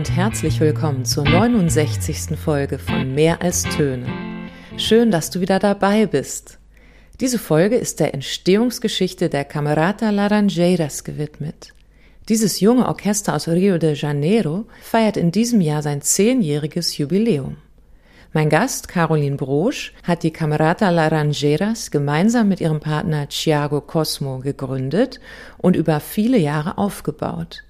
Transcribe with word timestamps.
und 0.00 0.16
herzlich 0.16 0.60
willkommen 0.60 1.04
zur 1.04 1.24
69. 1.28 2.34
Folge 2.34 2.78
von 2.78 3.14
Mehr 3.14 3.42
als 3.42 3.64
Töne. 3.64 4.06
Schön, 4.78 5.10
dass 5.10 5.28
du 5.28 5.42
wieder 5.42 5.58
dabei 5.58 6.06
bist. 6.06 6.58
Diese 7.20 7.38
Folge 7.38 7.76
ist 7.76 8.00
der 8.00 8.14
Entstehungsgeschichte 8.14 9.28
der 9.28 9.44
Camerata 9.44 10.08
Laranjeiras 10.08 11.04
gewidmet. 11.04 11.74
Dieses 12.30 12.60
junge 12.60 12.88
Orchester 12.88 13.34
aus 13.34 13.46
Rio 13.46 13.76
de 13.76 13.92
Janeiro 13.94 14.64
feiert 14.80 15.18
in 15.18 15.32
diesem 15.32 15.60
Jahr 15.60 15.82
sein 15.82 16.00
zehnjähriges 16.00 16.96
Jubiläum. 16.96 17.58
Mein 18.32 18.48
Gast, 18.48 18.88
Caroline 18.88 19.36
Brosch, 19.36 19.92
hat 20.02 20.22
die 20.22 20.32
Camerata 20.32 20.88
Laranjeras 20.88 21.90
gemeinsam 21.90 22.48
mit 22.48 22.62
ihrem 22.62 22.80
Partner 22.80 23.28
Thiago 23.28 23.82
Cosmo 23.82 24.38
gegründet 24.38 25.20
und 25.58 25.76
über 25.76 26.00
viele 26.00 26.38
Jahre 26.38 26.78
aufgebaut. 26.78 27.64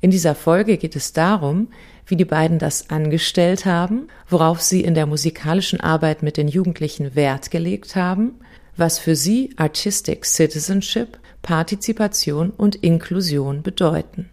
In 0.00 0.10
dieser 0.10 0.34
Folge 0.34 0.78
geht 0.78 0.96
es 0.96 1.12
darum, 1.12 1.68
wie 2.06 2.16
die 2.16 2.24
beiden 2.24 2.58
das 2.58 2.90
angestellt 2.90 3.66
haben, 3.66 4.08
worauf 4.28 4.62
sie 4.62 4.82
in 4.82 4.94
der 4.94 5.06
musikalischen 5.06 5.80
Arbeit 5.80 6.22
mit 6.22 6.36
den 6.36 6.48
Jugendlichen 6.48 7.14
Wert 7.14 7.50
gelegt 7.50 7.96
haben, 7.96 8.34
was 8.76 8.98
für 8.98 9.14
sie 9.14 9.52
Artistic 9.56 10.24
Citizenship, 10.24 11.18
Partizipation 11.42 12.50
und 12.50 12.76
Inklusion 12.76 13.62
bedeuten. 13.62 14.30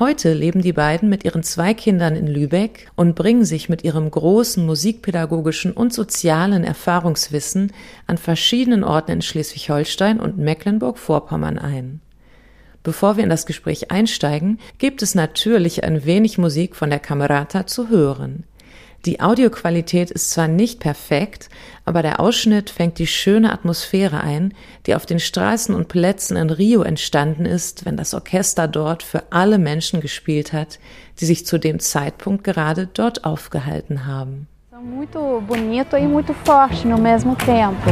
Heute 0.00 0.32
leben 0.32 0.60
die 0.60 0.72
beiden 0.72 1.08
mit 1.08 1.24
ihren 1.24 1.44
zwei 1.44 1.72
Kindern 1.72 2.16
in 2.16 2.26
Lübeck 2.26 2.90
und 2.96 3.14
bringen 3.14 3.44
sich 3.44 3.68
mit 3.68 3.84
ihrem 3.84 4.10
großen 4.10 4.66
musikpädagogischen 4.66 5.70
und 5.70 5.94
sozialen 5.94 6.64
Erfahrungswissen 6.64 7.72
an 8.08 8.18
verschiedenen 8.18 8.82
Orten 8.82 9.12
in 9.12 9.22
Schleswig-Holstein 9.22 10.18
und 10.18 10.36
Mecklenburg-Vorpommern 10.36 11.60
ein. 11.60 12.00
Bevor 12.84 13.16
wir 13.16 13.24
in 13.24 13.30
das 13.30 13.46
Gespräch 13.46 13.90
einsteigen, 13.90 14.60
gibt 14.78 15.02
es 15.02 15.14
natürlich 15.14 15.82
ein 15.84 16.04
wenig 16.04 16.36
Musik 16.36 16.76
von 16.76 16.90
der 16.90 17.00
Camerata 17.00 17.66
zu 17.66 17.88
hören. 17.88 18.44
Die 19.06 19.20
Audioqualität 19.20 20.10
ist 20.10 20.30
zwar 20.30 20.48
nicht 20.48 20.80
perfekt, 20.80 21.48
aber 21.86 22.02
der 22.02 22.20
Ausschnitt 22.20 22.70
fängt 22.70 22.98
die 22.98 23.06
schöne 23.06 23.52
Atmosphäre 23.52 24.20
ein, 24.20 24.54
die 24.86 24.94
auf 24.94 25.06
den 25.06 25.18
Straßen 25.18 25.74
und 25.74 25.88
Plätzen 25.88 26.36
in 26.36 26.50
Rio 26.50 26.82
entstanden 26.82 27.46
ist, 27.46 27.86
wenn 27.86 27.96
das 27.96 28.12
Orchester 28.12 28.68
dort 28.68 29.02
für 29.02 29.24
alle 29.30 29.58
Menschen 29.58 30.00
gespielt 30.00 30.52
hat, 30.52 30.78
die 31.20 31.24
sich 31.24 31.46
zu 31.46 31.58
dem 31.58 31.80
Zeitpunkt 31.80 32.44
gerade 32.44 32.86
dort 32.86 33.24
aufgehalten 33.24 34.06
haben. 34.06 34.46
Muito 34.82 35.42
bonito 35.46 35.96
e 35.96 36.06
muito 36.06 36.34
forte 36.44 36.86
no 36.86 36.98
mesmo 36.98 37.34
tempo. 37.36 37.90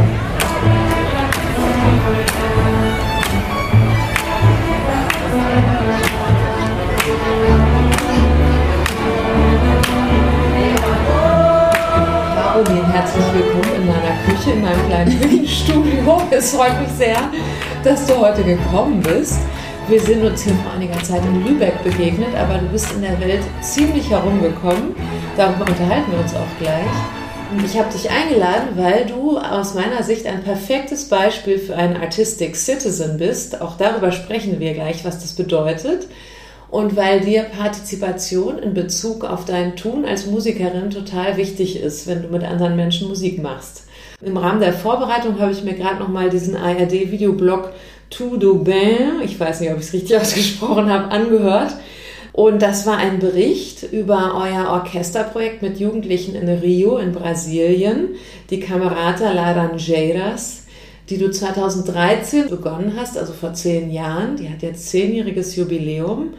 Caroline, 12.53 12.92
herzlich 12.92 13.25
willkommen 13.33 13.77
in 13.77 13.86
meiner 13.86 14.14
Küche, 14.27 14.50
in 14.50 14.61
meinem 14.61 14.86
kleinen 14.86 15.20
Küchenstudio. 15.22 16.20
Es 16.31 16.55
freut 16.55 16.78
mich 16.83 16.91
sehr, 16.91 17.17
dass 17.83 18.06
du 18.06 18.14
heute 18.19 18.45
gekommen 18.45 19.00
bist. 19.00 19.39
Wir 19.89 19.98
sind 19.98 20.22
uns 20.22 20.42
hier 20.42 20.53
vor 20.56 20.73
einiger 20.75 21.03
Zeit 21.03 21.23
in 21.25 21.47
Lübeck 21.47 21.83
begegnet, 21.83 22.34
aber 22.36 22.58
du 22.58 22.67
bist 22.67 22.92
in 22.92 23.00
der 23.00 23.19
Welt 23.20 23.41
ziemlich 23.62 24.11
herumgekommen. 24.11 24.95
Darüber 25.34 25.67
unterhalten 25.67 26.12
wir 26.12 26.20
uns 26.20 26.34
auch 26.34 26.58
gleich. 26.61 26.84
Und 27.53 27.64
ich 27.64 27.78
habe 27.78 27.91
dich 27.91 28.11
eingeladen, 28.11 28.77
weil 28.77 29.06
du 29.06 29.39
aus 29.39 29.73
meiner 29.73 30.03
Sicht 30.03 30.27
ein 30.27 30.42
perfektes 30.42 31.08
Beispiel 31.08 31.58
für 31.58 31.75
einen 31.75 31.97
Artistic 31.97 32.56
Citizen 32.56 33.17
bist. 33.17 33.62
Auch 33.62 33.78
darüber 33.78 34.12
sprechen 34.12 34.61
wir 34.61 34.75
gleich, 34.75 35.06
was 35.06 35.20
das 35.20 35.33
bedeutet 35.33 36.06
und 36.73 36.97
weil 36.97 37.20
dir 37.20 37.42
Partizipation 37.42 38.59
in 38.59 38.73
Bezug 38.73 39.24
auf 39.24 39.45
dein 39.45 39.77
Tun 39.77 40.07
als 40.07 40.24
Musikerin 40.24 40.89
total 40.89 41.36
wichtig 41.36 41.79
ist, 41.79 42.07
wenn 42.07 42.23
du 42.23 42.29
mit 42.29 42.45
anderen 42.45 42.77
Menschen 42.77 43.08
Musik 43.08 43.42
machst. 43.42 43.85
Im 44.23 44.39
Rahmen 44.39 44.61
der 44.61 44.73
Vorbereitung 44.73 45.39
habe 45.39 45.52
ich 45.52 45.63
mir 45.63 45.74
gerade 45.74 45.98
noch 45.98 46.08
mal 46.08 46.30
diesen 46.30 46.57
ARD-Videoblog 46.57 47.73
Tout 48.08 48.39
du 48.42 48.64
Bain, 48.64 49.20
ich 49.23 49.39
weiß 49.39 49.61
nicht, 49.61 49.70
ob 49.70 49.80
ich 49.80 49.85
es 49.85 49.92
richtig 49.92 50.17
ausgesprochen 50.20 50.89
habe, 50.89 51.11
angehört. 51.11 51.74
Und 52.33 52.63
das 52.63 52.86
war 52.86 52.97
ein 52.97 53.18
Bericht 53.18 53.83
über 53.92 54.41
euer 54.42 54.70
Orchesterprojekt 54.70 55.61
mit 55.61 55.79
Jugendlichen 55.79 56.35
in 56.35 56.48
Rio 56.48 56.97
in 56.97 57.13
Brasilien, 57.13 58.14
die 58.48 58.61
Camerata 58.61 59.30
Laranjeiras, 59.30 60.64
die 61.11 61.18
du 61.18 61.30
2013 61.30 62.48
begonnen 62.48 62.95
hast, 62.97 63.18
also 63.18 63.35
vor 63.35 63.52
zehn 63.52 63.92
Jahren. 63.92 64.36
Die 64.36 64.48
hat 64.48 64.63
jetzt 64.63 64.89
zehnjähriges 64.89 65.55
Jubiläum. 65.57 66.33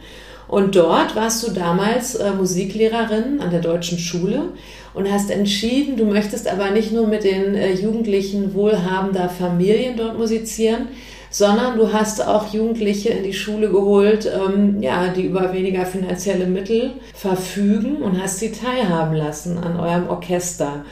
Und 0.48 0.76
dort 0.76 1.16
warst 1.16 1.46
du 1.46 1.52
damals 1.52 2.14
äh, 2.14 2.32
Musiklehrerin 2.32 3.40
an 3.40 3.50
der 3.50 3.60
deutschen 3.60 3.98
Schule 3.98 4.50
und 4.92 5.10
hast 5.10 5.30
entschieden, 5.30 5.96
du 5.96 6.04
möchtest 6.04 6.48
aber 6.48 6.70
nicht 6.70 6.92
nur 6.92 7.06
mit 7.06 7.24
den 7.24 7.54
äh, 7.54 7.72
Jugendlichen 7.72 8.54
wohlhabender 8.54 9.28
Familien 9.28 9.96
dort 9.96 10.18
musizieren, 10.18 10.88
sondern 11.30 11.76
du 11.76 11.92
hast 11.92 12.24
auch 12.24 12.52
Jugendliche 12.52 13.08
in 13.08 13.24
die 13.24 13.32
Schule 13.32 13.68
geholt, 13.68 14.30
ähm, 14.32 14.80
ja, 14.80 15.08
die 15.08 15.22
über 15.22 15.52
weniger 15.52 15.84
finanzielle 15.84 16.46
Mittel 16.46 16.92
verfügen 17.12 17.96
und 17.96 18.22
hast 18.22 18.38
sie 18.38 18.52
teilhaben 18.52 19.16
lassen 19.16 19.58
an 19.58 19.80
eurem 19.80 20.08
Orchester. 20.08 20.84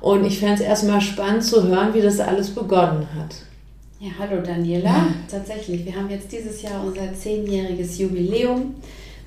Und 0.00 0.24
ich 0.24 0.38
fände 0.38 0.54
es 0.54 0.60
erstmal 0.60 1.02
spannend 1.02 1.44
zu 1.44 1.68
hören, 1.68 1.92
wie 1.92 2.00
das 2.00 2.18
alles 2.20 2.50
begonnen 2.50 3.08
hat. 3.14 3.36
Ja, 3.98 4.08
hallo 4.18 4.40
Daniela. 4.40 4.88
Ja. 4.88 5.06
Tatsächlich, 5.30 5.84
wir 5.84 5.94
haben 5.94 6.08
jetzt 6.08 6.32
dieses 6.32 6.62
Jahr 6.62 6.82
unser 6.82 7.12
zehnjähriges 7.12 7.98
Jubiläum. 7.98 8.76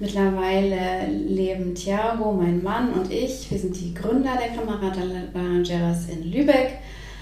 Mittlerweile 0.03 1.08
leben 1.08 1.75
Thiago, 1.75 2.34
mein 2.34 2.62
Mann 2.62 2.91
und 2.91 3.09
ich. 3.09 3.50
Wir 3.50 3.58
sind 3.58 3.74
die 3.80 3.94
Gründer 3.94 4.38
der 4.38 4.50
Camerata 4.50 5.00
Laranjeras 5.02 6.09
in 6.09 6.30
Lübeck, 6.30 6.74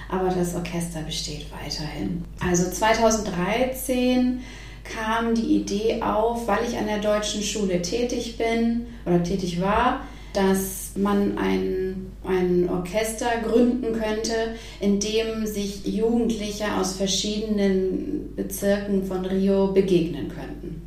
aber 0.10 0.30
das 0.30 0.56
Orchester 0.56 1.02
besteht 1.04 1.46
weiterhin. 1.52 2.26
Also 2.40 2.72
2013 2.72 4.42
kam 4.84 5.36
die 5.36 5.58
Idee 5.58 6.02
auf, 6.02 6.48
weil 6.48 6.64
ich 6.68 6.76
an 6.76 6.88
der 6.88 6.98
deutschen 6.98 7.44
Schule 7.44 7.84
tätig 7.84 8.40
bin 8.40 8.88
oder 9.06 9.22
tätig 9.22 9.62
war, 9.62 10.00
dass 10.34 10.94
man 10.96 11.38
ein, 11.38 12.12
ein 12.26 12.68
Orchester 12.68 13.30
gründen 13.48 13.94
könnte, 13.94 14.56
in 14.80 15.00
dem 15.00 15.46
sich 15.46 15.86
Jugendliche 15.86 16.74
aus 16.80 16.96
verschiedenen 16.96 18.34
Bezirken 18.36 19.06
von 19.06 19.24
Rio 19.24 19.68
begegnen 19.68 20.30
könnten. 20.30 20.82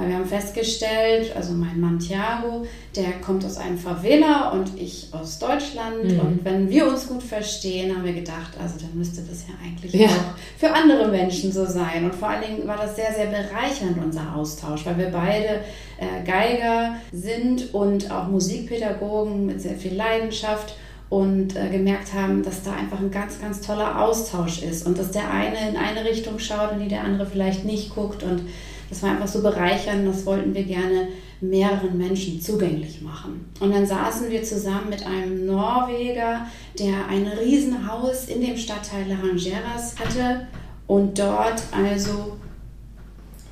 Weil 0.00 0.08
wir 0.08 0.14
haben 0.14 0.26
festgestellt, 0.26 1.36
also 1.36 1.52
mein 1.52 1.78
Mann 1.78 1.98
Thiago, 1.98 2.64
der 2.96 3.20
kommt 3.20 3.44
aus 3.44 3.58
einem 3.58 3.76
Favela 3.76 4.48
und 4.48 4.80
ich 4.80 5.08
aus 5.12 5.38
Deutschland. 5.38 6.04
Mhm. 6.04 6.20
Und 6.20 6.44
wenn 6.44 6.70
wir 6.70 6.88
uns 6.88 7.06
gut 7.06 7.22
verstehen, 7.22 7.94
haben 7.94 8.04
wir 8.04 8.14
gedacht, 8.14 8.52
also 8.58 8.76
dann 8.80 8.96
müsste 8.96 9.20
das 9.20 9.44
ja 9.46 9.54
eigentlich 9.62 9.92
ja. 9.92 10.06
auch 10.06 10.38
für 10.58 10.72
andere 10.72 11.08
Menschen 11.08 11.52
so 11.52 11.66
sein. 11.66 12.06
Und 12.06 12.14
vor 12.14 12.28
allen 12.28 12.42
Dingen 12.42 12.66
war 12.66 12.78
das 12.78 12.96
sehr, 12.96 13.12
sehr 13.12 13.26
bereichernd, 13.26 14.02
unser 14.02 14.34
Austausch, 14.34 14.86
weil 14.86 14.96
wir 14.96 15.10
beide 15.10 15.60
äh, 15.98 16.24
Geiger 16.24 16.96
sind 17.12 17.74
und 17.74 18.10
auch 18.10 18.26
Musikpädagogen 18.28 19.44
mit 19.44 19.60
sehr 19.60 19.76
viel 19.76 19.94
Leidenschaft 19.94 20.76
und 21.10 21.56
äh, 21.56 21.68
gemerkt 21.68 22.14
haben, 22.14 22.42
dass 22.42 22.62
da 22.62 22.72
einfach 22.72 23.00
ein 23.00 23.10
ganz, 23.10 23.38
ganz 23.38 23.60
toller 23.60 24.00
Austausch 24.02 24.62
ist 24.62 24.86
und 24.86 24.96
dass 24.96 25.10
der 25.10 25.30
eine 25.30 25.68
in 25.68 25.76
eine 25.76 26.08
Richtung 26.08 26.38
schaut 26.38 26.72
und 26.72 26.78
die 26.78 26.88
der 26.88 27.04
andere 27.04 27.26
vielleicht 27.26 27.66
nicht 27.66 27.94
guckt 27.94 28.22
und 28.22 28.46
das 28.90 29.02
war 29.02 29.12
einfach 29.12 29.28
so 29.28 29.40
bereichernd, 29.40 30.06
das 30.06 30.26
wollten 30.26 30.52
wir 30.52 30.64
gerne 30.64 31.08
mehreren 31.40 31.96
Menschen 31.96 32.40
zugänglich 32.40 33.00
machen. 33.00 33.48
Und 33.60 33.72
dann 33.72 33.86
saßen 33.86 34.28
wir 34.30 34.42
zusammen 34.42 34.90
mit 34.90 35.06
einem 35.06 35.46
Norweger, 35.46 36.46
der 36.78 37.06
ein 37.08 37.26
Riesenhaus 37.26 38.26
in 38.26 38.42
dem 38.42 38.56
Stadtteil 38.56 39.08
Laranjeras 39.08 39.94
hatte 39.98 40.48
und 40.86 41.18
dort 41.18 41.62
also 41.72 42.36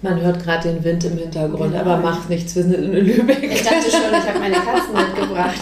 man 0.00 0.20
hört 0.20 0.42
gerade 0.44 0.68
den 0.68 0.84
Wind 0.84 1.04
im 1.04 1.18
Hintergrund, 1.18 1.72
genau. 1.72 1.80
aber 1.80 1.96
macht 1.96 2.30
nichts, 2.30 2.54
wir 2.54 2.62
sind 2.62 2.74
in 2.74 2.92
Lübeck. 2.92 3.42
Ich 3.42 3.62
dachte 3.62 3.90
schon, 3.90 4.12
ich 4.12 4.28
habe 4.28 4.38
meine 4.38 4.54
Katzen 4.54 4.94
mitgebracht. 4.94 5.58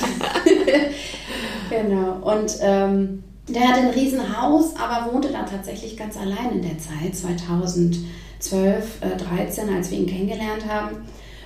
genau. 1.70 2.34
Und 2.34 2.58
ähm, 2.61 3.23
der 3.49 3.69
hat 3.69 3.78
ein 3.78 3.90
Riesenhaus, 3.90 4.75
aber 4.76 5.11
wohnte 5.11 5.28
da 5.32 5.44
tatsächlich 5.44 5.96
ganz 5.96 6.19
allein 6.19 6.52
in 6.52 6.62
der 6.62 6.78
Zeit, 6.78 7.17
2000. 7.17 7.96
12, 8.38 9.00
13, 9.29 9.69
äh, 9.69 9.73
als 9.73 9.91
wir 9.91 9.99
ihn 9.99 10.06
kennengelernt 10.06 10.67
haben. 10.69 10.97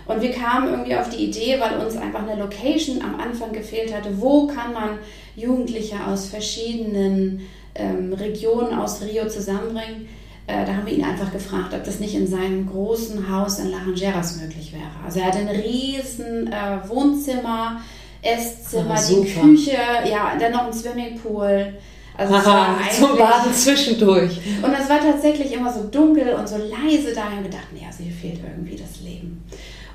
Und 0.07 0.23
wir 0.23 0.33
kamen 0.33 0.71
irgendwie 0.71 0.97
auf 0.97 1.09
die 1.09 1.25
Idee, 1.25 1.61
weil 1.61 1.79
uns 1.79 1.97
einfach 1.97 2.27
eine 2.27 2.41
Location 2.41 3.01
am 3.01 3.21
Anfang 3.21 3.53
gefehlt 3.53 3.95
hatte, 3.95 4.21
wo 4.21 4.49
kann 4.49 4.73
man 4.73 4.99
Jugendliche 5.37 6.05
aus 6.05 6.27
verschiedenen 6.27 7.43
ähm, 7.77 8.13
Regionen 8.13 8.77
aus 8.77 9.01
Rio 9.03 9.29
zusammenbringen. 9.29 10.09
Äh, 10.47 10.67
da 10.67 10.75
haben 10.75 10.87
wir 10.87 10.95
ihn 10.95 11.05
einfach 11.05 11.33
gefragt, 11.33 11.75
ob 11.75 11.85
das 11.85 12.01
nicht 12.01 12.15
in 12.15 12.27
seinem 12.27 12.69
großen 12.69 13.31
Haus 13.31 13.61
in 13.61 13.71
Laranjeras 13.71 14.41
möglich 14.41 14.73
wäre. 14.73 14.91
Also 15.05 15.21
er 15.21 15.27
hatte 15.27 15.39
ein 15.39 15.49
riesen 15.49 16.49
äh, 16.49 16.89
Wohnzimmer, 16.89 17.81
Esszimmer, 18.23 18.97
ah, 18.97 19.03
die 19.09 19.33
Küche, 19.33 19.79
ja, 20.11 20.33
dann 20.39 20.53
noch 20.53 20.67
ein 20.67 20.73
Swimmingpool. 20.73 21.75
Also 22.17 22.35
Aha, 22.35 22.77
zum 22.91 23.17
Baden 23.17 23.53
zwischendurch. 23.53 24.41
Und 24.63 24.73
es 24.73 24.89
war 24.89 25.01
tatsächlich 25.01 25.53
immer 25.53 25.73
so 25.73 25.85
dunkel 25.85 26.35
und 26.35 26.49
so 26.49 26.57
leise 26.57 27.15
da. 27.15 27.29
Und 27.37 27.45
gedacht, 27.45 27.69
nee, 27.73 27.87
also 27.87 28.03
hier 28.03 28.13
fehlt 28.13 28.41
irgendwie 28.45 28.77
das 28.77 29.01
Leben. 29.01 29.43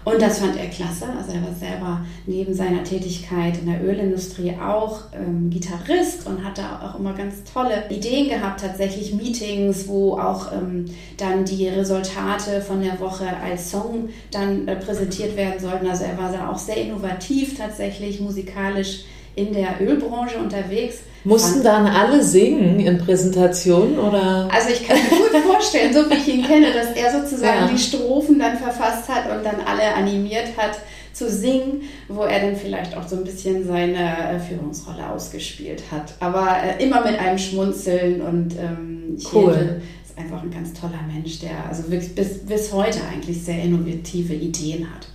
Und 0.06 0.22
das 0.22 0.38
fand 0.38 0.56
er 0.56 0.68
klasse. 0.68 1.06
Also 1.18 1.32
er 1.32 1.42
war 1.42 1.54
selber 1.60 2.06
neben 2.28 2.54
seiner 2.54 2.84
Tätigkeit 2.84 3.58
in 3.58 3.66
der 3.66 3.84
Ölindustrie 3.84 4.54
auch 4.64 5.02
ähm, 5.14 5.50
Gitarrist 5.50 6.28
und 6.28 6.46
hat 6.46 6.60
da 6.60 6.80
auch 6.84 7.00
immer 7.00 7.14
ganz 7.14 7.44
tolle 7.52 7.90
Ideen 7.90 8.30
gehabt, 8.30 8.62
tatsächlich 8.62 9.16
Meetings, 9.16 9.88
wo 9.88 10.14
auch 10.14 10.52
ähm, 10.52 10.86
dann 11.18 11.44
die 11.44 11.68
Resultate 11.68 12.62
von 12.62 12.84
der 12.84 13.00
Woche 13.00 13.26
als 13.44 13.72
Song 13.72 14.10
dann 14.30 14.68
äh, 14.68 14.76
präsentiert 14.76 15.36
werden 15.36 15.60
sollten. 15.60 15.88
Also 15.88 16.04
er 16.04 16.20
war 16.20 16.32
da 16.32 16.52
auch 16.52 16.60
sehr 16.60 16.78
innovativ 16.78 17.58
tatsächlich 17.58 18.22
musikalisch 18.22 19.06
in 19.36 19.54
der 19.54 19.80
Ölbranche 19.82 20.38
unterwegs. 20.38 21.00
Mussten 21.24 21.64
dann 21.64 21.88
alle 21.88 22.22
singen 22.22 22.80
in 22.80 22.98
Präsentationen 23.00 23.98
oder? 23.98 24.48
Also 24.54 24.70
ich 24.70 24.88
kann 24.88 24.98
mir 24.98 25.10
gut 25.10 25.42
vorstellen, 25.52 25.94
so 25.94 26.10
wie 26.10 26.14
ich 26.14 26.28
ihn 26.28 26.46
kenne, 26.46 26.68
dass 26.72 26.92
er 26.96 27.12
sozusagen 27.12 27.66
ja. 27.66 27.68
die 27.68 27.80
Strophen 27.80 28.38
dann 28.38 28.58
verfasst 28.58 29.10
hat 29.10 29.36
und 29.36 29.44
dann 29.44 29.56
alle 29.66 29.96
animiert 29.96 30.50
hat 30.56 30.78
zu 31.14 31.30
singen, 31.30 31.84
wo 32.10 32.24
er 32.24 32.42
dann 32.42 32.56
vielleicht 32.56 32.96
auch 32.96 33.08
so 33.08 33.16
ein 33.16 33.24
bisschen 33.24 33.66
seine 33.66 34.40
Führungsrolle 34.48 35.10
ausgespielt 35.10 35.84
hat. 35.90 36.14
Aber 36.20 36.58
äh, 36.62 36.84
immer 36.84 37.04
mit 37.04 37.18
einem 37.18 37.38
Schmunzeln 37.38 38.22
und 38.22 38.56
ähm, 38.60 39.18
cool. 39.34 39.82
ist 40.06 40.18
einfach 40.18 40.44
ein 40.44 40.52
ganz 40.52 40.74
toller 40.74 41.00
Mensch, 41.12 41.40
der 41.40 41.66
also 41.68 41.90
wirklich 41.90 42.14
bis, 42.14 42.46
bis 42.46 42.72
heute 42.72 43.00
eigentlich 43.12 43.42
sehr 43.42 43.64
innovative 43.64 44.34
Ideen 44.34 44.88
hat. 44.94 45.08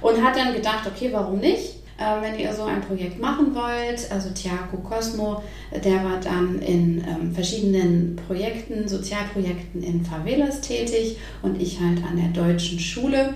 Und 0.00 0.24
hat 0.24 0.36
dann 0.36 0.54
gedacht, 0.54 0.86
okay, 0.86 1.10
warum 1.12 1.40
nicht? 1.40 1.77
Äh, 1.98 2.22
wenn 2.22 2.38
ihr 2.38 2.54
so 2.54 2.62
ein 2.62 2.80
Projekt 2.80 3.20
machen 3.20 3.54
wollt. 3.54 4.10
Also 4.10 4.30
Tiago 4.30 4.76
Cosmo, 4.78 5.42
der 5.72 6.04
war 6.04 6.20
dann 6.22 6.60
in 6.60 7.04
ähm, 7.04 7.34
verschiedenen 7.34 8.16
Projekten, 8.26 8.86
Sozialprojekten 8.86 9.82
in 9.82 10.04
Favelas 10.04 10.60
tätig 10.60 11.18
und 11.42 11.60
ich 11.60 11.80
halt 11.80 11.98
an 12.04 12.16
der 12.16 12.28
deutschen 12.28 12.78
Schule. 12.78 13.34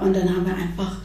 Und 0.00 0.14
dann 0.14 0.28
haben 0.28 0.46
wir 0.46 0.56
einfach 0.56 0.98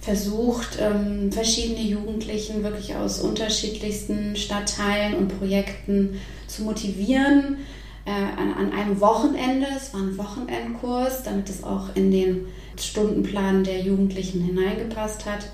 versucht, 0.00 0.78
ähm, 0.80 1.32
verschiedene 1.32 1.80
Jugendlichen 1.80 2.62
wirklich 2.62 2.94
aus 2.96 3.20
unterschiedlichsten 3.20 4.36
Stadtteilen 4.36 5.14
und 5.14 5.38
Projekten 5.38 6.20
zu 6.46 6.64
motivieren. 6.64 7.58
Äh, 8.06 8.10
an, 8.10 8.54
an, 8.54 8.72
einem 8.72 9.00
Wochenende, 9.00 9.66
es 9.76 9.92
war 9.92 10.00
ein 10.00 10.16
Wochenendkurs, 10.16 11.22
damit 11.22 11.48
es 11.48 11.64
auch 11.64 11.94
in 11.94 12.10
den 12.10 12.46
Stundenplan 12.78 13.64
der 13.64 13.80
Jugendlichen 13.80 14.42
hineingepasst 14.42 15.26
hat 15.26 15.46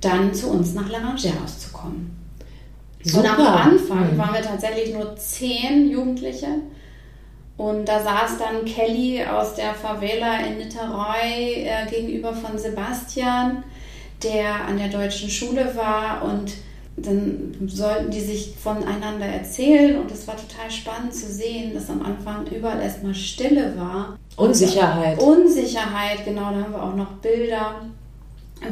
dann 0.00 0.34
zu 0.34 0.50
uns 0.50 0.74
nach 0.74 0.88
Laranjeros 0.88 1.58
zu 1.58 1.72
kommen. 1.72 2.16
Super. 3.02 3.20
Und 3.20 3.46
am 3.46 3.46
Anfang 3.46 4.14
mhm. 4.14 4.18
waren 4.18 4.34
wir 4.34 4.42
tatsächlich 4.42 4.94
nur 4.94 5.16
zehn 5.16 5.90
Jugendliche. 5.90 6.48
Und 7.56 7.86
da 7.86 8.02
saß 8.02 8.38
dann 8.38 8.64
Kelly 8.64 9.22
aus 9.24 9.54
der 9.54 9.74
Favela 9.74 10.38
in 10.40 10.58
Niterói 10.58 11.64
äh, 11.64 11.90
gegenüber 11.90 12.32
von 12.32 12.56
Sebastian, 12.58 13.64
der 14.22 14.64
an 14.66 14.78
der 14.78 14.88
deutschen 14.88 15.28
Schule 15.28 15.74
war. 15.76 16.22
Und 16.24 16.52
dann 16.96 17.54
sollten 17.66 18.10
die 18.10 18.20
sich 18.20 18.54
voneinander 18.62 19.26
erzählen. 19.26 20.00
Und 20.00 20.10
es 20.10 20.26
war 20.26 20.36
total 20.36 20.70
spannend 20.70 21.14
zu 21.14 21.26
sehen, 21.26 21.74
dass 21.74 21.90
am 21.90 22.02
Anfang 22.02 22.46
überall 22.46 22.80
erstmal 22.80 23.14
Stille 23.14 23.74
war. 23.76 24.18
Unsicherheit. 24.36 25.18
Unsicherheit, 25.22 26.24
genau. 26.24 26.50
Da 26.52 26.62
haben 26.62 26.72
wir 26.72 26.82
auch 26.82 26.96
noch 26.96 27.12
Bilder 27.20 27.82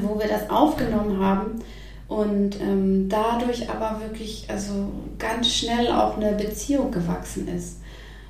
wo 0.02 0.18
wir 0.18 0.28
das 0.28 0.50
aufgenommen 0.50 1.18
haben 1.18 1.62
und 2.08 2.60
ähm, 2.60 3.08
dadurch 3.08 3.68
aber 3.70 4.00
wirklich 4.00 4.46
also 4.48 4.72
ganz 5.18 5.48
schnell 5.48 5.88
auch 5.88 6.16
eine 6.16 6.32
Beziehung 6.32 6.90
gewachsen 6.90 7.48
ist. 7.48 7.78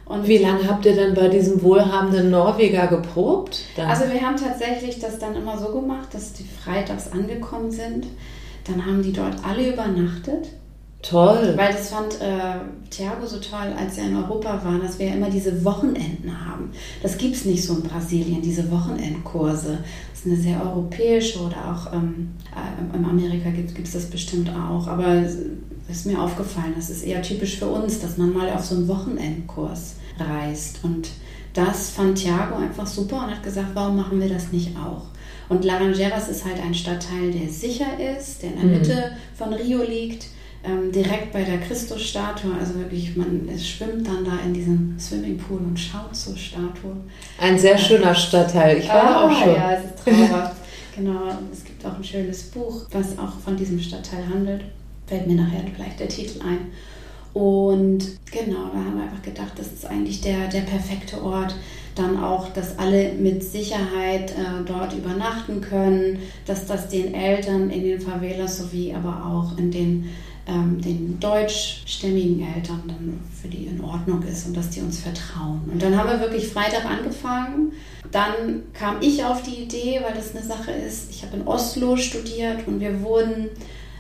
Und 0.05 0.27
Wie 0.27 0.39
lange 0.39 0.67
habt 0.67 0.87
ihr 0.87 0.95
denn 0.95 1.15
bei 1.15 1.29
diesem 1.29 1.63
wohlhabenden 1.63 2.31
Norweger 2.31 2.87
geprobt? 2.87 3.61
Dann? 3.77 3.91
Also 3.91 4.05
wir 4.11 4.23
haben 4.23 4.37
tatsächlich 4.37 4.99
das 4.99 5.19
dann 5.19 5.37
immer 5.37 5.59
so 5.59 5.69
gemacht, 5.69 6.09
dass 6.13 6.33
die 6.33 6.45
freitags 6.45 7.13
angekommen 7.13 7.71
sind. 7.71 8.07
Dann 8.65 8.87
haben 8.87 9.03
die 9.03 9.13
dort 9.13 9.37
alle 9.47 9.71
übernachtet. 9.71 10.49
Toll. 11.03 11.55
Weil 11.57 11.73
das 11.73 11.91
fand 11.91 12.21
äh, 12.21 12.59
Thiago 12.91 13.25
so 13.25 13.39
toll, 13.39 13.73
als 13.79 13.99
er 13.99 14.07
in 14.07 14.17
Europa 14.17 14.61
war, 14.65 14.79
dass 14.81 14.99
wir 14.99 15.07
ja 15.07 15.15
immer 15.15 15.31
diese 15.31 15.65
Wochenenden 15.65 16.45
haben. 16.45 16.71
Das 17.03 17.17
gibt 17.17 17.37
es 17.37 17.45
nicht 17.45 17.65
so 17.65 17.77
in 17.77 17.83
Brasilien, 17.83 18.43
diese 18.43 18.69
Wochenendkurse, 18.71 19.79
ist 20.13 20.27
eine 20.27 20.37
sehr 20.37 20.61
europäische 20.61 21.39
oder 21.41 21.57
auch 21.71 21.93
ähm, 21.93 22.31
äh, 22.53 22.97
in 22.97 23.05
Amerika 23.05 23.51
gibt 23.51 23.79
es 23.79 23.93
das 23.93 24.07
bestimmt 24.07 24.51
auch. 24.51 24.89
Aber 24.89 25.07
es 25.07 25.37
ist 25.89 26.07
mir 26.07 26.21
aufgefallen, 26.21 26.75
das 26.75 26.91
ist 26.91 27.05
eher 27.05 27.23
typisch 27.23 27.59
für 27.59 27.69
uns, 27.69 28.01
dass 28.01 28.19
man 28.19 28.33
mal 28.33 28.51
auf 28.51 28.65
so 28.65 28.75
einen 28.75 28.89
Wochenendkurs 28.89 29.95
reist. 30.19 30.81
Und 30.83 31.11
das 31.55 31.91
fand 31.91 32.19
Thiago 32.19 32.57
einfach 32.57 32.89
super 32.89 33.25
und 33.25 33.31
hat 33.31 33.45
gesagt, 33.45 33.69
warum 33.75 33.97
machen 33.97 34.21
wir 34.21 34.29
das 34.29 34.51
nicht 34.51 34.77
auch? 34.77 35.03
Und 35.49 35.65
Laranjeras 35.65 36.29
ist 36.29 36.45
halt 36.45 36.61
ein 36.61 36.75
Stadtteil, 36.75 37.31
der 37.31 37.49
sicher 37.49 37.87
ist, 38.19 38.43
der 38.43 38.51
in 38.51 38.57
der 38.57 38.65
mhm. 38.65 38.73
Mitte 38.73 39.13
von 39.35 39.53
Rio 39.53 39.83
liegt 39.83 40.27
ähm, 40.65 40.91
direkt 40.93 41.33
bei 41.33 41.43
der 41.43 41.59
Christusstatue. 41.59 42.53
Also 42.59 42.75
wirklich, 42.77 43.17
man 43.17 43.49
schwimmt 43.59 44.07
dann 44.07 44.25
da 44.25 44.39
in 44.45 44.53
diesem 44.53 44.99
Swimmingpool 44.99 45.59
und 45.59 45.79
schaut 45.79 46.15
zur 46.15 46.37
Statue. 46.37 46.97
Ein 47.41 47.59
sehr 47.59 47.79
schöner 47.79 48.15
Stadtteil. 48.15 48.79
Ich 48.79 48.89
war 48.89 49.03
ah, 49.03 49.25
auch 49.25 49.43
schon. 49.43 49.55
Ja, 49.55 49.73
es 49.73 49.85
ist 49.85 50.05
traumhaft. 50.05 50.57
genau. 50.97 51.29
Es 51.53 51.65
gibt 51.65 51.85
auch 51.87 51.97
ein 51.97 52.05
schönes 52.05 52.45
Buch, 52.45 52.87
was 52.91 53.19
auch 53.19 53.39
von 53.45 53.57
diesem 53.57 53.81
Stadtteil 53.81 54.29
handelt. 54.29 54.65
Fällt 55.07 55.27
mir 55.27 55.37
nachher 55.37 55.65
vielleicht 55.75 56.01
der 56.01 56.09
Titel 56.09 56.41
ein. 56.43 56.73
Und 57.35 58.19
genau, 58.33 58.71
da 58.73 58.79
haben 58.79 58.97
wir 58.97 59.05
einfach 59.05 59.23
gedacht, 59.23 59.53
das 59.57 59.69
ist 59.69 59.87
eigentlich 59.87 60.21
der, 60.21 60.49
der 60.49 60.63
perfekte 60.63 61.23
Ort. 61.23 61.55
Dann 61.95 62.23
auch, 62.23 62.49
dass 62.51 62.79
alle 62.79 63.13
mit 63.13 63.43
Sicherheit 63.43 64.31
äh, 64.31 64.65
dort 64.65 64.93
übernachten 64.93 65.61
können, 65.61 66.21
dass 66.47 66.67
das 66.67 66.89
den 66.89 67.15
Eltern 67.15 67.71
in 67.71 67.83
den 67.83 68.01
Favelas 68.01 68.59
sowie 68.59 68.95
aber 68.95 69.25
auch 69.25 69.59
in 69.59 69.71
den 69.71 70.09
ähm, 70.49 70.81
den 70.81 71.21
deutschstämmigen 71.21 72.41
Eltern 72.55 72.83
dann 72.87 73.21
für 73.41 73.49
die 73.49 73.67
in 73.67 73.81
Ordnung 73.83 74.23
ist 74.23 74.47
und 74.47 74.57
dass 74.57 74.71
die 74.71 74.81
uns 74.81 75.01
vertrauen. 75.01 75.61
Und 75.71 75.83
dann 75.83 75.97
haben 75.97 76.09
wir 76.09 76.21
wirklich 76.21 76.49
Freitag 76.49 76.87
angefangen. 76.87 77.73
Dann 78.11 78.63
kam 78.73 78.97
ich 79.03 79.23
auf 79.25 79.43
die 79.43 79.63
Idee, 79.63 80.01
weil 80.03 80.15
das 80.15 80.35
eine 80.35 80.45
Sache 80.45 80.73
ist, 80.73 81.11
ich 81.11 81.23
habe 81.23 81.37
in 81.37 81.47
Oslo 81.47 81.97
studiert 81.97 82.67
und 82.67 82.81
wir 82.81 83.03
wurden 83.03 83.51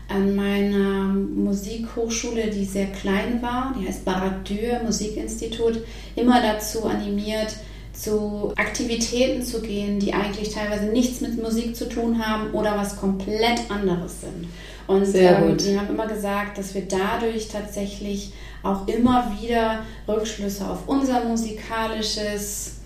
an 0.09 0.35
meiner 0.35 1.12
Musikhochschule, 1.12 2.49
die 2.49 2.65
sehr 2.65 2.87
klein 2.87 3.43
war, 3.43 3.75
die 3.79 3.87
heißt 3.87 4.06
Baradür 4.06 4.81
Musikinstitut, 4.83 5.85
immer 6.17 6.41
dazu 6.41 6.87
animiert, 6.87 7.56
zu 7.93 8.52
Aktivitäten 8.57 9.43
zu 9.43 9.61
gehen, 9.61 9.99
die 9.99 10.14
eigentlich 10.14 10.55
teilweise 10.55 10.87
nichts 10.87 11.21
mit 11.21 11.43
Musik 11.43 11.76
zu 11.76 11.88
tun 11.88 12.25
haben 12.25 12.52
oder 12.52 12.78
was 12.78 12.97
komplett 12.97 13.71
anderes 13.71 14.23
sind. 14.23 14.49
Und 14.88 15.04
Sehr 15.04 15.38
ähm, 15.38 15.50
gut. 15.50 15.64
die 15.64 15.78
haben 15.78 15.90
immer 15.90 16.07
gesagt, 16.07 16.59
dass 16.59 16.75
wir 16.75 16.83
dadurch 16.88 17.49
tatsächlich 17.49 18.33
auch 18.62 18.88
immer 18.88 19.33
wieder 19.38 19.85
Rückschlüsse 20.09 20.68
auf 20.68 20.88
unser 20.88 21.25
musikalisches, 21.25 22.78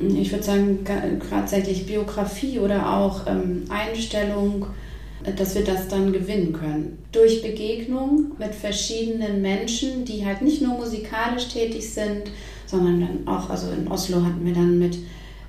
ich 0.00 0.30
würde 0.30 0.44
sagen, 0.44 0.80
tatsächlich 1.30 1.86
Biografie 1.86 2.58
oder 2.58 2.92
auch 2.92 3.26
ähm, 3.26 3.64
Einstellung, 3.70 4.66
dass 5.36 5.54
wir 5.54 5.64
das 5.64 5.88
dann 5.88 6.12
gewinnen 6.12 6.52
können. 6.52 6.98
Durch 7.12 7.40
Begegnung 7.40 8.32
mit 8.38 8.54
verschiedenen 8.54 9.40
Menschen, 9.40 10.04
die 10.04 10.26
halt 10.26 10.42
nicht 10.42 10.60
nur 10.60 10.76
musikalisch 10.76 11.48
tätig 11.48 11.88
sind, 11.88 12.30
sondern 12.66 13.00
dann 13.00 13.28
auch, 13.32 13.48
also 13.48 13.70
in 13.70 13.88
Oslo 13.88 14.24
hatten 14.24 14.44
wir 14.44 14.54
dann 14.54 14.78
mit 14.78 14.98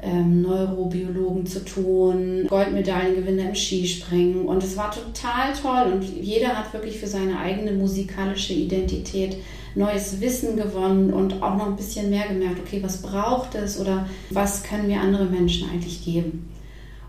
ähm, 0.02 0.42
Neurobiologen 0.42 1.46
zu 1.46 1.64
tun, 1.66 2.46
Goldmedaillengewinner 2.48 3.50
im 3.50 3.56
Skispringen 3.56 4.46
und 4.46 4.64
es 4.64 4.78
war 4.78 4.92
total 4.92 5.54
toll 5.54 5.94
und 5.94 6.04
jeder 6.04 6.58
hat 6.58 6.74
wirklich 6.74 6.98
für 7.00 7.08
seine 7.08 7.38
eigene 7.40 7.74
musikalische 7.74 8.54
Identität 8.54 9.38
neues 9.76 10.20
Wissen 10.22 10.56
gewonnen 10.56 11.14
und 11.14 11.42
auch 11.44 11.56
noch 11.56 11.68
ein 11.68 11.76
bisschen 11.76 12.10
mehr 12.10 12.28
gemerkt, 12.28 12.60
okay, 12.60 12.82
was 12.84 13.02
braucht 13.02 13.56
es 13.56 13.80
oder 13.80 14.06
was 14.30 14.64
können 14.64 14.88
wir 14.88 15.00
anderen 15.00 15.32
Menschen 15.32 15.70
eigentlich 15.70 16.04
geben. 16.04 16.50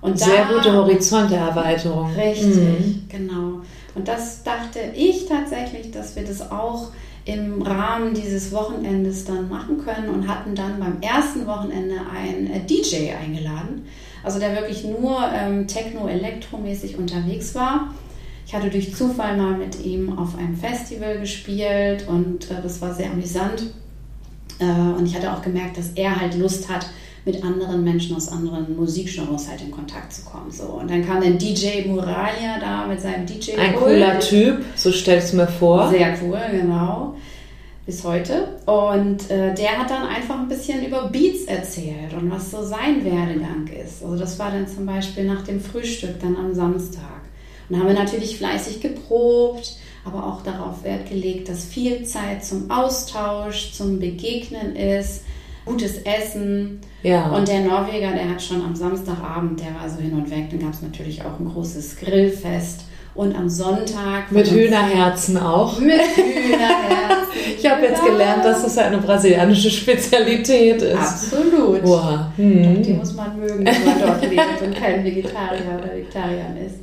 Und 0.01 0.19
Sehr 0.19 0.47
da, 0.47 0.55
gute 0.55 0.73
Horizonterweiterung. 0.73 2.11
Richtig, 2.15 2.57
mhm. 2.57 3.03
genau. 3.09 3.61
Und 3.95 4.09
das 4.09 4.43
dachte 4.43 4.79
ich 4.95 5.27
tatsächlich, 5.27 5.91
dass 5.91 6.17
wir 6.17 6.25
das 6.25 6.51
auch 6.51 6.89
im 7.31 7.63
Rahmen 7.63 8.13
dieses 8.15 8.51
Wochenendes 8.53 9.25
dann 9.25 9.49
machen 9.49 9.79
können 9.79 10.09
und 10.09 10.29
hatten 10.29 10.55
dann 10.55 10.81
beim 10.81 11.01
ersten 11.01 11.47
Wochenende 11.47 11.97
einen 12.13 12.51
äh, 12.51 12.61
DJ 12.61 13.13
eingeladen, 13.13 13.87
also 14.23 14.39
der 14.39 14.55
wirklich 14.55 14.85
nur 14.85 15.19
ähm, 15.33 15.67
techno-elektromäßig 15.67 16.99
unterwegs 16.99 17.55
war. 17.55 17.95
Ich 18.47 18.55
hatte 18.55 18.69
durch 18.69 18.95
Zufall 18.95 19.37
mal 19.37 19.57
mit 19.57 19.85
ihm 19.85 20.19
auf 20.19 20.37
einem 20.37 20.57
Festival 20.57 21.21
gespielt 21.21 22.09
und 22.09 22.51
äh, 22.51 22.61
das 22.63 22.81
war 22.81 22.93
sehr 22.93 23.11
amüsant. 23.13 23.63
Äh, 24.59 24.65
und 24.65 25.07
ich 25.07 25.15
hatte 25.15 25.33
auch 25.33 25.43
gemerkt, 25.43 25.79
dass 25.79 25.91
er 25.91 26.21
halt 26.21 26.37
Lust 26.37 26.69
hat, 26.69 26.87
mit 27.25 27.43
anderen 27.45 27.85
Menschen 27.85 28.17
aus 28.17 28.29
anderen 28.29 28.77
Musikgenres 28.77 29.49
halt 29.49 29.61
in 29.61 29.71
Kontakt 29.71 30.13
zu 30.13 30.23
kommen. 30.25 30.51
So. 30.51 30.65
Und 30.65 30.91
dann 30.91 31.07
kam 31.07 31.21
der 31.21 31.33
DJ 31.33 31.87
Muralia 31.87 32.59
da 32.61 32.87
mit 32.87 33.01
seinem 33.01 33.27
DJ. 33.27 33.57
Ein 33.57 33.77
cooler 33.77 34.19
Typ, 34.21 34.65
so 34.75 34.91
stellst 34.91 35.33
du 35.33 35.37
mir 35.37 35.49
vor. 35.49 35.91
Sehr 35.91 36.17
cool, 36.23 36.41
genau. 36.51 37.15
bis 37.85 38.05
heute. 38.05 38.61
Und 38.67 39.31
äh, 39.31 39.55
der 39.55 39.79
hat 39.79 39.91
dann 39.91 40.07
einfach 40.07 40.39
ein 40.39 40.49
bisschen 40.49 40.85
über 40.85 41.09
Beats 41.09 41.45
erzählt 41.45 42.15
und 42.17 42.31
was 42.31 42.51
so 42.51 42.63
sein 42.63 43.05
Werdegang 43.05 43.67
ist. 43.67 44.03
Also 44.03 44.17
das 44.17 44.39
war 44.39 44.51
dann 44.51 44.69
zum 44.69 44.87
Beispiel 44.87 45.25
nach 45.25 45.43
dem 45.43 45.61
Frühstück 45.61 46.21
dann 46.21 46.37
am 46.37 46.55
Samstag. 46.55 47.03
Und 47.69 47.79
haben 47.79 47.87
wir 47.87 47.95
natürlich 47.95 48.39
fleißig 48.39 48.81
geprobt, 48.81 49.77
aber 50.05 50.27
auch 50.27 50.43
darauf 50.43 50.83
Wert 50.85 51.09
gelegt, 51.09 51.49
dass 51.49 51.65
viel 51.65 52.05
Zeit 52.05 52.45
zum 52.45 52.71
Austausch, 52.71 53.73
zum 53.73 53.99
Begegnen 53.99 54.75
ist, 54.75 55.23
gutes 55.71 55.99
Essen. 55.99 56.81
Ja. 57.03 57.31
Und 57.31 57.49
der 57.49 57.61
Norweger, 57.61 58.13
der 58.13 58.29
hat 58.31 58.43
schon 58.43 58.63
am 58.63 58.75
Samstagabend, 58.75 59.61
der 59.61 59.75
war 59.75 59.89
so 59.89 60.01
hin 60.01 60.13
und 60.13 60.31
weg, 60.31 60.51
dann 60.51 60.61
gab 60.61 60.73
es 60.73 60.83
natürlich 60.83 61.23
auch 61.23 61.39
ein 61.39 61.47
großes 61.47 61.97
Grillfest. 61.97 62.85
Und 63.13 63.35
am 63.35 63.49
Sonntag. 63.49 64.31
Mit 64.31 64.49
Hühnerherzen 64.49 65.37
auch. 65.37 65.81
Mit 65.81 66.01
Hühnerherzen. 66.01 67.31
ich 67.59 67.69
habe 67.69 67.87
jetzt 67.87 68.05
gelernt, 68.05 68.45
dass 68.45 68.63
das 68.63 68.79
eine 68.79 68.99
brasilianische 68.99 69.69
Spezialität 69.69 70.81
ist. 70.81 70.97
Absolut. 70.97 71.83
Wow. 71.83 72.21
Hm. 72.37 72.83
Die 72.83 72.93
muss 72.93 73.15
man 73.15 73.39
mögen, 73.39 73.67
wenn 73.67 73.85
man 73.85 74.01
dort 74.01 74.23
lebt 74.23 74.63
und 74.63 74.75
kein 74.77 75.05
Vegetarier 75.05 75.77
oder 75.77 75.93
Vegetarier 75.93 76.55
ist. 76.65 76.77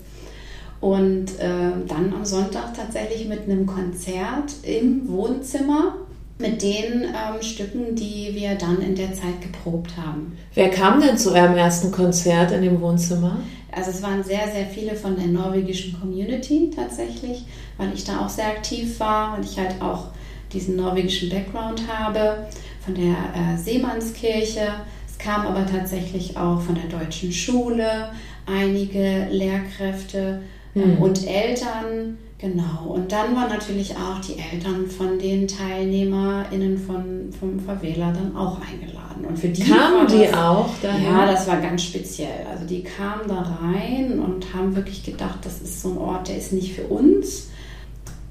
Und 0.82 1.40
äh, 1.40 1.72
dann 1.88 2.14
am 2.14 2.26
Sonntag 2.26 2.74
tatsächlich 2.76 3.28
mit 3.28 3.44
einem 3.44 3.66
Konzert 3.66 4.52
im 4.64 5.08
Wohnzimmer 5.08 5.96
mit 6.40 6.62
den 6.62 7.04
ähm, 7.04 7.42
Stücken, 7.42 7.96
die 7.96 8.30
wir 8.34 8.56
dann 8.56 8.82
in 8.82 8.96
der 8.96 9.14
Zeit 9.14 9.42
geprobt 9.42 9.92
haben. 9.98 10.38
Wer 10.54 10.70
kam 10.70 11.02
denn 11.02 11.18
zu 11.18 11.34
eurem 11.34 11.58
ersten 11.58 11.92
Konzert 11.92 12.52
in 12.52 12.62
dem 12.62 12.80
Wohnzimmer? 12.80 13.40
Also 13.72 13.92
es 13.92 14.02
waren 14.02 14.24
sehr, 14.24 14.48
sehr 14.54 14.66
viele 14.66 14.96
von 14.96 15.16
der 15.16 15.28
norwegischen 15.28 16.00
Community 16.00 16.72
tatsächlich, 16.76 17.46
weil 17.78 17.94
ich 17.94 18.04
da 18.04 18.22
auch 18.22 18.30
sehr 18.30 18.48
aktiv 18.48 19.00
war 19.00 19.38
und 19.38 19.46
ich 19.46 19.58
halt 19.58 19.82
auch 19.82 20.08
diesen 20.54 20.78
norwegischen 20.78 21.30
Background 21.30 21.82
habe, 21.88 22.48
von 22.84 22.96
der 22.96 23.16
äh, 23.36 23.58
Seemannskirche. 23.58 24.68
Es 25.08 25.18
kam 25.18 25.46
aber 25.46 25.66
tatsächlich 25.66 26.38
auch 26.38 26.62
von 26.62 26.76
der 26.76 27.00
deutschen 27.00 27.32
Schule, 27.32 28.10
einige 28.46 29.28
Lehrkräfte 29.30 30.42
mhm. 30.74 30.98
und 31.00 31.28
Eltern 31.28 32.18
Genau, 32.40 32.94
und 32.94 33.12
dann 33.12 33.36
waren 33.36 33.50
natürlich 33.50 33.96
auch 33.96 34.20
die 34.22 34.38
Eltern 34.38 34.86
von 34.86 35.18
den 35.18 35.48
TeilnehmerInnen 35.48 36.78
von, 36.78 37.34
vom 37.38 37.60
Favela 37.60 38.12
dann 38.12 38.36
auch 38.36 38.60
eingeladen. 38.62 39.26
Und 39.28 39.40
für 39.40 39.48
die 39.48 39.64
kamen 39.64 40.04
das, 40.04 40.14
die 40.14 40.32
auch 40.32 40.70
dahin? 40.80 41.04
Ja, 41.04 41.26
das 41.26 41.48
war 41.48 41.60
ganz 41.60 41.82
speziell. 41.82 42.46
Also 42.48 42.68
die 42.68 42.84
kamen 42.84 43.28
da 43.28 43.42
rein 43.42 44.20
und 44.20 44.54
haben 44.54 44.76
wirklich 44.76 45.02
gedacht, 45.04 45.40
das 45.42 45.62
ist 45.62 45.82
so 45.82 45.94
ein 45.94 45.98
Ort, 45.98 46.28
der 46.28 46.38
ist 46.38 46.54
nicht 46.54 46.74
für 46.74 46.84
uns. 46.84 47.48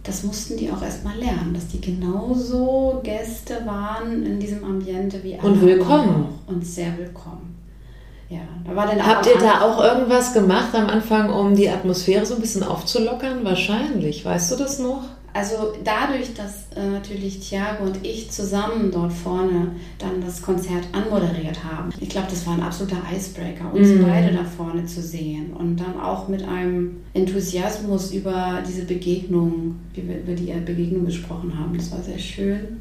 Das 0.04 0.22
mussten 0.22 0.56
die 0.56 0.70
auch 0.70 0.82
erstmal 0.82 1.18
lernen, 1.18 1.52
dass 1.52 1.66
die 1.66 1.80
genauso 1.80 3.00
Gäste 3.02 3.66
waren 3.66 4.24
in 4.24 4.38
diesem 4.38 4.62
Ambiente 4.62 5.18
wie 5.24 5.36
alle. 5.36 5.50
Und 5.50 5.60
willkommen. 5.62 6.26
Und 6.46 6.64
sehr 6.64 6.96
willkommen. 6.96 7.55
Ja, 8.28 8.40
Habt 9.06 9.26
ihr 9.26 9.38
da 9.38 9.60
auch 9.60 9.82
irgendwas 9.82 10.32
gemacht 10.32 10.74
am 10.74 10.88
Anfang, 10.88 11.30
um 11.30 11.54
die 11.54 11.70
Atmosphäre 11.70 12.26
so 12.26 12.34
ein 12.34 12.40
bisschen 12.40 12.64
aufzulockern? 12.64 13.44
Wahrscheinlich. 13.44 14.24
Weißt 14.24 14.50
du 14.50 14.56
das 14.56 14.80
noch? 14.80 15.02
Also 15.32 15.74
dadurch, 15.84 16.32
dass 16.32 16.68
äh, 16.74 16.88
natürlich 16.88 17.40
Thiago 17.40 17.84
und 17.84 17.98
ich 18.04 18.30
zusammen 18.30 18.90
dort 18.90 19.12
vorne 19.12 19.72
dann 19.98 20.22
das 20.24 20.40
Konzert 20.40 20.84
anmoderiert 20.92 21.62
haben. 21.62 21.90
Ich 22.00 22.08
glaube, 22.08 22.28
das 22.30 22.46
war 22.46 22.54
ein 22.54 22.62
absoluter 22.62 23.02
Icebreaker, 23.14 23.70
uns 23.70 23.88
mm. 23.88 24.02
beide 24.02 24.32
da 24.32 24.44
vorne 24.44 24.86
zu 24.86 25.02
sehen. 25.02 25.52
Und 25.52 25.76
dann 25.76 26.00
auch 26.00 26.26
mit 26.28 26.42
einem 26.48 27.02
Enthusiasmus 27.12 28.12
über 28.12 28.62
diese 28.66 28.86
Begegnung, 28.86 29.76
wie 29.92 30.08
wir 30.08 30.20
über 30.20 30.32
die 30.32 30.52
Begegnung 30.64 31.04
gesprochen 31.04 31.52
haben. 31.58 31.76
Das 31.76 31.92
war 31.92 32.02
sehr 32.02 32.18
schön. 32.18 32.80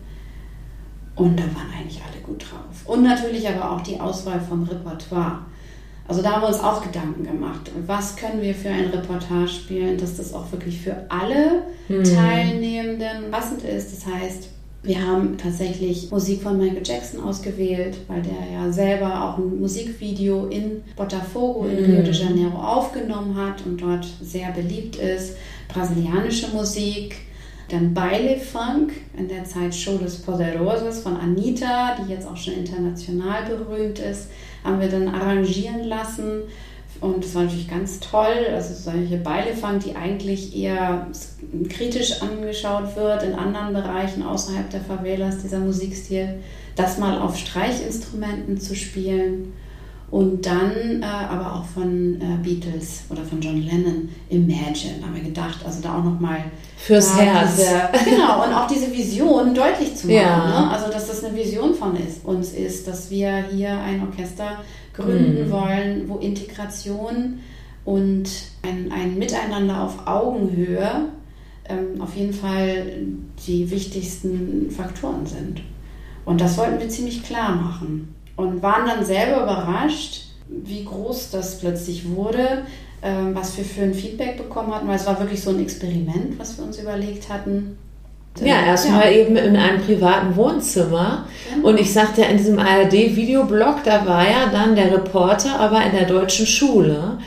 Und 1.15 1.39
da 1.39 1.43
waren 1.43 1.71
eigentlich 1.77 2.01
alle 2.01 2.21
gut 2.21 2.43
drauf. 2.43 2.85
Und 2.85 3.03
natürlich 3.03 3.47
aber 3.47 3.71
auch 3.71 3.81
die 3.81 3.99
Auswahl 3.99 4.39
vom 4.39 4.63
Repertoire. 4.63 5.39
Also 6.07 6.21
da 6.21 6.33
haben 6.33 6.41
wir 6.41 6.47
uns 6.49 6.59
auch 6.59 6.83
Gedanken 6.83 7.23
gemacht. 7.23 7.71
Was 7.87 8.15
können 8.15 8.41
wir 8.41 8.53
für 8.53 8.69
ein 8.69 8.87
Repertoire 8.87 9.47
spielen, 9.47 9.97
dass 9.97 10.17
das 10.17 10.33
auch 10.33 10.51
wirklich 10.51 10.81
für 10.81 10.95
alle 11.09 11.63
hm. 11.87 12.03
Teilnehmenden 12.03 13.31
passend 13.31 13.63
ist. 13.63 13.91
Das 13.91 14.13
heißt, 14.13 14.49
wir 14.83 15.01
haben 15.01 15.35
tatsächlich 15.39 16.11
Musik 16.11 16.43
von 16.43 16.59
Michael 16.59 16.83
Jackson 16.85 17.23
ausgewählt, 17.23 17.97
weil 18.07 18.21
der 18.21 18.53
ja 18.53 18.71
selber 18.71 19.23
auch 19.23 19.39
ein 19.39 19.59
Musikvideo 19.59 20.45
in 20.45 20.83
Botafogo 20.95 21.65
in 21.65 21.83
Rio 21.83 22.03
de 22.03 22.13
hm. 22.13 22.27
Janeiro 22.27 22.57
aufgenommen 22.57 23.35
hat 23.35 23.65
und 23.65 23.81
dort 23.81 24.05
sehr 24.21 24.51
beliebt 24.51 24.97
ist. 24.97 25.37
Brasilianische 25.69 26.49
Musik, 26.49 27.15
dann 27.69 27.93
Baile 27.93 28.37
Funk, 28.37 28.93
in 29.17 29.27
der 29.27 29.43
Zeit 29.43 29.73
Show 29.73 29.97
des 29.97 30.21
Poderosos 30.21 30.99
von 30.99 31.17
Anita, 31.17 31.95
die 31.95 32.11
jetzt 32.11 32.27
auch 32.27 32.37
schon 32.37 32.53
international 32.53 33.43
berühmt 33.45 33.99
ist, 33.99 34.29
haben 34.63 34.79
wir 34.79 34.89
dann 34.89 35.07
arrangieren 35.07 35.83
lassen. 35.83 36.43
Und 37.01 37.23
das 37.23 37.35
war 37.35 37.43
natürlich 37.43 37.69
ganz 37.69 37.99
toll. 37.99 38.47
Also 38.53 38.73
solche 38.73 39.17
Baile 39.17 39.53
Funk, 39.53 39.83
die 39.83 39.95
eigentlich 39.95 40.55
eher 40.55 41.07
kritisch 41.69 42.21
angeschaut 42.21 42.95
wird 42.95 43.23
in 43.23 43.33
anderen 43.33 43.73
Bereichen 43.73 44.23
außerhalb 44.23 44.69
der 44.69 44.81
Favelas, 44.81 45.41
dieser 45.41 45.59
Musikstil, 45.59 46.35
das 46.75 46.97
mal 46.97 47.19
auf 47.19 47.37
Streichinstrumenten 47.37 48.59
zu 48.59 48.75
spielen 48.75 49.53
und 50.11 50.45
dann 50.45 51.01
äh, 51.01 51.05
aber 51.05 51.55
auch 51.55 51.65
von 51.65 52.21
äh, 52.21 52.37
Beatles 52.43 53.03
oder 53.09 53.23
von 53.23 53.41
John 53.41 53.61
Lennon 53.61 54.09
Imagine 54.29 55.03
haben 55.03 55.15
wir 55.15 55.23
gedacht, 55.23 55.65
also 55.65 55.81
da 55.81 55.97
auch 55.97 56.03
nochmal 56.03 56.43
fürs 56.77 57.19
Herz. 57.19 57.55
Diese, 57.55 58.11
genau, 58.11 58.45
und 58.45 58.53
auch 58.53 58.67
diese 58.67 58.91
Vision 58.93 59.53
deutlich 59.55 59.95
zu 59.95 60.07
machen. 60.07 60.15
Ja. 60.15 60.61
Ne? 60.61 60.71
Also, 60.71 60.91
dass 60.91 61.07
das 61.07 61.23
eine 61.23 61.35
Vision 61.35 61.73
von 61.73 61.95
ist, 61.95 62.23
uns 62.23 62.53
ist, 62.53 62.87
dass 62.87 63.09
wir 63.09 63.45
hier 63.51 63.79
ein 63.79 64.01
Orchester 64.05 64.59
gründen 64.93 65.47
mhm. 65.47 65.51
wollen, 65.51 66.03
wo 66.07 66.17
Integration 66.17 67.39
und 67.83 68.29
ein, 68.61 68.91
ein 68.91 69.17
Miteinander 69.17 69.83
auf 69.83 70.07
Augenhöhe 70.07 71.09
ähm, 71.67 71.99
auf 71.99 72.15
jeden 72.15 72.33
Fall 72.33 72.85
die 73.47 73.69
wichtigsten 73.71 74.69
Faktoren 74.69 75.25
sind. 75.25 75.61
Und 76.25 76.41
das 76.41 76.57
wollten 76.57 76.79
wir 76.79 76.89
ziemlich 76.89 77.23
klar 77.23 77.55
machen 77.55 78.14
und 78.35 78.61
waren 78.61 78.87
dann 78.87 79.05
selber 79.05 79.43
überrascht, 79.43 80.25
wie 80.47 80.85
groß 80.85 81.31
das 81.31 81.59
plötzlich 81.59 82.09
wurde, 82.09 82.63
ähm, 83.01 83.33
was 83.33 83.57
wir 83.57 83.65
für 83.65 83.83
ein 83.83 83.93
Feedback 83.93 84.37
bekommen 84.37 84.73
hatten, 84.73 84.87
weil 84.87 84.95
es 84.95 85.05
war 85.05 85.19
wirklich 85.19 85.41
so 85.41 85.51
ein 85.51 85.61
Experiment, 85.61 86.37
was 86.37 86.57
wir 86.57 86.65
uns 86.65 86.79
überlegt 86.79 87.29
hatten. 87.29 87.77
Ja, 88.41 88.65
erstmal 88.65 89.11
ja. 89.11 89.19
eben 89.19 89.37
in 89.37 89.55
einem 89.55 89.81
privaten 89.81 90.35
Wohnzimmer. 90.35 91.25
Genau. 91.53 91.69
Und 91.69 91.79
ich 91.79 91.93
sagte 91.93 92.21
ja 92.21 92.27
in 92.27 92.37
diesem 92.37 92.59
ARD-Videoblog, 92.59 93.83
da 93.85 94.05
war 94.05 94.25
ja 94.27 94.47
dann 94.51 94.75
der 94.75 94.91
Reporter, 94.91 95.57
aber 95.59 95.83
in 95.85 95.93
der 95.93 96.05
deutschen 96.05 96.45
Schule. 96.45 97.17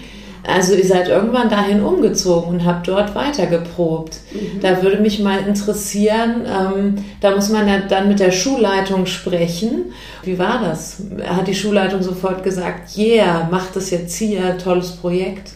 Also 0.49 0.75
ihr 0.75 0.87
seid 0.87 1.09
irgendwann 1.09 1.51
dahin 1.51 1.83
umgezogen 1.83 2.55
und 2.55 2.65
habt 2.65 2.89
dort 2.89 3.15
weitergeprobt. 3.15 4.17
Mhm. 4.33 4.61
Da 4.61 4.83
würde 4.83 4.99
mich 4.99 5.19
mal 5.19 5.47
interessieren, 5.47 6.47
ähm, 6.47 7.05
da 7.21 7.35
muss 7.35 7.51
man 7.51 7.69
ja 7.69 7.81
dann 7.81 8.09
mit 8.09 8.19
der 8.19 8.33
Schulleitung 8.33 9.05
sprechen. 9.05 9.93
Wie 10.23 10.39
war 10.39 10.63
das? 10.63 11.03
Hat 11.23 11.47
die 11.49 11.55
Schulleitung 11.55 12.03
sofort 12.03 12.43
gesagt, 12.43 12.97
yeah, 12.97 13.47
macht 13.51 13.77
das 13.77 13.91
jetzt 13.91 14.17
hier, 14.17 14.57
tolles 14.57 14.93
Projekt? 14.93 15.53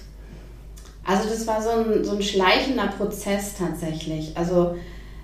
Also 1.07 1.27
das 1.31 1.47
war 1.47 1.63
so 1.63 1.71
ein, 1.71 2.05
so 2.05 2.17
ein 2.17 2.23
schleichender 2.23 2.89
Prozess 2.99 3.55
tatsächlich. 3.59 4.37
Also 4.37 4.77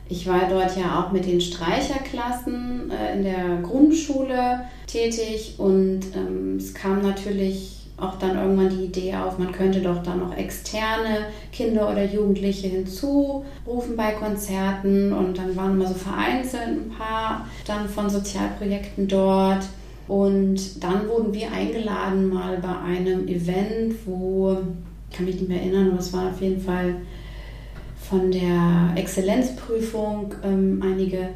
ich 0.09 0.27
war 0.27 0.49
dort 0.49 0.79
ja 0.79 0.99
auch 1.05 1.13
mit 1.13 1.27
den 1.27 1.43
Streicherklassen 1.43 2.91
äh, 2.91 3.17
in 3.19 3.23
der 3.23 3.59
Grundschule 3.63 4.63
tätig 4.87 5.57
und 5.59 6.01
ähm, 6.17 6.57
es 6.57 6.73
kam 6.73 7.03
natürlich 7.03 7.78
auch 8.01 8.17
dann 8.19 8.37
irgendwann 8.37 8.71
die 8.71 8.85
Idee 8.85 9.17
auf, 9.17 9.39
man 9.39 9.53
könnte 9.53 9.81
doch 9.81 10.03
dann 10.03 10.21
noch 10.21 10.37
externe 10.37 11.27
Kinder 11.53 11.91
oder 11.91 12.05
Jugendliche 12.05 12.69
hinzurufen 12.69 13.97
bei 13.97 14.13
Konzerten 14.13 15.13
und 15.13 15.37
dann 15.37 15.57
waren 15.57 15.73
immer 15.73 15.89
so 15.89 15.95
vereinzelt 15.95 16.69
ein 16.69 16.91
paar 16.97 17.47
dann 17.67 17.89
von 17.89 18.09
Sozialprojekten 18.09 19.09
dort 19.09 19.67
und 20.07 20.83
dann 20.83 21.09
wurden 21.09 21.35
wir 21.35 21.53
eingeladen 21.53 22.29
mal 22.29 22.59
bei 22.59 22.79
einem 22.79 23.29
Event, 23.29 23.95
wo, 24.07 24.57
ich 25.11 25.17
kann 25.17 25.27
mich 25.27 25.37
nicht 25.37 25.49
mehr 25.49 25.61
erinnern, 25.61 25.91
aber 25.91 25.99
es 25.99 26.13
war 26.13 26.31
auf 26.31 26.41
jeden 26.41 26.61
Fall 26.61 26.95
von 28.09 28.31
der 28.31 28.93
Exzellenzprüfung 28.97 30.35
ähm, 30.43 30.83
einige 30.83 31.29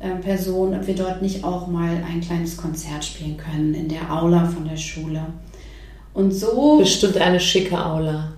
äh, 0.00 0.14
Personen, 0.22 0.80
ob 0.80 0.86
wir 0.86 0.94
dort 0.94 1.20
nicht 1.20 1.44
auch 1.44 1.66
mal 1.66 2.02
ein 2.10 2.22
kleines 2.22 2.56
Konzert 2.56 3.04
spielen 3.04 3.36
können 3.36 3.74
in 3.74 3.88
der 3.88 4.10
Aula 4.10 4.46
von 4.46 4.66
der 4.66 4.76
Schule. 4.76 5.26
Und 6.14 6.30
so. 6.30 6.78
Bestimmt 6.78 7.18
eine 7.18 7.40
schicke 7.40 7.84
Aula. 7.84 8.32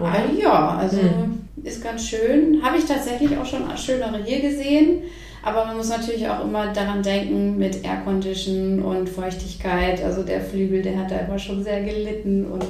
Ah, 0.00 0.22
ja, 0.36 0.76
also 0.78 0.96
hm. 0.96 1.42
ist 1.62 1.82
ganz 1.82 2.08
schön. 2.08 2.60
Habe 2.62 2.78
ich 2.78 2.84
tatsächlich 2.84 3.36
auch 3.38 3.46
schon 3.46 3.62
schönere 3.76 4.24
hier 4.24 4.40
gesehen. 4.40 5.02
Aber 5.44 5.66
man 5.66 5.76
muss 5.76 5.90
natürlich 5.90 6.26
auch 6.26 6.42
immer 6.42 6.72
daran 6.72 7.02
denken 7.02 7.58
mit 7.58 7.84
Aircondition 7.84 8.82
und 8.82 9.08
Feuchtigkeit. 9.08 10.02
Also 10.02 10.22
der 10.22 10.40
Flügel, 10.40 10.80
der 10.80 10.98
hat 10.98 11.10
da 11.10 11.16
immer 11.18 11.38
schon 11.38 11.62
sehr 11.62 11.82
gelitten 11.82 12.46
und 12.46 12.64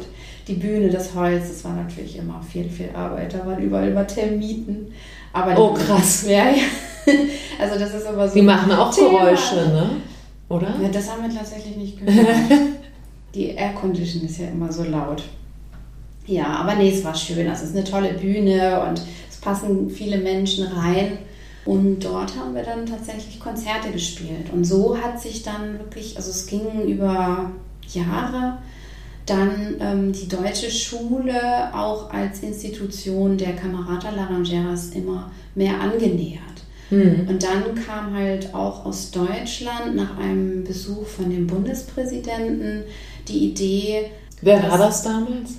die 0.49 0.55
Bühne, 0.55 0.91
das 0.91 1.15
Holz, 1.15 1.49
das 1.49 1.65
war 1.65 1.75
natürlich 1.75 2.19
immer 2.19 2.43
viel, 2.43 2.69
viel 2.69 2.91
Arbeit. 2.93 3.33
Da 3.33 3.47
waren 3.47 3.63
überall 3.63 3.89
immer 3.89 4.07
Termiten. 4.07 4.93
Aber 5.33 5.57
oh, 5.59 5.73
krass. 5.73 6.27
Ja, 6.29 6.51
ja. 6.51 7.13
also 7.61 7.79
das 7.79 7.95
ist 7.95 8.07
aber 8.07 8.29
so. 8.29 8.35
Die 8.35 8.43
machen 8.43 8.73
auch 8.73 8.93
Thema. 8.93 9.25
Geräusche, 9.25 9.55
ne? 9.55 9.91
Oder? 10.49 10.75
Ja, 10.83 10.89
das 10.89 11.11
haben 11.11 11.23
wir 11.23 11.35
tatsächlich 11.35 11.77
nicht 11.77 12.05
gehört. 12.05 12.27
Die 13.35 13.51
Air 13.51 13.73
Condition 13.73 14.25
ist 14.25 14.39
ja 14.39 14.49
immer 14.49 14.73
so 14.73 14.85
laut. 14.85 15.23
Ja, 16.27 16.47
aber 16.47 16.77
nee, 16.77 16.91
es 16.91 17.05
war 17.05 17.15
schön. 17.15 17.49
Also 17.49 17.65
es 17.65 17.71
ist 17.71 17.77
eine 17.77 17.85
tolle 17.85 18.15
Bühne 18.15 18.85
und 18.89 19.03
es 19.29 19.37
passen 19.37 19.91
viele 19.91 20.19
Menschen 20.19 20.67
rein. 20.67 21.19
Und 21.65 22.01
dort 22.01 22.37
haben 22.37 22.55
wir 22.55 22.63
dann 22.63 22.87
tatsächlich 22.87 23.41
Konzerte 23.41 23.91
gespielt. 23.91 24.53
Und 24.53 24.65
so 24.65 24.99
hat 24.99 25.21
sich 25.21 25.43
dann 25.43 25.79
wirklich, 25.79 26.17
also 26.17 26.31
es 26.31 26.47
ging 26.47 26.83
über 26.87 27.51
Jahre, 27.93 28.59
dann 29.27 29.77
ähm, 29.81 30.13
die 30.13 30.29
deutsche 30.29 30.71
Schule 30.71 31.75
auch 31.75 32.13
als 32.13 32.41
Institution 32.41 33.39
der 33.39 33.55
Camerata 33.55 34.11
Laranjeras 34.11 34.91
immer 34.91 35.31
mehr 35.55 35.81
angenähert. 35.81 36.43
Mhm. 36.91 37.27
Und 37.29 37.43
dann 37.43 37.75
kam 37.87 38.15
halt 38.15 38.55
auch 38.55 38.85
aus 38.85 39.11
Deutschland 39.11 39.97
nach 39.97 40.19
einem 40.19 40.65
Besuch 40.65 41.07
von 41.07 41.31
dem 41.31 41.47
Bundespräsidenten 41.47 42.85
die 43.29 43.51
Idee. 43.51 44.11
Wer 44.41 44.63
war 44.71 44.79
das 44.79 45.03
damals? 45.03 45.53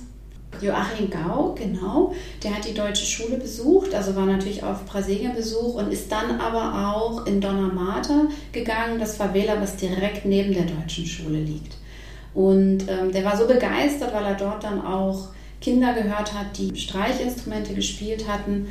Joachim 0.60 1.10
Gau, 1.10 1.54
genau. 1.54 2.14
Der 2.42 2.54
hat 2.54 2.66
die 2.66 2.74
deutsche 2.74 3.04
Schule 3.04 3.36
besucht, 3.36 3.94
also 3.94 4.16
war 4.16 4.26
natürlich 4.26 4.62
auf 4.62 4.84
Brasilien-Besuch 4.86 5.74
und 5.74 5.92
ist 5.92 6.10
dann 6.10 6.40
aber 6.40 6.94
auch 6.94 7.26
in 7.26 7.40
Dona 7.40 7.68
Marta 7.68 8.22
gegangen, 8.52 8.98
das 8.98 9.16
Favela, 9.16 9.60
was 9.60 9.76
direkt 9.76 10.24
neben 10.24 10.54
der 10.54 10.64
deutschen 10.64 11.04
Schule 11.04 11.38
liegt. 11.40 11.76
Und 12.34 12.88
ähm, 12.88 13.12
der 13.12 13.24
war 13.24 13.36
so 13.36 13.46
begeistert, 13.46 14.12
weil 14.12 14.24
er 14.24 14.34
dort 14.34 14.64
dann 14.64 14.84
auch 14.84 15.28
Kinder 15.60 15.94
gehört 15.94 16.34
hat, 16.34 16.58
die 16.58 16.76
Streichinstrumente 16.76 17.74
gespielt 17.74 18.28
hatten. 18.28 18.68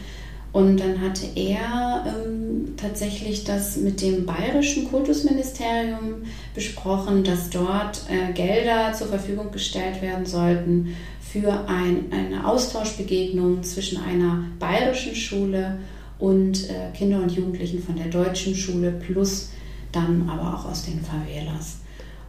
Und 0.56 0.78
dann 0.78 1.02
hatte 1.02 1.26
er 1.36 2.06
ähm, 2.08 2.76
tatsächlich 2.78 3.44
das 3.44 3.76
mit 3.76 4.02
dem 4.02 4.26
bayerischen 4.26 4.90
Kultusministerium 4.90 6.24
besprochen, 6.54 7.26
dass 7.26 7.50
dort 7.50 8.04
äh, 8.10 8.32
Gelder 8.32 8.94
zur 8.94 9.08
Verfügung 9.08 9.52
gestellt 9.52 10.02
werden 10.02 10.26
sollten 10.26 10.96
für 11.20 11.68
ein, 11.68 12.06
eine 12.10 12.48
Austauschbegegnung 12.48 13.64
zwischen 13.64 14.02
einer 14.02 14.46
bayerischen 14.58 15.14
Schule 15.14 15.80
und 16.20 16.70
äh, 16.70 16.98
Kinder 16.98 17.18
und 17.18 17.34
Jugendlichen 17.34 17.84
von 17.84 17.98
der 17.98 18.08
deutschen 18.08 18.56
Schule 18.56 18.92
plus 18.92 19.50
dann 19.92 20.30
aber 20.30 20.58
auch 20.58 20.72
aus 20.72 20.86
den 20.86 21.02
Favelas. 21.02 21.80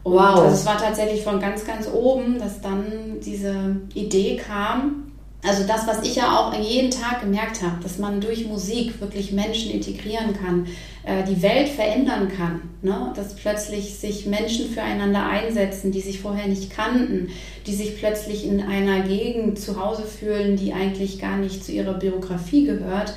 Und 0.02 0.14
wow. 0.14 0.40
Also 0.40 0.46
es 0.46 0.66
war 0.66 0.78
tatsächlich 0.78 1.22
von 1.22 1.38
ganz, 1.38 1.64
ganz 1.64 1.86
oben, 1.86 2.40
dass 2.40 2.60
dann 2.60 3.20
diese 3.24 3.76
Idee 3.94 4.36
kam. 4.36 5.05
Also 5.42 5.64
das, 5.64 5.86
was 5.86 6.02
ich 6.02 6.16
ja 6.16 6.38
auch 6.38 6.54
jeden 6.58 6.90
Tag 6.90 7.20
gemerkt 7.20 7.62
habe, 7.62 7.80
dass 7.82 7.98
man 7.98 8.20
durch 8.20 8.46
Musik 8.46 9.00
wirklich 9.00 9.32
Menschen 9.32 9.70
integrieren 9.70 10.34
kann, 10.34 10.66
äh, 11.04 11.22
die 11.22 11.40
Welt 11.40 11.68
verändern 11.68 12.32
kann, 12.36 12.62
ne? 12.82 13.12
dass 13.14 13.36
plötzlich 13.36 13.94
sich 13.94 14.26
Menschen 14.26 14.68
füreinander 14.68 15.24
einsetzen, 15.24 15.92
die 15.92 16.00
sich 16.00 16.20
vorher 16.20 16.48
nicht 16.48 16.70
kannten, 16.70 17.28
die 17.66 17.74
sich 17.74 17.98
plötzlich 17.98 18.44
in 18.44 18.60
einer 18.60 19.02
Gegend 19.02 19.58
zu 19.60 19.80
Hause 19.80 20.02
fühlen, 20.02 20.56
die 20.56 20.72
eigentlich 20.72 21.20
gar 21.20 21.36
nicht 21.36 21.64
zu 21.64 21.70
ihrer 21.70 21.94
Biografie 21.94 22.64
gehört. 22.64 23.14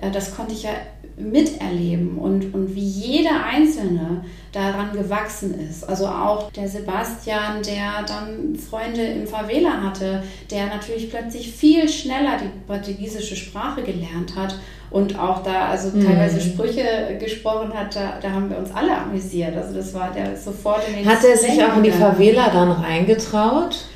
Äh, 0.00 0.12
das 0.12 0.36
konnte 0.36 0.52
ich 0.52 0.62
ja 0.62 0.70
miterleben 1.16 2.18
und, 2.18 2.54
und 2.54 2.74
wie 2.74 2.80
jeder 2.80 3.44
Einzelne 3.44 4.24
daran 4.52 4.92
gewachsen 4.92 5.58
ist. 5.58 5.84
Also 5.84 6.06
auch 6.06 6.50
der 6.52 6.68
Sebastian, 6.68 7.62
der 7.62 8.04
dann 8.06 8.56
Freunde 8.56 9.02
im 9.02 9.26
Favela 9.26 9.82
hatte, 9.82 10.22
der 10.50 10.66
natürlich 10.66 11.10
plötzlich 11.10 11.52
viel 11.52 11.88
schneller 11.88 12.38
die 12.38 12.50
portugiesische 12.66 13.36
Sprache 13.36 13.82
gelernt 13.82 14.36
hat 14.36 14.56
und 14.90 15.18
auch 15.18 15.42
da 15.42 15.68
also 15.68 15.96
mhm. 15.96 16.04
teilweise 16.04 16.40
Sprüche 16.40 17.16
gesprochen 17.18 17.72
hat, 17.74 17.96
da, 17.96 18.18
da, 18.20 18.30
haben 18.30 18.50
wir 18.50 18.58
uns 18.58 18.70
alle 18.72 18.94
amüsiert. 18.94 19.56
Also 19.56 19.74
das 19.74 19.94
war 19.94 20.12
der 20.14 20.36
sofort 20.36 20.86
in 20.86 20.96
den 20.96 21.06
Hat 21.06 21.24
er 21.24 21.36
sich 21.36 21.64
auch 21.64 21.76
in 21.76 21.82
die 21.82 21.90
Favela 21.90 22.50
dann 22.50 22.70
reingetraut? 22.70 23.86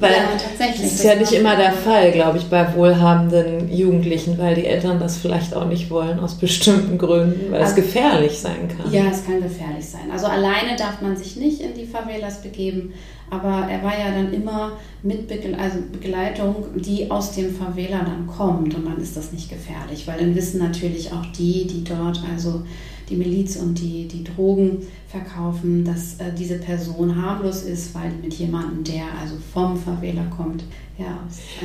Weil 0.00 0.12
ja, 0.12 0.18
tatsächlich. 0.32 0.82
Das 0.82 0.92
ist 0.92 1.04
ja 1.04 1.14
nicht 1.14 1.32
immer 1.32 1.56
der 1.56 1.72
Fall, 1.72 2.12
glaube 2.12 2.38
ich, 2.38 2.44
bei 2.48 2.74
wohlhabenden 2.74 3.72
Jugendlichen, 3.72 4.38
weil 4.38 4.54
die 4.54 4.66
Eltern 4.66 4.98
das 5.00 5.18
vielleicht 5.18 5.54
auch 5.54 5.66
nicht 5.66 5.90
wollen 5.90 6.20
aus 6.20 6.34
bestimmten 6.34 6.98
Gründen, 6.98 7.52
weil 7.52 7.62
also, 7.62 7.70
es 7.70 7.76
gefährlich 7.76 8.38
sein 8.38 8.68
kann. 8.68 8.92
Ja, 8.92 9.04
es 9.10 9.24
kann 9.24 9.42
gefährlich 9.42 9.86
sein. 9.86 10.10
Also 10.12 10.26
alleine 10.26 10.76
darf 10.76 11.00
man 11.00 11.16
sich 11.16 11.36
nicht 11.36 11.60
in 11.60 11.74
die 11.74 11.86
Favelas 11.86 12.42
begeben, 12.42 12.94
aber 13.30 13.68
er 13.70 13.82
war 13.82 13.98
ja 13.98 14.10
dann 14.10 14.32
immer 14.32 14.72
mit 15.02 15.28
Begle 15.28 15.58
also 15.58 15.78
Begleitung, 15.92 16.56
die 16.76 17.10
aus 17.10 17.32
dem 17.32 17.54
Favela 17.54 17.98
dann 17.98 18.26
kommt 18.26 18.74
und 18.74 18.86
dann 18.86 18.98
ist 18.98 19.16
das 19.16 19.32
nicht 19.32 19.48
gefährlich, 19.50 20.06
weil 20.06 20.18
dann 20.18 20.34
wissen 20.34 20.58
natürlich 20.58 21.12
auch 21.12 21.26
die, 21.36 21.66
die 21.66 21.84
dort 21.84 22.22
also 22.32 22.62
die 23.08 23.16
Miliz 23.16 23.56
und 23.56 23.78
die, 23.78 24.06
die 24.06 24.24
Drogen 24.24 24.86
verkaufen, 25.08 25.84
dass 25.84 26.14
äh, 26.14 26.32
diese 26.36 26.58
Person 26.58 27.20
harmlos 27.20 27.62
ist, 27.62 27.94
weil 27.94 28.12
mit 28.22 28.34
jemandem, 28.34 28.84
der 28.84 29.04
also 29.20 29.36
vom 29.52 29.76
Favela 29.76 30.24
kommt, 30.36 30.64
ja. 30.98 31.18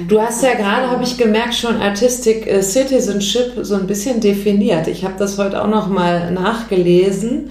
Du 0.08 0.22
hast 0.22 0.44
ja 0.44 0.54
gerade, 0.54 0.90
habe 0.90 1.04
ich 1.04 1.18
gemerkt, 1.18 1.56
schon 1.56 1.78
Artistic 1.78 2.46
äh, 2.48 2.62
Citizenship 2.62 3.54
so 3.64 3.76
ein 3.76 3.88
bisschen 3.88 4.20
definiert. 4.22 4.88
Ich 4.88 5.04
habe 5.04 5.16
das 5.18 5.38
heute 5.38 5.62
auch 5.62 5.68
noch 5.68 5.90
mal 5.90 6.32
nachgelesen. 6.32 7.50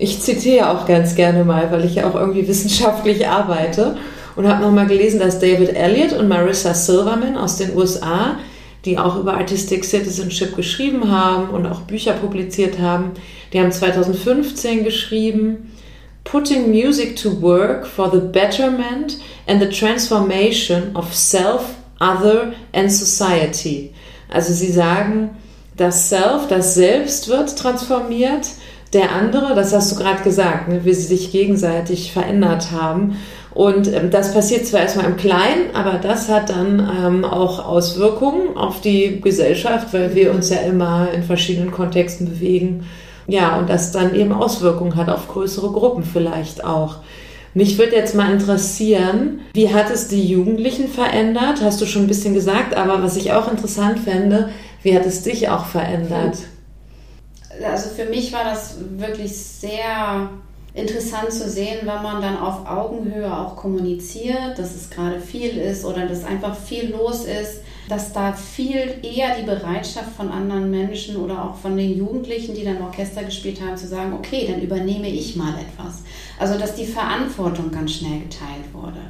Ich 0.00 0.20
zitiere 0.20 0.70
auch 0.70 0.86
ganz 0.86 1.14
gerne 1.14 1.44
mal, 1.44 1.70
weil 1.70 1.84
ich 1.84 1.96
ja 1.96 2.08
auch 2.08 2.14
irgendwie 2.14 2.48
wissenschaftlich 2.48 3.28
arbeite 3.28 3.96
und 4.34 4.48
habe 4.48 4.62
noch 4.62 4.72
mal 4.72 4.86
gelesen, 4.86 5.20
dass 5.20 5.38
David 5.38 5.76
Elliott 5.76 6.14
und 6.14 6.26
Marissa 6.26 6.72
Silverman 6.72 7.36
aus 7.36 7.56
den 7.58 7.76
USA 7.76 8.36
die 8.84 8.98
auch 8.98 9.16
über 9.16 9.34
Artistic 9.34 9.84
Citizenship 9.84 10.56
geschrieben 10.56 11.10
haben 11.10 11.50
und 11.50 11.66
auch 11.66 11.82
Bücher 11.82 12.14
publiziert 12.14 12.78
haben. 12.78 13.12
Die 13.52 13.60
haben 13.60 13.72
2015 13.72 14.84
geschrieben, 14.84 15.72
Putting 16.24 16.70
Music 16.70 17.16
to 17.16 17.42
Work 17.42 17.86
for 17.86 18.10
the 18.10 18.20
Betterment 18.20 19.18
and 19.46 19.60
the 19.60 19.68
Transformation 19.68 20.94
of 20.94 21.14
Self, 21.14 21.62
Other 21.98 22.52
and 22.72 22.90
Society. 22.90 23.92
Also 24.28 24.52
sie 24.54 24.70
sagen, 24.70 25.30
das 25.76 26.08
Self, 26.08 26.46
das 26.48 26.74
Selbst 26.74 27.28
wird 27.28 27.58
transformiert, 27.58 28.46
der 28.92 29.12
andere, 29.12 29.54
das 29.54 29.72
hast 29.72 29.92
du 29.92 29.96
gerade 29.96 30.22
gesagt, 30.22 30.68
ne, 30.68 30.80
wie 30.84 30.92
sie 30.92 31.06
sich 31.06 31.30
gegenseitig 31.30 32.12
verändert 32.12 32.72
haben. 32.72 33.16
Und 33.52 33.92
ähm, 33.92 34.10
das 34.10 34.32
passiert 34.32 34.66
zwar 34.66 34.80
erstmal 34.80 35.06
im 35.06 35.16
Kleinen, 35.16 35.74
aber 35.74 35.98
das 35.98 36.28
hat 36.28 36.50
dann 36.50 36.88
ähm, 37.04 37.24
auch 37.24 37.64
Auswirkungen 37.64 38.56
auf 38.56 38.80
die 38.80 39.20
Gesellschaft, 39.20 39.92
weil 39.92 40.14
wir 40.14 40.32
uns 40.32 40.50
ja 40.50 40.58
immer 40.58 41.08
in 41.12 41.22
verschiedenen 41.22 41.70
Kontexten 41.70 42.28
bewegen. 42.28 42.86
Ja, 43.26 43.58
und 43.58 43.68
das 43.70 43.92
dann 43.92 44.14
eben 44.14 44.32
Auswirkungen 44.32 44.96
hat 44.96 45.08
auf 45.08 45.28
größere 45.28 45.70
Gruppen 45.70 46.02
vielleicht 46.04 46.64
auch. 46.64 46.96
Mich 47.54 47.78
würde 47.78 47.96
jetzt 47.96 48.14
mal 48.14 48.32
interessieren, 48.32 49.40
wie 49.54 49.72
hat 49.72 49.90
es 49.90 50.08
die 50.08 50.24
Jugendlichen 50.24 50.88
verändert? 50.88 51.60
Hast 51.62 51.80
du 51.80 51.86
schon 51.86 52.02
ein 52.02 52.08
bisschen 52.08 52.34
gesagt, 52.34 52.76
aber 52.76 53.02
was 53.02 53.16
ich 53.16 53.32
auch 53.32 53.50
interessant 53.50 53.98
fände, 53.98 54.50
wie 54.82 54.96
hat 54.96 55.04
es 55.04 55.22
dich 55.22 55.48
auch 55.48 55.66
verändert? 55.66 56.38
Also 57.64 57.90
für 57.90 58.06
mich 58.06 58.32
war 58.32 58.44
das 58.44 58.76
wirklich 58.96 59.36
sehr 59.36 60.30
interessant 60.72 61.32
zu 61.32 61.50
sehen, 61.50 61.78
wenn 61.80 62.02
man 62.02 62.22
dann 62.22 62.38
auf 62.38 62.66
Augenhöhe 62.66 63.32
auch 63.36 63.56
kommuniziert, 63.56 64.56
dass 64.56 64.74
es 64.74 64.88
gerade 64.88 65.20
viel 65.20 65.56
ist 65.56 65.84
oder 65.84 66.06
dass 66.06 66.24
einfach 66.24 66.56
viel 66.56 66.90
los 66.90 67.24
ist, 67.24 67.60
dass 67.88 68.12
da 68.12 68.32
viel 68.32 68.94
eher 69.02 69.36
die 69.36 69.44
Bereitschaft 69.44 70.10
von 70.16 70.30
anderen 70.30 70.70
Menschen 70.70 71.16
oder 71.16 71.44
auch 71.44 71.56
von 71.56 71.76
den 71.76 71.96
Jugendlichen, 71.96 72.54
die 72.54 72.64
dann 72.64 72.80
Orchester 72.82 73.24
gespielt 73.24 73.60
haben, 73.60 73.76
zu 73.76 73.88
sagen, 73.88 74.12
okay, 74.12 74.46
dann 74.48 74.62
übernehme 74.62 75.08
ich 75.08 75.34
mal 75.34 75.54
etwas. 75.54 76.02
Also 76.38 76.56
dass 76.56 76.76
die 76.76 76.86
Verantwortung 76.86 77.72
ganz 77.72 77.92
schnell 77.94 78.20
geteilt 78.20 78.72
wurde. 78.72 79.00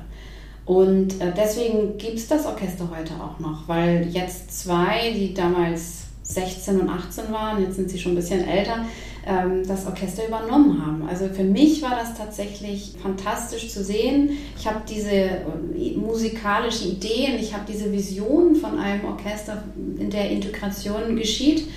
Und 0.64 1.20
äh, 1.20 1.32
deswegen 1.36 1.98
gibt 1.98 2.16
es 2.16 2.28
das 2.28 2.46
Orchester 2.46 2.88
heute 2.96 3.12
auch 3.14 3.38
noch, 3.38 3.68
weil 3.68 4.08
jetzt 4.10 4.58
zwei, 4.62 5.12
die 5.14 5.34
damals 5.34 6.04
16 6.30 6.80
und 6.80 6.88
18 6.88 7.32
waren, 7.32 7.62
jetzt 7.62 7.76
sind 7.76 7.90
sie 7.90 7.98
schon 7.98 8.12
ein 8.12 8.16
bisschen 8.16 8.46
älter, 8.46 8.84
ähm, 9.26 9.66
das 9.66 9.86
Orchester 9.86 10.26
übernommen 10.26 10.84
haben. 10.84 11.08
Also 11.08 11.28
für 11.28 11.44
mich 11.44 11.82
war 11.82 11.90
das 11.90 12.14
tatsächlich 12.16 12.94
fantastisch 13.02 13.70
zu 13.70 13.84
sehen. 13.84 14.30
Ich 14.58 14.66
habe 14.66 14.80
diese 14.88 15.10
äh, 15.10 15.96
musikalische 15.96 16.88
Ideen, 16.88 17.38
ich 17.38 17.52
habe 17.52 17.64
diese 17.68 17.92
Vision 17.92 18.54
von 18.54 18.78
einem 18.78 19.04
Orchester, 19.04 19.62
in 19.98 20.10
der 20.10 20.30
Integration 20.30 21.16
geschieht. 21.16 21.68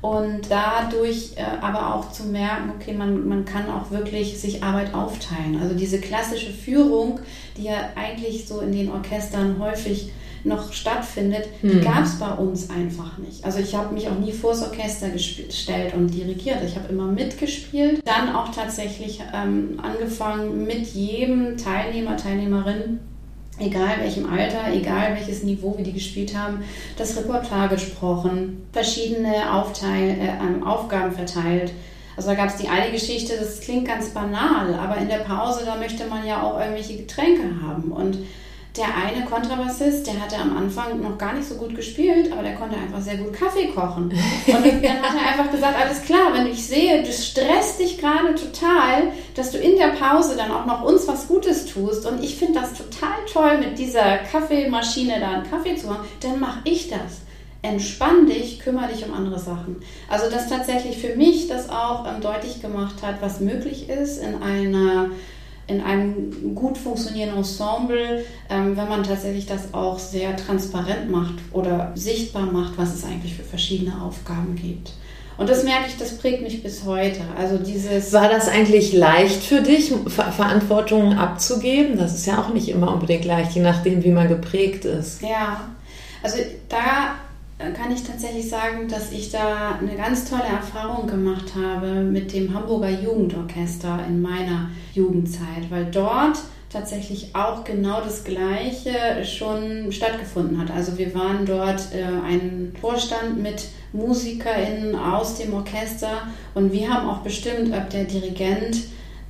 Und 0.00 0.50
dadurch 0.50 1.30
äh, 1.36 1.42
aber 1.62 1.94
auch 1.94 2.12
zu 2.12 2.24
merken, 2.24 2.72
okay, 2.76 2.92
man, 2.92 3.26
man 3.26 3.46
kann 3.46 3.70
auch 3.70 3.90
wirklich 3.90 4.38
sich 4.38 4.62
Arbeit 4.62 4.92
aufteilen. 4.92 5.58
Also 5.62 5.74
diese 5.74 5.98
klassische 5.98 6.50
Führung, 6.50 7.20
die 7.56 7.64
ja 7.64 7.88
eigentlich 7.94 8.46
so 8.46 8.60
in 8.60 8.72
den 8.72 8.92
Orchestern 8.92 9.58
häufig 9.58 10.12
noch 10.44 10.72
stattfindet, 10.72 11.48
die 11.62 11.80
gab 11.80 12.04
es 12.04 12.18
bei 12.18 12.30
uns 12.30 12.70
einfach 12.70 13.18
nicht. 13.18 13.44
Also 13.44 13.60
ich 13.60 13.74
habe 13.74 13.94
mich 13.94 14.08
auch 14.08 14.18
nie 14.18 14.32
vors 14.32 14.62
Orchester 14.62 15.08
gestellt 15.08 15.94
und 15.94 16.08
dirigiert. 16.08 16.58
Ich 16.66 16.76
habe 16.76 16.88
immer 16.88 17.06
mitgespielt. 17.06 18.02
Dann 18.04 18.34
auch 18.34 18.50
tatsächlich 18.50 19.20
ähm, 19.34 19.80
angefangen 19.82 20.64
mit 20.66 20.86
jedem 20.88 21.56
Teilnehmer, 21.56 22.16
Teilnehmerin 22.16 23.00
egal 23.58 24.00
welchem 24.00 24.30
Alter, 24.32 24.72
egal 24.72 25.14
welches 25.14 25.42
Niveau 25.42 25.76
wir 25.76 25.84
die 25.84 25.92
gespielt 25.92 26.36
haben, 26.36 26.64
das 26.98 27.16
Repertoire 27.16 27.68
gesprochen, 27.68 28.66
verschiedene 28.72 29.52
Aufteil, 29.52 30.18
äh, 30.18 30.64
Aufgaben 30.64 31.12
verteilt. 31.12 31.72
Also 32.16 32.30
da 32.30 32.34
gab 32.34 32.48
es 32.48 32.56
die 32.56 32.68
eine 32.68 32.92
Geschichte, 32.92 33.36
das 33.38 33.60
klingt 33.60 33.86
ganz 33.86 34.10
banal, 34.10 34.74
aber 34.74 34.98
in 34.98 35.08
der 35.08 35.18
Pause, 35.18 35.62
da 35.64 35.76
möchte 35.76 36.06
man 36.06 36.26
ja 36.26 36.42
auch 36.42 36.58
irgendwelche 36.58 36.96
Getränke 36.96 37.42
haben. 37.62 37.90
Und 37.90 38.18
der 38.76 38.86
eine 38.86 39.24
Kontrabassist, 39.24 40.04
der 40.06 40.20
hatte 40.20 40.36
am 40.36 40.56
Anfang 40.56 41.00
noch 41.00 41.16
gar 41.16 41.32
nicht 41.32 41.48
so 41.48 41.54
gut 41.54 41.76
gespielt, 41.76 42.32
aber 42.32 42.42
der 42.42 42.56
konnte 42.56 42.76
einfach 42.76 43.00
sehr 43.00 43.18
gut 43.18 43.32
Kaffee 43.32 43.68
kochen. 43.68 44.10
Und 44.46 44.64
dann 44.64 45.02
hat 45.02 45.14
er 45.14 45.30
einfach 45.30 45.52
gesagt, 45.52 45.78
alles 45.80 46.02
klar, 46.02 46.32
wenn 46.32 46.48
ich 46.48 46.66
sehe, 46.66 47.04
du 47.04 47.12
stresst 47.12 47.78
dich 47.78 47.98
gerade 47.98 48.34
total, 48.34 49.12
dass 49.36 49.52
du 49.52 49.58
in 49.58 49.76
der 49.76 49.88
Pause 49.88 50.34
dann 50.36 50.50
auch 50.50 50.66
noch 50.66 50.82
uns 50.82 51.06
was 51.06 51.28
Gutes 51.28 51.66
tust 51.66 52.04
und 52.04 52.24
ich 52.24 52.34
finde 52.34 52.60
das 52.60 52.72
total 52.74 53.24
toll, 53.32 53.58
mit 53.58 53.78
dieser 53.78 54.18
Kaffeemaschine 54.18 55.20
da 55.20 55.30
einen 55.30 55.50
Kaffee 55.50 55.76
zu 55.76 55.86
machen, 55.86 56.08
dann 56.20 56.40
mache 56.40 56.60
ich 56.64 56.88
das. 56.88 57.20
Entspann 57.62 58.26
dich, 58.26 58.60
kümmere 58.60 58.88
dich 58.88 59.06
um 59.06 59.14
andere 59.14 59.38
Sachen. 59.38 59.76
Also 60.08 60.28
das 60.30 60.50
tatsächlich 60.50 60.98
für 60.98 61.16
mich 61.16 61.48
das 61.48 61.70
auch 61.70 62.06
ähm, 62.06 62.20
deutlich 62.20 62.60
gemacht 62.60 62.96
hat, 63.02 63.22
was 63.22 63.40
möglich 63.40 63.88
ist 63.88 64.18
in 64.18 64.42
einer 64.42 65.10
in 65.66 65.80
einem 65.80 66.54
gut 66.54 66.76
funktionierenden 66.76 67.38
Ensemble, 67.38 68.24
ähm, 68.50 68.76
wenn 68.76 68.88
man 68.88 69.02
tatsächlich 69.02 69.46
das 69.46 69.72
auch 69.72 69.98
sehr 69.98 70.36
transparent 70.36 71.10
macht 71.10 71.34
oder 71.52 71.92
sichtbar 71.94 72.46
macht, 72.46 72.76
was 72.76 72.94
es 72.94 73.04
eigentlich 73.04 73.34
für 73.34 73.44
verschiedene 73.44 74.00
Aufgaben 74.02 74.56
gibt. 74.56 74.92
Und 75.36 75.48
das 75.48 75.64
merke 75.64 75.86
ich, 75.88 75.96
das 75.96 76.16
prägt 76.18 76.42
mich 76.42 76.62
bis 76.62 76.84
heute. 76.84 77.20
Also 77.36 77.58
dieses 77.58 78.12
War 78.12 78.28
das 78.28 78.46
eigentlich 78.46 78.92
leicht 78.92 79.42
für 79.42 79.62
dich, 79.62 79.92
Ver 80.06 80.30
Verantwortung 80.30 81.18
abzugeben? 81.18 81.98
Das 81.98 82.14
ist 82.14 82.26
ja 82.26 82.40
auch 82.40 82.54
nicht 82.54 82.68
immer 82.68 82.92
unbedingt 82.92 83.24
leicht, 83.24 83.52
je 83.52 83.62
nachdem, 83.62 84.04
wie 84.04 84.10
man 84.10 84.28
geprägt 84.28 84.84
ist. 84.84 85.22
Ja, 85.22 85.60
also 86.22 86.38
da 86.68 87.16
kann 87.58 87.92
ich 87.92 88.02
tatsächlich 88.02 88.48
sagen, 88.48 88.88
dass 88.88 89.12
ich 89.12 89.30
da 89.30 89.78
eine 89.78 89.96
ganz 89.96 90.28
tolle 90.28 90.44
Erfahrung 90.44 91.06
gemacht 91.06 91.52
habe 91.54 92.02
mit 92.02 92.32
dem 92.32 92.52
Hamburger 92.52 92.90
Jugendorchester 92.90 94.00
in 94.08 94.20
meiner 94.20 94.70
Jugendzeit, 94.92 95.70
weil 95.70 95.86
dort 95.86 96.38
tatsächlich 96.74 97.34
auch 97.34 97.62
genau 97.62 98.00
das 98.00 98.24
Gleiche 98.24 99.24
schon 99.24 99.92
stattgefunden 99.92 100.60
hat. 100.60 100.72
Also 100.72 100.98
wir 100.98 101.14
waren 101.14 101.46
dort 101.46 101.94
äh, 101.94 102.02
ein 102.02 102.72
Vorstand 102.80 103.40
mit 103.40 103.68
MusikerInnen 103.92 104.96
aus 104.96 105.38
dem 105.38 105.54
Orchester 105.54 106.26
und 106.54 106.72
wir 106.72 106.92
haben 106.92 107.08
auch 107.08 107.18
bestimmt, 107.18 107.72
ob 107.72 107.90
der 107.90 108.04
Dirigent 108.04 108.78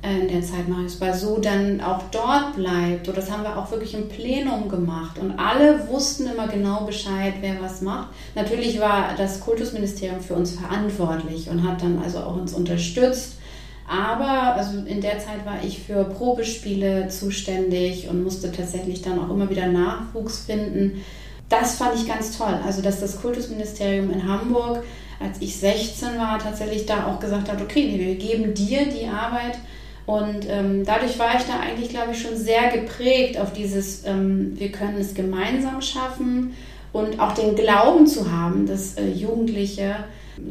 in 0.05 0.27
der 0.27 0.41
Zeit 0.41 0.67
Marius 0.67 0.99
so 1.19 1.37
dann 1.37 1.81
auch 1.81 2.03
dort 2.11 2.55
bleibt. 2.55 3.07
Und 3.07 3.17
das 3.17 3.31
haben 3.31 3.43
wir 3.43 3.57
auch 3.57 3.71
wirklich 3.71 3.93
im 3.93 4.07
Plenum 4.07 4.69
gemacht. 4.69 5.17
Und 5.19 5.39
alle 5.39 5.87
wussten 5.87 6.27
immer 6.27 6.47
genau 6.47 6.85
Bescheid, 6.85 7.35
wer 7.41 7.61
was 7.61 7.81
macht. 7.81 8.09
Natürlich 8.35 8.79
war 8.79 9.15
das 9.17 9.39
Kultusministerium 9.39 10.21
für 10.21 10.35
uns 10.35 10.51
verantwortlich 10.51 11.49
und 11.49 11.67
hat 11.67 11.81
dann 11.81 11.99
also 12.03 12.19
auch 12.19 12.35
uns 12.35 12.53
unterstützt. 12.53 13.33
Aber 13.87 14.55
also 14.55 14.79
in 14.85 15.01
der 15.01 15.19
Zeit 15.19 15.45
war 15.45 15.63
ich 15.63 15.83
für 15.83 16.05
Probespiele 16.05 17.07
zuständig 17.09 18.07
und 18.09 18.23
musste 18.23 18.51
tatsächlich 18.51 19.01
dann 19.01 19.19
auch 19.19 19.29
immer 19.29 19.49
wieder 19.49 19.67
Nachwuchs 19.67 20.45
finden. 20.45 21.03
Das 21.49 21.75
fand 21.75 21.95
ich 21.95 22.07
ganz 22.07 22.35
toll. 22.37 22.59
Also, 22.65 22.81
dass 22.81 22.99
das 22.99 23.21
Kultusministerium 23.21 24.09
in 24.09 24.27
Hamburg, 24.27 24.83
als 25.19 25.39
ich 25.41 25.55
16 25.57 26.17
war, 26.17 26.39
tatsächlich 26.39 26.87
da 26.87 27.05
auch 27.05 27.19
gesagt 27.19 27.51
hat, 27.51 27.61
okay, 27.61 27.93
wir 27.97 28.15
geben 28.15 28.55
dir 28.55 28.87
die 28.87 29.05
Arbeit 29.05 29.59
und 30.05 30.47
ähm, 30.47 30.83
dadurch 30.85 31.17
war 31.17 31.35
ich 31.35 31.43
da 31.43 31.59
eigentlich, 31.59 31.89
glaube 31.89 32.11
ich, 32.11 32.21
schon 32.21 32.37
sehr 32.37 32.69
geprägt 32.69 33.39
auf 33.39 33.53
dieses, 33.53 34.05
ähm, 34.05 34.53
wir 34.55 34.71
können 34.71 34.99
es 34.99 35.15
gemeinsam 35.15 35.81
schaffen 35.81 36.55
und 36.93 37.19
auch 37.19 37.33
den 37.33 37.55
Glauben 37.55 38.05
zu 38.05 38.31
haben, 38.31 38.67
dass 38.67 38.95
äh, 38.95 39.09
Jugendliche 39.09 39.95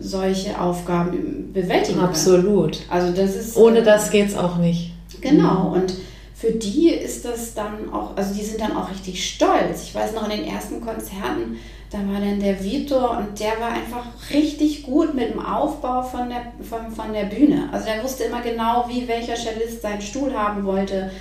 solche 0.00 0.60
Aufgaben 0.60 1.52
bewältigen 1.52 1.98
können. 1.98 2.08
Absolut. 2.08 2.80
Also 2.90 3.12
das 3.12 3.36
ist 3.36 3.56
ohne 3.56 3.82
das 3.82 4.10
geht 4.10 4.28
es 4.28 4.36
auch 4.36 4.56
nicht. 4.56 4.92
Genau 5.20 5.72
und 5.74 5.94
für 6.34 6.50
die 6.50 6.90
ist 6.90 7.24
das 7.24 7.54
dann 7.54 7.92
auch, 7.92 8.16
also 8.16 8.34
die 8.34 8.42
sind 8.42 8.60
dann 8.60 8.76
auch 8.76 8.90
richtig 8.90 9.26
stolz. 9.26 9.84
Ich 9.84 9.94
weiß 9.94 10.12
noch 10.14 10.28
in 10.28 10.42
den 10.42 10.48
ersten 10.48 10.80
Konzerten, 10.80 11.58
da 11.94 12.00
war 12.12 12.20
dann 12.20 12.40
der 12.40 12.62
Vitor 12.62 13.18
und 13.18 13.38
der 13.38 13.52
war 13.60 13.68
einfach 13.68 14.04
richtig 14.32 14.82
gut 14.82 15.14
mit 15.14 15.32
dem 15.32 15.38
Aufbau 15.38 16.02
von 16.02 16.28
der, 16.28 16.42
von, 16.60 16.90
von 16.90 17.12
der 17.12 17.26
Bühne. 17.26 17.68
Also 17.70 17.86
der 17.86 18.02
wusste 18.02 18.24
immer 18.24 18.40
genau, 18.40 18.86
wie 18.88 19.06
welcher 19.06 19.36
Cellist 19.36 19.82
seinen 19.82 20.00
Stuhl 20.00 20.34
haben 20.34 20.64
wollte. 20.64 21.12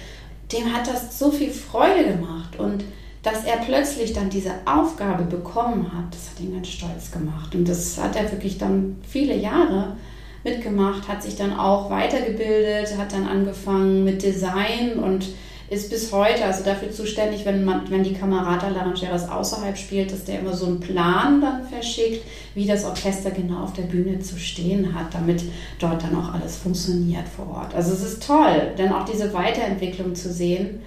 Dem 0.52 0.74
hat 0.74 0.88
das 0.88 1.20
so 1.20 1.32
viel 1.32 1.52
Freude 1.52 2.06
gemacht 2.06 2.58
und 2.58 2.84
dass 3.22 3.46
er 3.46 3.58
plötzlich 3.58 4.14
dann 4.14 4.32
diese 4.32 4.52
Aufgabe 4.66 5.26
bekommen 5.26 5.92
hat, 5.94 6.06
das 6.12 6.32
hat 6.32 6.40
ihn 6.40 6.54
ganz 6.54 6.70
stolz 6.70 7.12
gemacht. 7.12 7.54
Und 7.54 7.70
das 7.70 8.00
hat 8.02 8.16
er 8.16 8.32
wirklich 8.32 8.58
dann 8.58 8.98
viele 9.08 9.38
Jahre 9.38 9.96
mitgemacht, 10.44 11.08
hat 11.08 11.22
sich 11.22 11.36
dann 11.36 11.58
auch 11.58 11.92
weitergebildet, 11.92 12.98
hat 12.98 13.14
dann 13.14 13.28
angefangen 13.28 14.04
mit 14.04 14.24
Design 14.24 14.98
und 14.98 15.28
ist 15.70 15.90
bis 15.90 16.12
heute 16.12 16.46
also 16.46 16.64
dafür 16.64 16.92
zuständig, 16.92 17.46
wenn, 17.46 17.64
man, 17.64 17.90
wenn 17.90 18.04
die 18.04 18.14
Camerata 18.14 18.70
Laranjeras 18.70 19.30
außerhalb 19.30 19.78
spielt, 19.78 20.12
dass 20.12 20.26
der 20.26 20.40
immer 20.40 20.54
so 20.54 20.66
einen 20.66 20.80
Plan 20.80 21.42
dann 21.42 21.66
verschickt, 21.68 22.24
wie 22.54 22.66
das 22.66 22.84
Orchester 22.84 23.32
genau 23.32 23.64
auf 23.64 23.74
der 23.74 23.84
Bühne 23.84 24.20
zu 24.20 24.38
stehen 24.38 24.94
hat, 24.94 25.14
damit 25.14 25.44
dort 25.80 26.04
dann 26.04 26.16
auch 26.16 26.34
alles 26.34 26.58
funktioniert 26.58 27.28
vor 27.28 27.50
Ort. 27.56 27.74
Also 27.74 27.94
es 27.94 28.04
ist 28.04 28.26
toll, 28.26 28.74
dann 28.78 28.94
auch 28.94 29.06
diese 29.06 29.34
Weiterentwicklung 29.34 30.16
zu 30.16 30.32
sehen. 30.32 30.82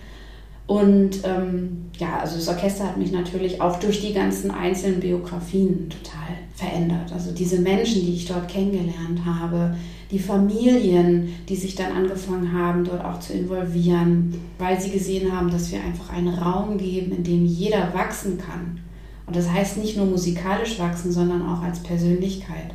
Und 0.67 1.25
ähm, 1.25 1.91
ja, 1.99 2.19
also 2.19 2.37
das 2.37 2.49
Orchester 2.49 2.85
hat 2.85 2.97
mich 2.97 3.12
natürlich 3.12 3.61
auch 3.61 3.79
durch 3.79 4.01
die 4.01 4.12
ganzen 4.12 4.51
einzelnen 4.51 5.01
Biografien 5.01 5.89
total 5.91 6.37
verändert. 6.55 7.12
Also 7.12 7.31
diese 7.33 7.61
Menschen, 7.61 8.05
die 8.05 8.15
ich 8.15 8.27
dort 8.27 8.49
kennengelernt 8.49 9.25
habe, 9.25 9.77
die 10.11 10.19
Familien, 10.19 11.35
die 11.49 11.57
sich 11.57 11.75
dann 11.75 11.92
angefangen 11.92 12.53
haben, 12.53 12.85
dort 12.85 13.05
auch 13.05 13.19
zu 13.19 13.33
involvieren, 13.33 14.35
weil 14.59 14.81
sie 14.81 14.90
gesehen 14.90 15.33
haben, 15.33 15.51
dass 15.51 15.73
wir 15.73 15.83
einfach 15.83 16.11
einen 16.12 16.35
Raum 16.35 16.79
geben, 16.79 17.12
in 17.12 17.25
dem 17.25 17.45
jeder 17.45 17.92
wachsen 17.92 18.38
kann. 18.38 18.81
Und 19.27 19.35
das 19.35 19.51
heißt 19.51 19.79
nicht 19.79 19.97
nur 19.97 20.07
musikalisch 20.07 20.79
wachsen, 20.79 21.11
sondern 21.11 21.42
auch 21.42 21.62
als 21.62 21.81
Persönlichkeit. 21.81 22.71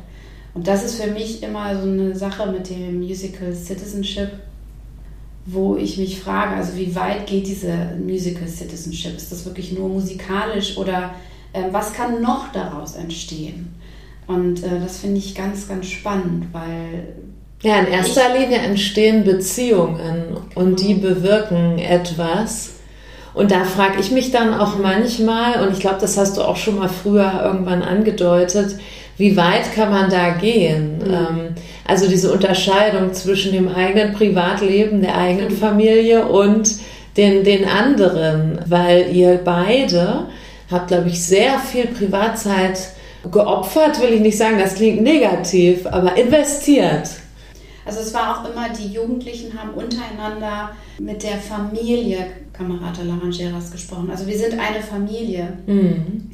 Und 0.54 0.66
das 0.66 0.84
ist 0.84 1.00
für 1.00 1.10
mich 1.10 1.42
immer 1.42 1.80
so 1.80 1.88
eine 1.88 2.14
Sache 2.14 2.52
mit 2.52 2.68
dem 2.68 3.00
Musical 3.00 3.54
Citizenship, 3.54 4.30
wo 5.46 5.76
ich 5.76 5.96
mich 5.96 6.20
frage, 6.20 6.56
also 6.56 6.76
wie 6.76 6.94
weit 6.94 7.26
geht 7.26 7.46
diese 7.46 7.96
Musical 8.04 8.46
Citizenship? 8.46 9.16
Ist 9.16 9.32
das 9.32 9.46
wirklich 9.46 9.72
nur 9.72 9.88
musikalisch 9.88 10.76
oder 10.76 11.14
äh, 11.54 11.64
was 11.70 11.94
kann 11.94 12.20
noch 12.20 12.52
daraus 12.52 12.94
entstehen? 12.94 13.74
Und 14.26 14.62
äh, 14.62 14.80
das 14.82 14.98
finde 14.98 15.18
ich 15.18 15.34
ganz, 15.34 15.68
ganz 15.68 15.86
spannend, 15.86 16.46
weil. 16.52 17.14
Ja, 17.62 17.78
in 17.78 17.86
erster 17.86 18.36
Linie 18.36 18.58
entstehen 18.58 19.24
Beziehungen 19.24 20.36
und 20.54 20.80
die 20.80 20.94
bewirken 20.94 21.78
etwas. 21.78 22.74
Und 23.34 23.50
da 23.50 23.64
frage 23.64 24.00
ich 24.00 24.10
mich 24.10 24.30
dann 24.30 24.52
auch 24.52 24.78
manchmal, 24.78 25.64
und 25.64 25.72
ich 25.72 25.80
glaube, 25.80 25.98
das 26.00 26.18
hast 26.18 26.36
du 26.36 26.42
auch 26.42 26.56
schon 26.56 26.78
mal 26.78 26.88
früher 26.88 27.40
irgendwann 27.44 27.82
angedeutet, 27.82 28.76
wie 29.16 29.36
weit 29.36 29.72
kann 29.74 29.90
man 29.90 30.10
da 30.10 30.30
gehen? 30.30 30.98
Mhm. 30.98 31.12
Ähm, 31.12 31.54
also 31.86 32.08
diese 32.08 32.32
Unterscheidung 32.32 33.12
zwischen 33.12 33.52
dem 33.52 33.68
eigenen 33.68 34.12
Privatleben, 34.12 35.00
der 35.00 35.16
eigenen. 35.16 35.50
Familie 35.50 36.26
und 36.26 36.76
den, 37.16 37.44
den 37.44 37.66
anderen, 37.66 38.58
weil 38.66 39.14
ihr 39.14 39.40
beide 39.44 40.26
habt, 40.70 40.88
glaube 40.88 41.08
ich, 41.08 41.22
sehr 41.22 41.58
viel 41.58 41.86
Privatzeit 41.86 42.78
geopfert, 43.30 44.00
will 44.00 44.14
ich 44.14 44.20
nicht 44.20 44.36
sagen, 44.36 44.58
das 44.58 44.74
klingt 44.74 45.02
negativ, 45.02 45.86
aber 45.86 46.16
investiert. 46.16 47.08
Also 47.84 48.00
es 48.00 48.14
war 48.14 48.38
auch 48.38 48.50
immer, 48.50 48.68
die 48.68 48.92
Jugendlichen 48.92 49.58
haben 49.58 49.70
untereinander 49.70 50.70
mit 50.98 51.22
der 51.22 51.36
Familie 51.36 52.26
Camarata 52.52 53.02
Laranjeras 53.02 53.70
gesprochen. 53.72 54.10
Also 54.10 54.26
wir 54.26 54.38
sind 54.38 54.58
eine 54.58 54.82
Familie. 54.82 55.56
Mhm. 55.66 56.30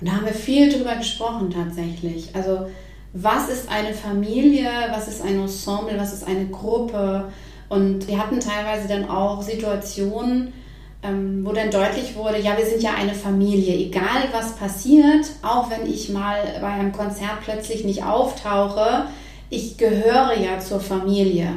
Und 0.00 0.08
da 0.08 0.12
haben 0.12 0.24
wir 0.24 0.32
viel 0.32 0.72
drüber 0.72 0.96
gesprochen 0.96 1.50
tatsächlich. 1.50 2.34
Also 2.34 2.66
was 3.12 3.48
ist 3.50 3.68
eine 3.68 3.92
Familie, 3.92 4.70
was 4.90 5.08
ist 5.08 5.22
ein 5.22 5.40
Ensemble, 5.40 5.98
was 5.98 6.12
ist 6.12 6.26
eine 6.26 6.46
Gruppe? 6.46 7.30
Und 7.68 8.08
wir 8.08 8.18
hatten 8.18 8.40
teilweise 8.40 8.88
dann 8.88 9.08
auch 9.10 9.42
Situationen, 9.42 10.52
ähm, 11.02 11.46
wo 11.46 11.52
dann 11.52 11.70
deutlich 11.70 12.14
wurde, 12.14 12.38
ja, 12.38 12.56
wir 12.58 12.66
sind 12.66 12.82
ja 12.82 12.92
eine 12.94 13.14
Familie, 13.14 13.74
egal 13.74 14.28
was 14.32 14.56
passiert, 14.56 15.26
auch 15.42 15.70
wenn 15.70 15.90
ich 15.90 16.10
mal 16.10 16.42
bei 16.60 16.68
einem 16.68 16.92
Konzert 16.92 17.40
plötzlich 17.42 17.84
nicht 17.84 18.04
auftauche, 18.04 19.06
ich 19.48 19.78
gehöre 19.78 20.38
ja 20.38 20.58
zur 20.60 20.80
Familie. 20.80 21.56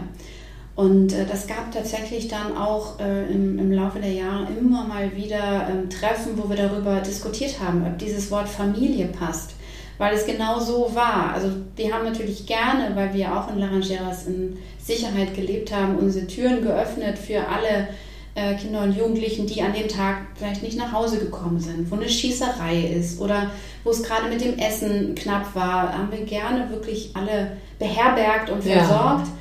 Und 0.76 1.14
äh, 1.14 1.26
das 1.26 1.46
gab 1.46 1.72
tatsächlich 1.72 2.28
dann 2.30 2.58
auch 2.58 3.00
äh, 3.00 3.32
im, 3.32 3.60
im, 3.60 3.72
Laufe 3.72 4.00
der 4.00 4.14
Jahre 4.14 4.48
immer 4.60 4.86
mal 4.86 5.16
wieder 5.16 5.68
ähm, 5.70 5.90
Treffen, 5.90 6.32
wo 6.36 6.50
wir 6.50 6.56
darüber 6.56 7.00
diskutiert 7.02 7.60
haben, 7.60 7.86
ob 7.86 8.00
dieses 8.00 8.32
Wort 8.32 8.50
Familie 8.50 9.08
passt, 9.08 9.52
weil 10.00 10.16
es 10.16 10.26
genau 10.26 10.60
so 10.60 10.96
war. 10.96 11.34
Also 11.34 11.50
wir 11.76 11.94
haben 11.94 12.06
natürlich 12.06 12.48
gerne, 12.48 12.96
weil 12.96 13.14
wir 13.14 13.38
auch 13.38 13.52
in 13.52 13.60
Laranjeras 13.60 14.26
in 14.26 14.58
Sicherheit 14.80 15.36
gelebt 15.36 15.72
haben, 15.72 15.98
unsere 15.98 16.26
Türen 16.26 16.64
geöffnet 16.64 17.20
für 17.20 17.48
alle 17.48 17.90
äh, 18.36 18.56
Kinder 18.56 18.82
und 18.82 18.98
Jugendlichen, 18.98 19.46
die 19.46 19.62
an 19.62 19.74
dem 19.74 19.88
Tag 19.88 20.18
vielleicht 20.36 20.64
nicht 20.64 20.78
nach 20.78 20.92
Hause 20.92 21.20
gekommen 21.20 21.60
sind, 21.60 21.90
wo 21.92 21.96
eine 21.96 22.10
Schießerei 22.10 22.82
ist 22.82 23.20
oder 23.20 23.52
wo 23.84 23.92
es 23.92 24.02
gerade 24.04 24.28
mit 24.30 24.42
dem 24.42 24.58
Essen 24.58 25.14
knapp 25.16 25.54
war, 25.56 25.94
haben 25.98 26.12
wir 26.12 26.26
gerne 26.26 26.70
wirklich 26.70 27.12
alle 27.16 27.58
beherbergt 27.80 28.50
und 28.50 28.64
versorgt. 28.64 29.28
Ja. 29.28 29.34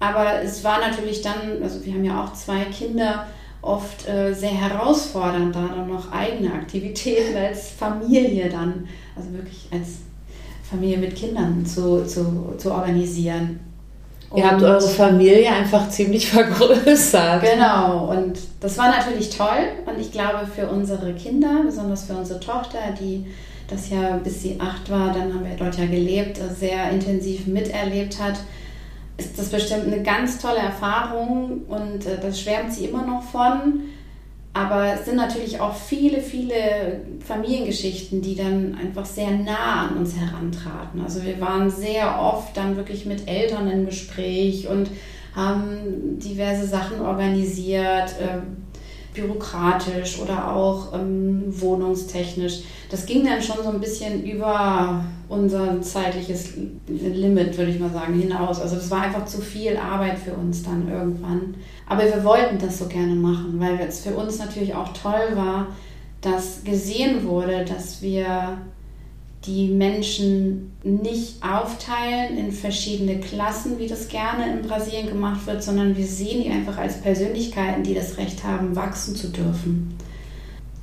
Aber 0.00 0.42
es 0.42 0.64
war 0.64 0.80
natürlich 0.80 1.22
dann, 1.22 1.62
also 1.62 1.84
wir 1.84 1.92
haben 1.92 2.04
ja 2.04 2.24
auch 2.24 2.32
zwei 2.32 2.64
Kinder, 2.64 3.26
oft 3.62 4.08
äh, 4.08 4.34
sehr 4.34 4.50
herausfordernd, 4.50 5.54
da 5.54 5.68
dann 5.68 5.88
noch 5.88 6.10
eigene 6.10 6.52
Aktivitäten 6.52 7.36
als 7.36 7.70
Familie 7.70 8.48
dann, 8.48 8.88
also 9.14 9.32
wirklich 9.32 9.68
als 9.70 9.98
Familie 10.68 10.98
mit 10.98 11.14
Kindern 11.14 11.64
zu, 11.64 12.04
zu, 12.04 12.54
zu 12.58 12.72
organisieren. 12.72 13.60
Ihr 14.34 14.50
habt 14.50 14.62
eure 14.62 14.80
Familie 14.80 15.50
einfach 15.50 15.88
ziemlich 15.88 16.30
vergrößert. 16.30 17.42
Genau, 17.42 18.10
und 18.10 18.38
das 18.60 18.78
war 18.78 18.88
natürlich 18.88 19.30
toll. 19.30 19.68
Und 19.86 20.00
ich 20.00 20.12
glaube, 20.12 20.46
für 20.54 20.68
unsere 20.68 21.12
Kinder, 21.14 21.62
besonders 21.64 22.04
für 22.04 22.14
unsere 22.14 22.40
Tochter, 22.40 22.78
die 22.98 23.26
das 23.68 23.90
ja 23.90 24.20
bis 24.22 24.42
sie 24.42 24.58
acht 24.60 24.90
war, 24.90 25.12
dann 25.12 25.32
haben 25.32 25.44
wir 25.44 25.56
dort 25.56 25.78
ja 25.78 25.86
gelebt, 25.86 26.38
sehr 26.58 26.90
intensiv 26.90 27.46
miterlebt 27.46 28.20
hat, 28.20 28.34
ist 29.16 29.38
das 29.38 29.48
bestimmt 29.48 29.86
eine 29.86 30.02
ganz 30.02 30.38
tolle 30.38 30.58
Erfahrung 30.58 31.62
und 31.68 32.06
äh, 32.06 32.18
das 32.20 32.40
schwärmt 32.40 32.72
sie 32.72 32.86
immer 32.86 33.06
noch 33.06 33.22
von. 33.22 33.82
Aber 34.54 34.92
es 34.92 35.06
sind 35.06 35.16
natürlich 35.16 35.60
auch 35.60 35.74
viele, 35.74 36.20
viele 36.20 37.00
Familiengeschichten, 37.26 38.20
die 38.20 38.36
dann 38.36 38.76
einfach 38.78 39.06
sehr 39.06 39.30
nah 39.30 39.88
an 39.88 39.96
uns 39.96 40.14
herantraten. 40.14 41.00
Also 41.00 41.22
wir 41.24 41.40
waren 41.40 41.70
sehr 41.70 42.20
oft 42.20 42.54
dann 42.56 42.76
wirklich 42.76 43.06
mit 43.06 43.28
Eltern 43.28 43.70
im 43.70 43.86
Gespräch 43.86 44.68
und 44.68 44.90
haben 45.34 46.18
diverse 46.18 46.66
Sachen 46.66 47.00
organisiert, 47.00 48.14
äh, 48.20 48.42
bürokratisch 49.14 50.18
oder 50.20 50.54
auch 50.54 50.94
ähm, 50.94 51.44
wohnungstechnisch. 51.48 52.62
Das 52.90 53.06
ging 53.06 53.24
dann 53.24 53.42
schon 53.42 53.62
so 53.62 53.70
ein 53.70 53.80
bisschen 53.80 54.24
über 54.24 55.04
unser 55.28 55.80
zeitliches 55.80 56.54
Limit, 56.86 57.56
würde 57.56 57.70
ich 57.70 57.80
mal 57.80 57.90
sagen, 57.90 58.14
hinaus. 58.14 58.60
Also 58.60 58.76
das 58.76 58.90
war 58.90 59.02
einfach 59.02 59.24
zu 59.24 59.40
viel 59.40 59.76
Arbeit 59.76 60.18
für 60.18 60.34
uns 60.34 60.62
dann 60.62 60.88
irgendwann. 60.90 61.54
Aber 61.88 62.04
wir 62.04 62.24
wollten 62.24 62.58
das 62.58 62.78
so 62.78 62.86
gerne 62.86 63.14
machen, 63.14 63.58
weil 63.58 63.78
es 63.80 64.00
für 64.00 64.14
uns 64.14 64.38
natürlich 64.38 64.74
auch 64.74 64.92
toll 64.92 65.34
war, 65.36 65.68
dass 66.20 66.64
gesehen 66.64 67.24
wurde, 67.26 67.64
dass 67.64 68.00
wir 68.00 68.58
die 69.46 69.68
Menschen 69.68 70.72
nicht 70.84 71.42
aufteilen 71.42 72.36
in 72.36 72.52
verschiedene 72.52 73.18
Klassen, 73.18 73.78
wie 73.78 73.88
das 73.88 74.08
gerne 74.08 74.52
in 74.52 74.62
Brasilien 74.62 75.08
gemacht 75.08 75.46
wird, 75.46 75.62
sondern 75.62 75.96
wir 75.96 76.06
sehen 76.06 76.42
die 76.44 76.50
einfach 76.50 76.78
als 76.78 77.00
Persönlichkeiten, 77.00 77.82
die 77.82 77.94
das 77.94 78.18
Recht 78.18 78.44
haben, 78.44 78.76
wachsen 78.76 79.16
zu 79.16 79.28
dürfen. 79.28 79.96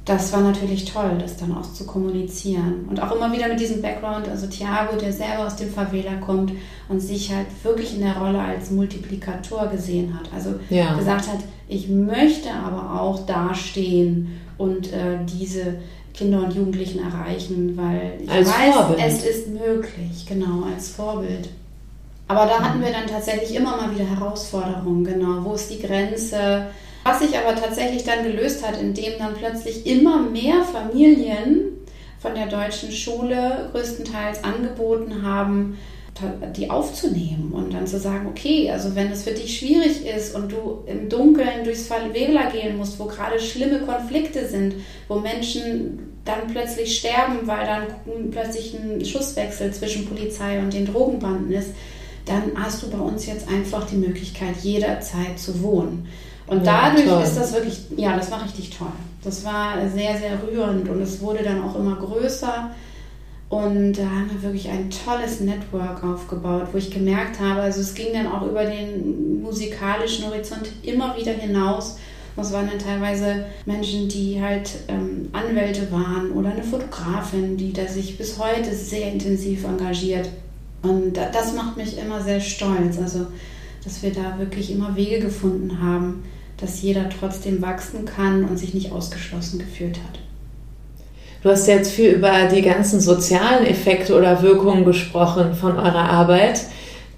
Das 0.03 0.33
war 0.33 0.41
natürlich 0.41 0.85
toll, 0.85 1.17
das 1.19 1.37
dann 1.37 1.55
auch 1.55 1.71
zu 1.71 1.85
kommunizieren. 1.85 2.87
Und 2.89 2.99
auch 2.99 3.15
immer 3.15 3.31
wieder 3.31 3.47
mit 3.47 3.59
diesem 3.59 3.81
Background, 3.81 4.27
also 4.27 4.47
Thiago, 4.47 4.97
der 4.97 5.13
selber 5.13 5.45
aus 5.45 5.55
dem 5.55 5.69
Favela 5.69 6.15
kommt 6.15 6.51
und 6.87 6.99
sich 6.99 7.31
halt 7.31 7.45
wirklich 7.63 7.95
in 7.95 8.01
der 8.01 8.17
Rolle 8.17 8.39
als 8.39 8.71
Multiplikator 8.71 9.67
gesehen 9.67 10.17
hat. 10.19 10.33
Also 10.33 10.55
ja. 10.69 10.95
gesagt 10.95 11.27
hat, 11.27 11.39
ich 11.67 11.89
möchte 11.89 12.51
aber 12.51 12.99
auch 12.99 13.25
dastehen 13.27 14.39
und 14.57 14.91
äh, 14.91 15.19
diese 15.25 15.75
Kinder 16.19 16.43
und 16.43 16.53
Jugendlichen 16.53 16.99
erreichen, 16.99 17.77
weil 17.77 18.19
ich 18.21 18.29
als 18.29 18.49
weiß, 18.49 18.75
Vorbild. 18.75 18.99
es 19.01 19.23
ist 19.23 19.47
möglich, 19.47 20.25
genau, 20.27 20.65
als 20.69 20.89
Vorbild. 20.89 21.47
Aber 22.27 22.45
da 22.45 22.60
hatten 22.60 22.82
wir 22.82 22.91
dann 22.91 23.08
tatsächlich 23.08 23.55
immer 23.55 23.77
mal 23.77 23.95
wieder 23.95 24.05
Herausforderungen, 24.05 25.05
genau, 25.05 25.45
wo 25.45 25.53
ist 25.53 25.71
die 25.71 25.79
Grenze? 25.82 26.67
Was 27.05 27.19
sich 27.19 27.38
aber 27.38 27.55
tatsächlich 27.55 28.03
dann 28.03 28.23
gelöst 28.23 28.67
hat, 28.67 28.79
indem 28.82 29.17
dann 29.17 29.34
plötzlich 29.34 29.88
immer 29.88 30.19
mehr 30.21 30.62
Familien 30.63 31.62
von 32.19 32.36
der 32.36 32.47
deutschen 32.47 32.91
Schule 32.91 33.69
größtenteils 33.71 34.43
angeboten 34.43 35.23
haben, 35.23 35.77
die 36.58 36.69
aufzunehmen 36.69 37.53
und 37.53 37.73
dann 37.73 37.88
zu 37.88 37.97
sagen, 37.97 38.27
okay, 38.27 38.69
also 38.69 38.93
wenn 38.93 39.10
es 39.10 39.23
für 39.23 39.32
dich 39.32 39.58
schwierig 39.58 40.05
ist 40.05 40.36
und 40.36 40.51
du 40.51 40.84
im 40.86 41.08
Dunkeln 41.08 41.63
durchs 41.63 41.88
Favela 41.88 42.49
gehen 42.49 42.75
musst, 42.75 42.99
wo 42.99 43.05
gerade 43.05 43.39
schlimme 43.39 43.79
Konflikte 43.79 44.45
sind, 44.45 44.75
wo 45.08 45.15
Menschen 45.15 46.08
dann 46.25 46.47
plötzlich 46.51 46.97
sterben, 46.97 47.45
weil 47.45 47.65
dann 47.65 48.32
plötzlich 48.32 48.75
ein 48.75 49.03
Schusswechsel 49.03 49.73
zwischen 49.73 50.05
Polizei 50.08 50.60
und 50.60 50.73
den 50.73 50.86
Drogenbanden 50.86 51.51
ist, 51.51 51.71
dann 52.25 52.51
hast 52.55 52.84
du 52.84 52.89
bei 52.89 52.99
uns 52.99 53.25
jetzt 53.25 53.47
einfach 53.49 53.88
die 53.88 53.95
Möglichkeit, 53.95 54.58
jederzeit 54.62 55.39
zu 55.39 55.62
wohnen. 55.63 56.08
Und 56.47 56.65
ja, 56.65 56.89
dadurch 56.89 57.08
toll. 57.08 57.23
ist 57.23 57.38
das 57.38 57.53
wirklich, 57.53 57.79
ja, 57.95 58.15
das 58.15 58.32
war 58.32 58.43
richtig 58.43 58.71
toll. 58.71 58.91
Das 59.23 59.43
war 59.45 59.75
sehr, 59.89 60.17
sehr 60.17 60.41
rührend 60.43 60.89
und 60.89 61.01
es 61.01 61.21
wurde 61.21 61.43
dann 61.43 61.63
auch 61.63 61.75
immer 61.75 61.95
größer. 61.95 62.71
Und 63.49 63.93
da 63.93 64.03
haben 64.03 64.29
wir 64.32 64.43
wirklich 64.43 64.69
ein 64.69 64.91
tolles 64.91 65.39
Network 65.39 66.03
aufgebaut, 66.03 66.67
wo 66.71 66.77
ich 66.77 66.91
gemerkt 66.91 67.39
habe, 67.39 67.62
also 67.62 67.82
es 67.82 67.95
ging 67.95 68.13
dann 68.13 68.27
auch 68.27 68.45
über 68.45 68.63
den 68.63 69.41
musikalischen 69.41 70.27
Horizont 70.27 70.69
immer 70.84 71.17
wieder 71.17 71.34
hinaus. 71.34 71.97
Das 72.39 72.54
waren 72.54 72.69
dann 72.69 72.80
teilweise 72.80 73.43
Menschen, 73.65 74.08
die 74.08 74.41
halt 74.41 74.71
ähm, 74.88 75.28
Anwälte 75.34 75.91
waren 75.91 76.32
oder 76.32 76.52
eine 76.52 76.63
Fotografin, 76.63 77.58
die 77.58 77.73
da 77.73 77.86
sich 77.86 78.17
bis 78.17 78.39
heute 78.39 78.73
sehr 78.73 79.12
intensiv 79.12 79.65
engagiert. 79.65 80.30
Und 80.82 81.17
das 81.17 81.54
macht 81.54 81.75
mich 81.75 81.97
immer 81.97 82.21
sehr 82.21 82.39
stolz, 82.39 82.97
also 82.97 83.28
dass 83.84 84.02
wir 84.04 84.13
da 84.13 84.39
wirklich 84.39 84.71
immer 84.71 84.95
Wege 84.95 85.19
gefunden 85.19 85.82
haben, 85.82 86.23
dass 86.56 86.82
jeder 86.82 87.10
trotzdem 87.10 87.62
wachsen 87.62 88.06
kann 88.06 88.45
und 88.45 88.58
sich 88.58 88.73
nicht 88.73 88.93
ausgeschlossen 88.93 89.60
gefühlt 89.60 89.97
hat. 89.97 90.19
Du 91.43 91.49
hast 91.49 91.67
jetzt 91.67 91.91
viel 91.91 92.12
über 92.12 92.45
die 92.45 92.62
ganzen 92.62 93.02
sozialen 93.02 93.65
Effekte 93.65 94.17
oder 94.17 94.41
Wirkungen 94.41 94.86
gesprochen 94.86 95.54
von 95.56 95.78
eurer 95.78 96.10
Arbeit, 96.10 96.62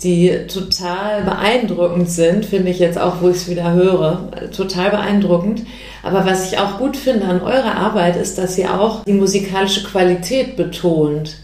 die 0.04 0.48
total 0.48 1.24
beeindruckend 1.24 2.10
sind, 2.10 2.46
finde 2.46 2.72
ich 2.72 2.80
jetzt 2.80 2.98
auch, 2.98 3.22
wo 3.22 3.30
ich 3.30 3.38
es 3.38 3.50
wieder 3.50 3.74
höre. 3.74 4.32
Total 4.56 4.90
beeindruckend. 4.90 5.64
Aber 6.04 6.26
was 6.26 6.52
ich 6.52 6.58
auch 6.58 6.80
gut 6.80 6.98
finde 6.98 7.28
an 7.28 7.42
eurer 7.42 7.76
Arbeit 7.76 8.16
ist, 8.16 8.38
dass 8.38 8.58
ihr 8.58 8.80
auch 8.80 9.04
die 9.06 9.14
musikalische 9.14 9.84
Qualität 9.84 10.58
betont. 10.58 11.38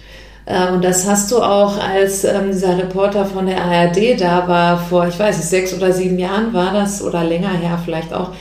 Äh, 0.46 0.72
und 0.72 0.84
das 0.84 1.08
hast 1.08 1.32
du 1.32 1.42
auch, 1.42 1.78
als 1.78 2.24
ähm, 2.24 2.52
dieser 2.52 2.78
Reporter 2.78 3.26
von 3.26 3.46
der 3.46 3.64
ARD 3.64 4.20
da 4.20 4.48
war, 4.48 4.80
vor, 4.80 5.08
ich 5.08 5.20
weiß 5.20 5.38
nicht, 5.38 5.50
sechs 5.50 5.74
oder 5.74 5.92
sieben 5.92 6.18
Jahren 6.18 6.54
war 6.54 6.74
das 6.74 7.04
oder 7.04 7.24
länger 7.24 7.52
her 7.52 7.80
vielleicht 7.84 8.14
auch, 8.14 8.32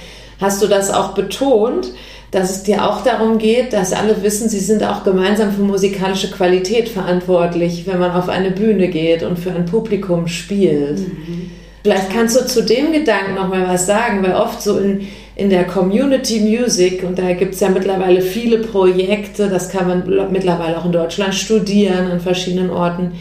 hast 0.41 0.63
du 0.63 0.67
das 0.67 0.91
auch 0.91 1.13
betont 1.13 1.89
dass 2.31 2.51
es 2.51 2.63
dir 2.65 2.85
auch 2.89 3.03
darum 3.03 3.39
geht, 3.39 3.73
dass 3.73 3.93
alle 3.93 4.23
wissen, 4.23 4.49
sie 4.49 4.61
sind 4.61 4.83
auch 4.83 5.05
gemeinsam 5.05 5.53
für 5.53 5.63
musikalische 5.63 6.31
Qualität 6.31 6.89
verantwortlich, 6.89 7.87
wenn 7.87 7.99
man 7.99 8.13
auf 8.13 8.29
eine 8.29 8.51
Bühne 8.51 8.89
geht 8.89 9.23
und 9.23 9.39
für 9.39 9.53
ein 9.53 9.65
Publikum 9.65 10.27
spielt. 10.27 10.99
Mhm. 10.99 11.51
Vielleicht 11.83 12.11
kannst 12.11 12.37
du 12.37 12.45
zu 12.45 12.65
dem 12.65 12.93
Gedanken 12.93 13.37
noch 13.37 13.49
mal 13.49 13.69
was 13.69 13.87
sagen, 13.87 14.23
weil 14.25 14.35
oft 14.35 14.61
so 14.61 14.77
in, 14.79 15.07
in 15.37 15.51
der 15.51 15.65
Community 15.65 16.41
Music, 16.41 17.05
und 17.05 17.17
da 17.17 17.33
gibt 17.33 17.55
es 17.55 17.61
ja 17.61 17.69
mittlerweile 17.69 18.23
viele 18.23 18.59
Projekte, 18.59 19.49
das 19.49 19.69
kann 19.69 19.87
man 19.87 20.33
mittlerweile 20.33 20.79
auch 20.79 20.85
in 20.85 20.91
Deutschland 20.91 21.33
studieren 21.35 22.11
an 22.11 22.19
verschiedenen 22.19 22.71
Orten, 22.71 23.13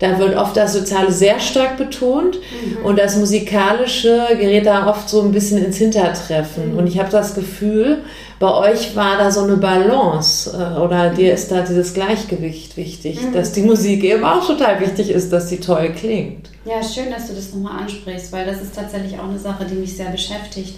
da 0.00 0.18
wird 0.18 0.36
oft 0.36 0.56
das 0.56 0.72
Soziale 0.72 1.12
sehr 1.12 1.38
stark 1.38 1.76
betont 1.76 2.36
mhm. 2.36 2.84
und 2.84 2.98
das 2.98 3.16
Musikalische 3.16 4.26
gerät 4.30 4.66
da 4.66 4.88
oft 4.88 5.08
so 5.08 5.22
ein 5.22 5.30
bisschen 5.30 5.64
ins 5.64 5.76
Hintertreffen. 5.76 6.72
Mhm. 6.72 6.78
Und 6.78 6.86
ich 6.86 6.98
habe 6.98 7.10
das 7.10 7.34
Gefühl, 7.34 7.98
bei 8.38 8.52
euch 8.52 8.96
war 8.96 9.18
da 9.18 9.30
so 9.30 9.42
eine 9.42 9.58
Balance 9.58 10.50
äh, 10.50 10.80
oder 10.80 11.10
dir 11.10 11.34
ist 11.34 11.52
da 11.52 11.60
dieses 11.60 11.92
Gleichgewicht 11.92 12.78
wichtig, 12.78 13.20
mhm. 13.22 13.34
dass 13.34 13.52
die 13.52 13.62
Musik 13.62 14.02
eben 14.02 14.24
auch 14.24 14.46
total 14.46 14.80
wichtig 14.80 15.10
ist, 15.10 15.30
dass 15.32 15.50
sie 15.50 15.60
toll 15.60 15.92
klingt. 15.94 16.48
Ja, 16.64 16.82
schön, 16.82 17.10
dass 17.10 17.28
du 17.28 17.34
das 17.34 17.52
nochmal 17.52 17.82
ansprichst, 17.82 18.32
weil 18.32 18.46
das 18.46 18.62
ist 18.62 18.74
tatsächlich 18.74 19.18
auch 19.18 19.28
eine 19.28 19.38
Sache, 19.38 19.66
die 19.66 19.74
mich 19.74 19.94
sehr 19.94 20.10
beschäftigt 20.10 20.76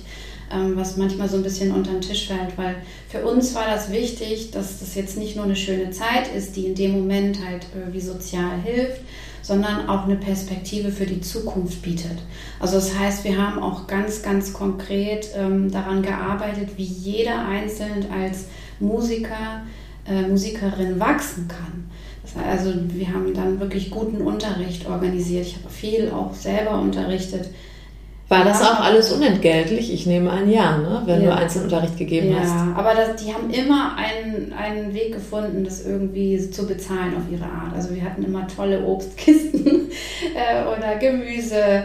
was 0.75 0.97
manchmal 0.97 1.29
so 1.29 1.37
ein 1.37 1.43
bisschen 1.43 1.73
unter 1.73 1.93
den 1.93 2.01
Tisch 2.01 2.29
fällt, 2.29 2.57
weil 2.57 2.77
für 3.09 3.25
uns 3.25 3.55
war 3.55 3.67
das 3.67 3.91
wichtig, 3.91 4.51
dass 4.51 4.81
das 4.81 4.95
jetzt 4.95 5.17
nicht 5.17 5.37
nur 5.37 5.45
eine 5.45 5.57
schöne 5.57 5.91
Zeit 5.91 6.35
ist, 6.35 6.57
die 6.57 6.67
in 6.67 6.75
dem 6.75 6.93
Moment 6.93 7.39
halt 7.45 7.67
irgendwie 7.75 8.01
sozial 8.01 8.61
hilft, 8.63 9.01
sondern 9.43 9.89
auch 9.89 10.05
eine 10.05 10.17
Perspektive 10.17 10.93
für 10.93 11.07
die 11.07 11.21
Zukunft 11.21 11.83
bietet. 11.83 12.19
Also 12.61 12.77
das 12.77 12.97
heißt, 12.99 13.25
wir 13.25 13.37
haben 13.37 13.63
auch 13.63 13.87
ganz, 13.87 14.23
ganz 14.23 14.53
konkret 14.53 15.29
ähm, 15.37 15.71
daran 15.71 16.03
gearbeitet, 16.03 16.71
wie 16.77 16.85
jeder 16.85 17.45
einzeln 17.47 18.07
als 18.13 18.47
Musiker, 18.79 19.63
äh, 20.07 20.23
Musikerin 20.23 20.99
wachsen 21.01 21.49
kann. 21.49 21.91
Also 22.49 22.73
wir 22.89 23.13
haben 23.13 23.35
dann 23.35 23.59
wirklich 23.61 23.91
guten 23.91 24.23
Unterricht 24.23 24.87
organisiert. 24.89 25.47
Ich 25.47 25.57
habe 25.57 25.69
viel 25.69 26.11
auch 26.11 26.35
selber 26.35 26.79
unterrichtet 26.81 27.51
war 28.33 28.45
das 28.45 28.63
auch 28.63 28.81
alles 28.81 29.13
unentgeltlich? 29.13 29.93
Ich 29.93 30.07
nehme 30.07 30.31
an, 30.31 30.51
ja, 30.51 30.79
ne? 30.79 31.03
wenn 31.05 31.23
ja. 31.23 31.31
du 31.31 31.37
Einzelunterricht 31.37 31.99
gegeben 31.99 32.33
ja, 32.33 32.41
hast. 32.41 32.49
Ja, 32.49 32.75
aber 32.77 32.95
das, 32.95 33.23
die 33.23 33.33
haben 33.33 33.51
immer 33.51 33.95
einen, 33.97 34.53
einen 34.53 34.95
Weg 34.95 35.13
gefunden, 35.13 35.65
das 35.65 35.85
irgendwie 35.85 36.51
zu 36.51 36.67
bezahlen 36.67 37.15
auf 37.17 37.31
ihre 37.31 37.45
Art. 37.45 37.75
Also 37.75 37.95
wir 37.95 38.03
hatten 38.03 38.25
immer 38.25 38.49
tolle 38.49 38.85
Obstkisten 38.85 39.67
äh, 40.35 40.65
oder 40.67 40.97
Gemüse 40.97 41.85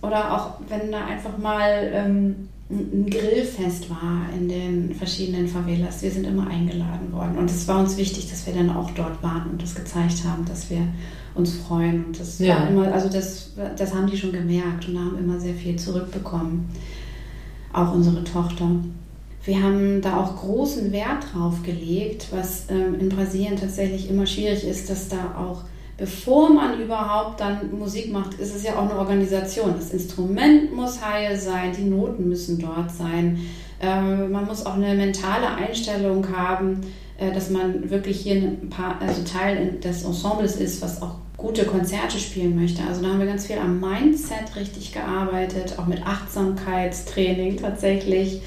oder 0.00 0.32
auch 0.32 0.60
wenn 0.68 0.92
da 0.92 1.04
einfach 1.04 1.36
mal 1.36 1.90
ähm, 1.92 2.48
ein 2.70 3.08
Grillfest 3.08 3.88
war 3.88 4.26
in 4.36 4.48
den 4.48 4.94
verschiedenen 4.94 5.48
Favelas. 5.48 6.02
Wir 6.02 6.10
sind 6.10 6.26
immer 6.26 6.48
eingeladen 6.48 7.12
worden 7.12 7.38
und 7.38 7.50
es 7.50 7.66
war 7.66 7.78
uns 7.80 7.96
wichtig, 7.96 8.28
dass 8.28 8.46
wir 8.46 8.52
dann 8.52 8.68
auch 8.70 8.90
dort 8.90 9.22
waren 9.22 9.50
und 9.50 9.62
das 9.62 9.74
gezeigt 9.74 10.24
haben, 10.24 10.44
dass 10.44 10.68
wir 10.68 10.86
uns 11.34 11.56
freuen. 11.56 12.04
Und 12.06 12.20
das 12.20 12.38
ja. 12.38 12.56
war 12.56 12.68
immer, 12.68 12.92
also 12.92 13.08
das, 13.08 13.52
das 13.76 13.94
haben 13.94 14.06
die 14.06 14.18
schon 14.18 14.32
gemerkt 14.32 14.86
und 14.86 14.98
haben 14.98 15.18
immer 15.18 15.40
sehr 15.40 15.54
viel 15.54 15.76
zurückbekommen. 15.76 16.68
Auch 17.72 17.94
unsere 17.94 18.22
Tochter. 18.24 18.68
Wir 19.44 19.62
haben 19.62 20.02
da 20.02 20.18
auch 20.18 20.36
großen 20.36 20.92
Wert 20.92 21.32
drauf 21.32 21.62
gelegt, 21.62 22.26
was 22.32 22.66
ähm, 22.68 23.00
in 23.00 23.08
Brasilien 23.08 23.56
tatsächlich 23.56 24.10
immer 24.10 24.26
schwierig 24.26 24.64
ist, 24.64 24.90
dass 24.90 25.08
da 25.08 25.36
auch 25.38 25.62
bevor 25.98 26.48
man 26.48 26.80
überhaupt 26.80 27.40
dann 27.40 27.76
Musik 27.76 28.10
macht, 28.10 28.34
ist 28.34 28.54
es 28.54 28.62
ja 28.62 28.76
auch 28.76 28.88
eine 28.88 28.98
Organisation. 28.98 29.74
Das 29.76 29.90
Instrument 29.90 30.74
muss 30.74 31.04
heil 31.04 31.36
sein, 31.36 31.74
die 31.76 31.84
Noten 31.84 32.28
müssen 32.28 32.58
dort 32.58 32.90
sein. 32.90 33.38
Ähm, 33.80 34.32
man 34.32 34.46
muss 34.46 34.64
auch 34.64 34.74
eine 34.74 34.94
mentale 34.94 35.48
Einstellung 35.48 36.24
haben, 36.34 36.80
äh, 37.18 37.32
dass 37.32 37.50
man 37.50 37.90
wirklich 37.90 38.20
hier 38.20 38.36
ein 38.36 38.70
paar, 38.70 39.00
also 39.00 39.22
Teil 39.24 39.78
des 39.82 40.04
Ensembles 40.04 40.56
ist, 40.56 40.80
was 40.80 41.02
auch 41.02 41.16
gute 41.36 41.64
Konzerte 41.64 42.18
spielen 42.18 42.56
möchte. 42.56 42.82
Also 42.88 43.02
da 43.02 43.08
haben 43.08 43.18
wir 43.18 43.26
ganz 43.26 43.46
viel 43.46 43.58
am 43.58 43.80
Mindset 43.80 44.56
richtig 44.56 44.92
gearbeitet, 44.92 45.74
auch 45.78 45.86
mit 45.86 46.04
Achtsamkeitstraining 46.06 47.56
tatsächlich. 47.56 48.42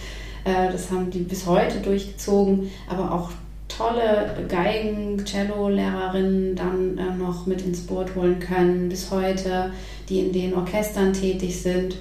Äh, 0.46 0.72
das 0.72 0.90
haben 0.90 1.10
die 1.12 1.20
bis 1.20 1.46
heute 1.46 1.80
durchgezogen, 1.80 2.72
aber 2.90 3.14
auch 3.14 3.30
tolle 3.78 4.46
Geigen, 4.48 5.24
Cello-Lehrerinnen 5.24 6.56
dann 6.56 6.98
äh, 6.98 7.16
noch 7.16 7.46
mit 7.46 7.62
ins 7.62 7.82
Boot 7.82 8.16
holen 8.16 8.40
können 8.40 8.90
bis 8.90 9.12
heute, 9.12 9.72
die 10.10 10.20
in 10.20 10.34
den 10.34 10.54
Orchestern 10.54 11.14
tätig 11.14 11.62
sind. 11.62 11.98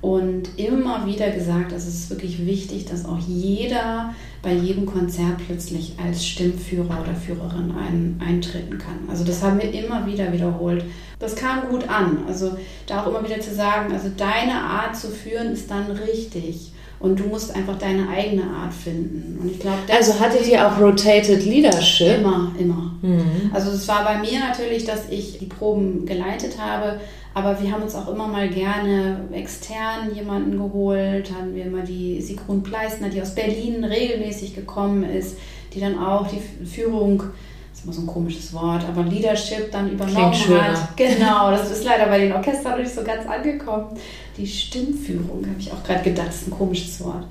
Und 0.00 0.56
immer 0.56 1.06
wieder 1.06 1.28
gesagt, 1.30 1.72
es 1.72 1.88
ist 1.88 2.08
wirklich 2.08 2.46
wichtig, 2.46 2.84
dass 2.84 3.04
auch 3.04 3.18
jeder 3.18 4.14
bei 4.42 4.52
jedem 4.52 4.86
Konzert 4.86 5.38
plötzlich 5.44 5.94
als 6.02 6.24
Stimmführer 6.24 7.02
oder 7.02 7.14
Führerin 7.14 7.72
ein, 7.72 8.20
eintreten 8.24 8.78
kann. 8.78 9.08
Also 9.08 9.24
das 9.24 9.42
haben 9.42 9.60
wir 9.60 9.72
immer 9.72 10.06
wieder 10.06 10.32
wiederholt. 10.32 10.84
Das 11.18 11.34
kam 11.34 11.68
gut 11.68 11.88
an. 11.88 12.18
Also 12.28 12.56
da 12.86 13.02
auch 13.02 13.08
immer 13.08 13.24
wieder 13.24 13.40
zu 13.40 13.52
sagen, 13.52 13.92
also 13.92 14.08
deine 14.16 14.54
Art 14.54 14.96
zu 14.96 15.08
führen 15.08 15.48
ist 15.52 15.68
dann 15.68 15.90
richtig 15.90 16.72
und 17.00 17.20
du 17.20 17.24
musst 17.24 17.54
einfach 17.54 17.78
deine 17.78 18.08
eigene 18.08 18.44
Art 18.44 18.74
finden. 18.74 19.38
Und 19.40 19.50
ich 19.50 19.60
glaube, 19.60 19.78
also 19.92 20.18
hattet 20.18 20.46
ihr 20.48 20.66
auch 20.66 20.80
rotated 20.80 21.44
Leadership? 21.44 22.18
Immer, 22.18 22.52
immer. 22.58 22.92
Mhm. 23.02 23.50
Also 23.52 23.70
es 23.70 23.86
war 23.86 24.04
bei 24.04 24.18
mir 24.18 24.40
natürlich, 24.40 24.84
dass 24.84 25.08
ich 25.10 25.38
die 25.38 25.46
Proben 25.46 26.06
geleitet 26.06 26.58
habe, 26.58 27.00
aber 27.34 27.62
wir 27.62 27.70
haben 27.70 27.82
uns 27.82 27.94
auch 27.94 28.08
immer 28.08 28.26
mal 28.26 28.48
gerne 28.48 29.20
extern 29.32 30.12
jemanden 30.12 30.58
geholt. 30.58 31.30
Hatten 31.32 31.54
wir 31.54 31.66
immer 31.66 31.82
die 31.82 32.20
Sigrun 32.20 32.64
Pleisner, 32.64 33.10
die 33.10 33.22
aus 33.22 33.34
Berlin 33.34 33.84
regelmäßig 33.84 34.56
gekommen 34.56 35.04
ist, 35.04 35.36
die 35.72 35.80
dann 35.80 35.98
auch 35.98 36.26
die 36.26 36.66
Führung 36.66 37.22
das 37.22 37.30
ist 37.78 37.84
immer 37.84 37.92
so 37.92 38.02
ein 38.02 38.06
komisches 38.06 38.52
Wort, 38.52 38.84
aber 38.88 39.04
Leadership 39.04 39.70
dann 39.70 39.90
übernommen 39.90 40.34
hat. 40.34 40.96
Genau, 40.96 41.50
das 41.50 41.70
ist 41.70 41.84
leider 41.84 42.06
bei 42.06 42.18
den 42.18 42.32
Orchestern 42.32 42.80
nicht 42.80 42.92
so 42.92 43.02
ganz 43.02 43.26
angekommen. 43.26 43.96
Die 44.36 44.46
Stimmführung, 44.46 45.46
habe 45.46 45.60
ich 45.60 45.72
auch 45.72 45.82
gerade 45.84 46.02
gedacht, 46.02 46.28
ist 46.28 46.48
ein 46.48 46.50
komisches 46.50 47.02
Wort. 47.04 47.24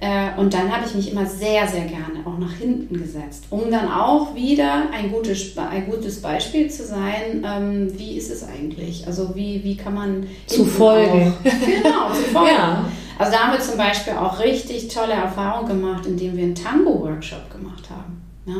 Äh, 0.00 0.38
und 0.38 0.54
dann 0.54 0.74
habe 0.74 0.86
ich 0.86 0.94
mich 0.94 1.12
immer 1.12 1.26
sehr, 1.26 1.68
sehr 1.68 1.84
gerne 1.84 2.24
auch 2.24 2.38
nach 2.38 2.54
hinten 2.54 2.98
gesetzt, 2.98 3.44
um 3.50 3.70
dann 3.70 3.92
auch 3.92 4.34
wieder 4.34 4.84
ein 4.94 5.12
gutes, 5.12 5.58
ein 5.58 5.90
gutes 5.90 6.22
Beispiel 6.22 6.70
zu 6.70 6.86
sein, 6.86 7.44
ähm, 7.44 7.98
wie 7.98 8.16
ist 8.16 8.30
es 8.30 8.42
eigentlich? 8.42 9.06
Also 9.06 9.34
wie, 9.34 9.62
wie 9.62 9.76
kann 9.76 9.94
man... 9.94 10.26
Zu 10.46 10.64
folgen. 10.64 11.34
Auch, 11.34 11.50
genau, 11.66 12.14
zu 12.14 12.22
folgen. 12.32 12.48
Ja. 12.56 12.84
Also 13.18 13.32
da 13.32 13.38
haben 13.40 13.52
wir 13.52 13.60
zum 13.60 13.76
Beispiel 13.76 14.14
auch 14.14 14.40
richtig 14.40 14.88
tolle 14.88 15.12
Erfahrungen 15.12 15.68
gemacht, 15.68 16.06
indem 16.06 16.34
wir 16.34 16.44
einen 16.44 16.54
Tango-Workshop 16.54 17.50
gemacht 17.50 17.90
haben. 17.90 18.19
Ja? 18.46 18.54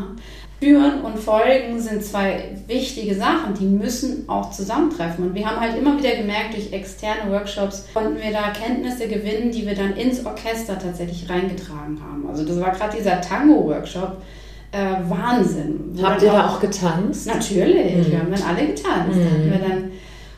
Führen 0.60 1.00
und 1.00 1.18
Folgen 1.18 1.80
sind 1.80 2.04
zwei 2.04 2.56
wichtige 2.66 3.14
Sachen, 3.14 3.54
die 3.58 3.64
müssen 3.64 4.28
auch 4.28 4.50
zusammentreffen. 4.50 5.28
Und 5.28 5.34
wir 5.34 5.48
haben 5.48 5.58
halt 5.58 5.76
immer 5.78 5.96
wieder 5.98 6.16
gemerkt, 6.16 6.54
durch 6.54 6.72
externe 6.72 7.32
Workshops 7.32 7.86
konnten 7.94 8.16
wir 8.22 8.30
da 8.30 8.50
Kenntnisse 8.50 9.08
gewinnen, 9.08 9.50
die 9.50 9.66
wir 9.66 9.74
dann 9.74 9.96
ins 9.96 10.24
Orchester 10.26 10.78
tatsächlich 10.78 11.30
reingetragen 11.30 11.98
haben. 12.02 12.26
Also 12.28 12.44
das 12.44 12.60
war 12.60 12.72
gerade 12.72 12.96
dieser 12.96 13.20
Tango-Workshop. 13.20 14.18
Äh, 14.72 14.96
Wahnsinn. 15.08 15.98
Habt 16.00 16.22
ihr 16.22 16.30
da 16.30 16.48
auch 16.48 16.60
getanzt? 16.60 17.26
Natürlich, 17.26 17.96
mhm. 17.96 18.12
wir 18.12 18.20
haben 18.20 18.30
dann 18.30 18.42
alle 18.42 18.66
getanzt. 18.66 19.16
Mhm. 19.16 19.24
Da 19.24 19.30
hatten 19.30 19.50
wir 19.50 19.68
dann 19.68 19.90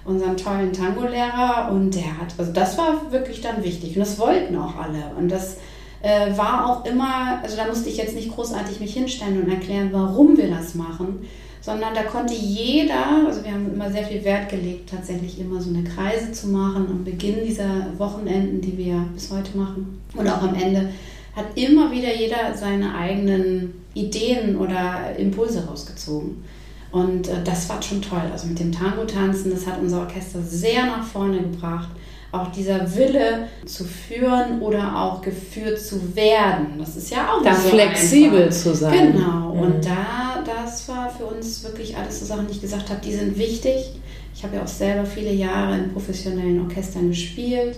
unseren 0.04 0.36
tollen 0.36 0.72
Tango-Lehrer 0.72 1.70
und 1.70 1.94
der 1.94 2.18
hat, 2.18 2.34
also 2.38 2.52
das 2.52 2.78
war 2.78 3.12
wirklich 3.12 3.40
dann 3.40 3.62
wichtig 3.62 3.94
und 3.96 4.00
das 4.00 4.18
wollten 4.18 4.56
auch 4.56 4.76
alle. 4.76 5.12
Und 5.18 5.30
das 5.30 5.58
äh, 6.02 6.36
war 6.36 6.68
auch 6.68 6.84
immer, 6.84 7.40
also 7.42 7.56
da 7.56 7.66
musste 7.66 7.88
ich 7.88 7.96
jetzt 7.96 8.14
nicht 8.14 8.34
großartig 8.34 8.80
mich 8.80 8.92
hinstellen 8.92 9.42
und 9.42 9.50
erklären, 9.50 9.90
warum 9.92 10.36
wir 10.36 10.50
das 10.50 10.74
machen, 10.74 11.26
sondern 11.60 11.94
da 11.94 12.02
konnte 12.02 12.34
jeder, 12.34 13.26
also 13.26 13.44
wir 13.44 13.52
haben 13.52 13.72
immer 13.72 13.90
sehr 13.90 14.04
viel 14.04 14.24
Wert 14.24 14.48
gelegt, 14.48 14.90
tatsächlich 14.90 15.38
immer 15.38 15.60
so 15.60 15.70
eine 15.70 15.84
Kreise 15.84 16.32
zu 16.32 16.48
machen 16.48 16.88
am 16.90 17.04
Beginn 17.04 17.44
dieser 17.46 17.86
Wochenenden, 17.98 18.60
die 18.60 18.76
wir 18.76 19.06
bis 19.14 19.30
heute 19.30 19.56
machen 19.56 20.00
und 20.16 20.28
auch 20.28 20.42
am 20.42 20.54
Ende 20.54 20.90
hat 21.36 21.46
immer 21.54 21.90
wieder 21.90 22.14
jeder 22.14 22.54
seine 22.54 22.94
eigenen 22.94 23.72
Ideen 23.94 24.56
oder 24.56 25.16
Impulse 25.16 25.66
rausgezogen. 25.66 26.44
Und 26.90 27.28
äh, 27.28 27.42
das 27.42 27.68
war 27.70 27.80
schon 27.80 28.02
toll. 28.02 28.20
Also 28.30 28.48
mit 28.48 28.58
dem 28.58 28.70
Tango-Tanzen, 28.70 29.50
das 29.50 29.66
hat 29.66 29.80
unser 29.80 30.00
Orchester 30.00 30.42
sehr 30.42 30.84
nach 30.84 31.04
vorne 31.04 31.38
gebracht 31.38 31.88
auch 32.32 32.50
dieser 32.50 32.96
Wille 32.96 33.48
zu 33.66 33.84
führen 33.84 34.62
oder 34.62 34.98
auch 34.98 35.20
geführt 35.20 35.78
zu 35.78 36.16
werden. 36.16 36.78
Das 36.78 36.96
ist 36.96 37.10
ja 37.10 37.30
auch 37.30 37.44
da 37.44 37.54
so 37.54 37.68
flexibel 37.68 38.44
einfach. 38.44 38.56
zu 38.56 38.74
sein. 38.74 39.12
Genau. 39.12 39.54
Mhm. 39.54 39.60
Und 39.60 39.84
da, 39.84 40.42
das 40.44 40.88
war 40.88 41.10
für 41.10 41.26
uns 41.26 41.62
wirklich 41.62 41.94
alles 41.94 42.20
so 42.20 42.26
Sachen, 42.26 42.46
die 42.46 42.54
ich 42.54 42.62
gesagt 42.62 42.88
habe, 42.88 43.00
die 43.04 43.12
sind 43.12 43.38
wichtig. 43.38 43.90
Ich 44.34 44.42
habe 44.42 44.56
ja 44.56 44.62
auch 44.62 44.68
selber 44.68 45.04
viele 45.04 45.32
Jahre 45.32 45.76
in 45.76 45.92
professionellen 45.92 46.62
Orchestern 46.62 47.10
gespielt, 47.10 47.76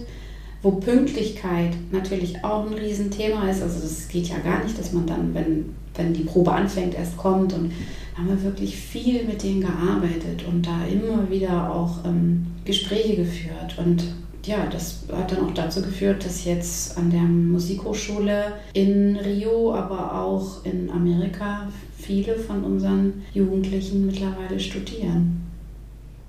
wo 0.63 0.71
Pünktlichkeit 0.71 1.73
natürlich 1.91 2.45
auch 2.45 2.65
ein 2.65 2.75
Riesenthema 2.75 3.51
ist. 3.51 3.61
Also 3.61 3.81
das 3.81 4.07
geht 4.07 4.29
ja 4.29 4.39
gar 4.39 4.63
nicht, 4.63 4.79
dass 4.79 4.93
man 4.93 5.05
dann, 5.05 5.35
wenn, 5.35 5.75
wenn 5.97 6.15
die 6.15 6.23
Probe 6.23 6.53
anfängt, 6.53 6.95
erst 6.95 7.17
kommt. 7.17 7.53
Und 7.53 7.73
da 8.15 8.23
haben 8.23 8.29
wir 8.29 8.45
wirklich 8.45 8.77
viel 8.77 9.25
mit 9.25 9.43
denen 9.43 9.63
gearbeitet 9.63 10.45
und 10.49 10.65
da 10.65 10.87
immer 10.87 11.29
wieder 11.29 11.75
auch 11.75 12.05
ähm, 12.05 12.47
Gespräche 12.65 13.17
geführt. 13.17 13.77
Und 13.77 14.05
ja, 14.47 14.67
das 14.71 15.01
hat 15.13 15.33
dann 15.33 15.47
auch 15.47 15.55
dazu 15.55 15.83
geführt, 15.83 16.25
dass 16.25 16.45
jetzt 16.45 16.99
an 16.99 17.11
der 17.11 17.21
Musikhochschule 17.21 18.53
in 18.73 19.17
Rio, 19.17 19.75
aber 19.75 20.21
auch 20.23 20.65
in 20.65 20.91
Amerika 20.91 21.69
viele 21.99 22.37
von 22.37 22.65
unseren 22.65 23.23
Jugendlichen 23.33 24.07
mittlerweile 24.07 24.61
studieren. 24.61 25.41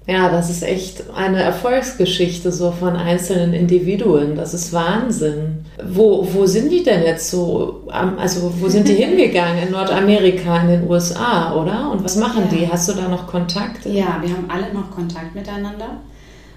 Ja, 0.07 0.29
das 0.29 0.51
ist 0.51 0.61
echt 0.61 1.09
eine 1.15 1.41
Erfolgsgeschichte 1.41 2.51
so 2.51 2.71
von 2.71 2.95
einzelnen 2.95 3.53
Individuen. 3.53 4.35
Das 4.35 4.53
ist 4.53 4.71
Wahnsinn. 4.71 5.65
Wo, 5.83 6.27
wo 6.31 6.45
sind 6.45 6.71
die 6.71 6.83
denn 6.83 7.03
jetzt 7.03 7.31
so? 7.31 7.81
Also 7.87 8.53
wo 8.59 8.69
sind 8.69 8.87
die 8.87 8.93
hingegangen? 9.03 9.63
In 9.63 9.71
Nordamerika, 9.71 10.61
in 10.61 10.67
den 10.67 10.87
USA, 10.87 11.55
oder? 11.55 11.89
Und 11.91 12.03
was 12.03 12.17
machen 12.17 12.43
ja. 12.51 12.55
die? 12.55 12.71
Hast 12.71 12.87
du 12.87 12.93
da 12.93 13.07
noch 13.07 13.25
Kontakt? 13.25 13.83
Ja, 13.85 14.19
wir 14.21 14.29
haben 14.29 14.45
alle 14.47 14.71
noch 14.71 14.91
Kontakt 14.91 15.33
miteinander 15.33 15.97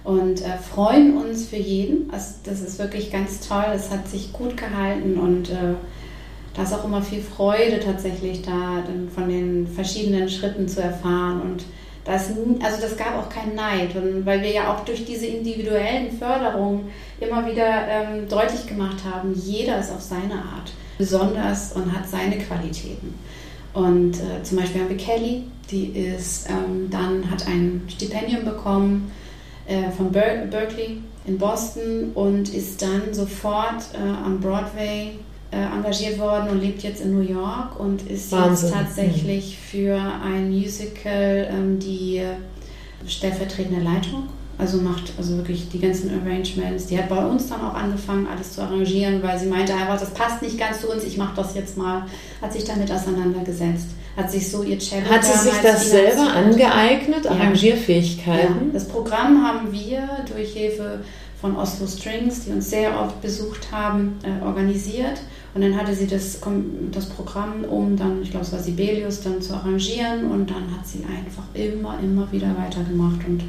und 0.05 0.43
äh, 0.43 0.59
freuen 0.59 1.17
uns 1.17 1.47
für 1.47 1.57
jeden. 1.57 2.11
Also 2.11 2.35
das 2.45 2.61
ist 2.61 2.79
wirklich 2.79 3.11
ganz 3.11 3.47
toll. 3.47 3.67
Es 3.75 3.91
hat 3.91 4.09
sich 4.09 4.33
gut 4.33 4.57
gehalten 4.57 5.19
und 5.19 5.51
äh, 5.51 5.75
da 6.55 6.63
ist 6.63 6.73
auch 6.73 6.85
immer 6.85 7.03
viel 7.03 7.23
Freude 7.23 7.81
tatsächlich 7.81 8.43
da, 8.43 8.83
dann 8.85 9.09
von 9.09 9.29
den 9.29 9.67
verschiedenen 9.67 10.29
Schritten 10.29 10.67
zu 10.67 10.83
erfahren 10.83 11.41
und 11.41 11.65
das, 12.09 12.31
also 12.63 12.81
das 12.81 12.97
gab 12.97 13.19
auch 13.19 13.29
keinen 13.29 13.55
Neid, 13.55 13.95
und 13.95 14.25
weil 14.25 14.41
wir 14.41 14.51
ja 14.51 14.73
auch 14.73 14.83
durch 14.87 15.05
diese 15.05 15.27
individuellen 15.27 16.11
Förderungen 16.11 16.91
immer 17.21 17.47
wieder 17.47 17.87
ähm, 17.87 18.27
deutlich 18.27 18.67
gemacht 18.67 18.97
haben, 19.05 19.35
jeder 19.35 19.79
ist 19.79 19.93
auf 19.93 20.01
seine 20.01 20.37
Art 20.37 20.73
besonders 20.97 21.75
und 21.75 21.93
hat 21.93 22.09
seine 22.09 22.39
Qualitäten. 22.39 23.13
Und 23.75 24.17
äh, 24.17 24.43
zum 24.43 24.57
Beispiel 24.57 24.81
haben 24.81 24.89
wir 24.89 24.97
Kelly, 24.97 25.45
die 25.71 25.89
ist 25.89 26.49
ähm, 26.49 26.89
dann 26.91 27.31
hat 27.31 27.47
ein 27.47 27.83
Stipendium 27.89 28.47
bekommen 28.47 29.11
äh, 29.69 29.91
von 29.91 30.11
Ber 30.11 30.47
Berkeley 30.51 30.99
in 31.27 31.39
Boston 31.39 32.11
und 32.15 32.53
ist 32.55 32.81
dann 32.81 33.13
sofort 33.13 33.85
äh, 33.93 33.99
am 33.99 34.41
Broadway 34.41 35.19
äh, 35.51 35.57
engagiert 35.57 36.19
worden 36.19 36.49
und 36.51 36.61
lebt 36.61 36.83
jetzt 36.83 37.03
in 37.03 37.15
New 37.15 37.27
York 37.27 37.79
und 37.79 38.03
ist 38.09 38.33
Wahnsinn. 38.33 38.69
jetzt 38.69 38.79
tatsächlich 38.79 39.59
mhm. 39.59 39.71
für 39.71 40.01
ein 40.25 40.51
Musical 40.51 41.49
ähm, 41.51 41.79
die 41.79 42.23
stellvertretende 43.07 43.83
Leitung. 43.83 44.29
Also 44.57 44.79
macht 44.79 45.13
also 45.17 45.37
wirklich 45.37 45.69
die 45.69 45.79
ganzen 45.79 46.11
Arrangements. 46.11 46.87
Die 46.87 46.99
hat 46.99 47.09
bei 47.09 47.25
uns 47.25 47.49
dann 47.49 47.61
auch 47.61 47.75
angefangen, 47.75 48.27
alles 48.27 48.55
zu 48.55 48.63
arrangieren, 48.63 49.23
weil 49.23 49.39
sie 49.39 49.47
meinte 49.47 49.73
einfach, 49.73 50.01
das 50.01 50.11
passt 50.11 50.43
nicht 50.43 50.59
ganz 50.59 50.81
zu 50.81 50.91
uns, 50.91 51.05
ich 51.05 51.17
mache 51.17 51.37
das 51.37 51.55
jetzt 51.55 51.77
mal. 51.77 52.07
Hat 52.43 52.53
sich 52.53 52.65
damit 52.65 52.91
auseinandergesetzt 52.91 53.91
hat 54.19 54.33
sich 54.33 54.51
so 54.51 54.65
ihr 54.65 54.79
Cello 54.81 55.09
Hat 55.09 55.25
sie 55.25 55.39
sich 55.39 55.59
das 55.63 55.91
selber 55.91 56.33
angeeignet, 56.35 57.25
ja. 57.25 57.31
Arrangierfähigkeiten? 57.31 58.67
Ja. 58.67 58.73
Das 58.73 58.89
Programm 58.89 59.47
haben 59.47 59.73
wir 59.73 60.09
durch 60.29 60.53
Hilfe 60.55 61.05
von 61.41 61.57
Oslo 61.57 61.87
Strings, 61.87 62.45
die 62.45 62.51
uns 62.51 62.69
sehr 62.69 63.01
oft 63.01 63.23
besucht 63.23 63.71
haben, 63.71 64.19
äh, 64.25 64.45
organisiert. 64.45 65.21
Und 65.55 65.63
dann 65.63 65.77
hatte 65.77 65.95
sie 65.95 66.09
das, 66.09 66.41
das 66.91 67.09
Programm, 67.11 67.65
um 67.65 67.97
dann, 67.97 68.21
ich 68.23 68.33
glaube, 68.33 68.45
es 68.45 68.53
war 68.53 68.59
Sibelius, 68.59 69.21
dann 69.23 69.41
zu 69.41 69.55
arrangieren. 69.55 70.29
Und 70.33 70.51
dann 70.51 70.77
hat 70.77 70.85
sie 70.85 71.05
einfach 71.05 71.45
immer, 71.55 72.01
immer 72.03 72.31
wieder 72.33 72.49
weitergemacht 72.59 73.21
und 73.27 73.45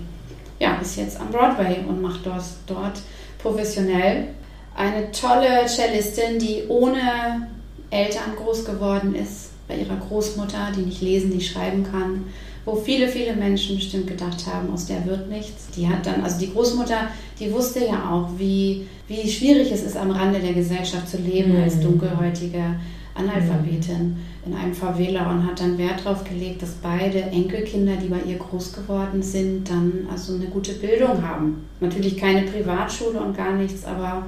ja, 0.60 0.76
ist 0.76 0.98
jetzt 0.98 1.20
am 1.20 1.32
Broadway 1.32 1.78
und 1.88 2.00
macht 2.00 2.26
dort, 2.26 2.44
dort 2.68 3.02
professionell. 3.40 4.28
Eine 4.76 5.12
tolle 5.12 5.66
Cellistin, 5.68 6.38
die 6.38 6.66
ohne 6.68 7.48
Eltern 7.90 8.36
groß 8.38 8.66
geworden 8.66 9.16
ist, 9.16 9.49
bei 9.70 9.78
ihrer 9.78 9.96
Großmutter, 9.96 10.72
die 10.76 10.82
nicht 10.82 11.02
lesen, 11.02 11.30
nicht 11.30 11.50
schreiben 11.50 11.84
kann, 11.84 12.26
wo 12.66 12.76
viele, 12.76 13.08
viele 13.08 13.36
Menschen 13.36 13.78
bestimmt 13.78 14.08
gedacht 14.08 14.46
haben, 14.46 14.74
aus 14.74 14.88
der 14.88 15.06
wird 15.06 15.30
nichts. 15.30 15.68
Die 15.76 15.88
hat 15.88 16.06
dann, 16.06 16.24
also 16.24 16.40
die 16.40 16.52
Großmutter, 16.52 17.08
die 17.40 17.54
wusste 17.54 17.86
ja 17.86 18.12
auch, 18.12 18.30
wie, 18.38 18.88
wie 19.08 19.30
schwierig 19.30 19.72
es 19.72 19.84
ist, 19.84 19.96
am 19.96 20.12
Rande 20.12 20.40
der 20.40 20.54
Gesellschaft 20.54 21.08
zu 21.08 21.18
leben 21.18 21.56
mhm. 21.56 21.64
als 21.64 21.80
dunkelhäutige 21.80 22.76
Analphabetin 23.16 24.18
in 24.46 24.54
einem 24.54 24.74
Favela 24.74 25.30
und 25.30 25.46
hat 25.46 25.60
dann 25.60 25.78
Wert 25.78 26.06
darauf 26.06 26.24
gelegt, 26.24 26.62
dass 26.62 26.72
beide 26.82 27.22
Enkelkinder, 27.22 27.96
die 27.96 28.08
bei 28.08 28.22
ihr 28.26 28.38
groß 28.38 28.74
geworden 28.74 29.22
sind, 29.22 29.70
dann 29.70 30.08
also 30.12 30.34
eine 30.34 30.46
gute 30.46 30.74
Bildung 30.74 31.22
haben. 31.22 31.68
Natürlich 31.80 32.18
keine 32.18 32.44
Privatschule 32.44 33.20
und 33.20 33.36
gar 33.36 33.54
nichts, 33.54 33.86
aber 33.86 34.26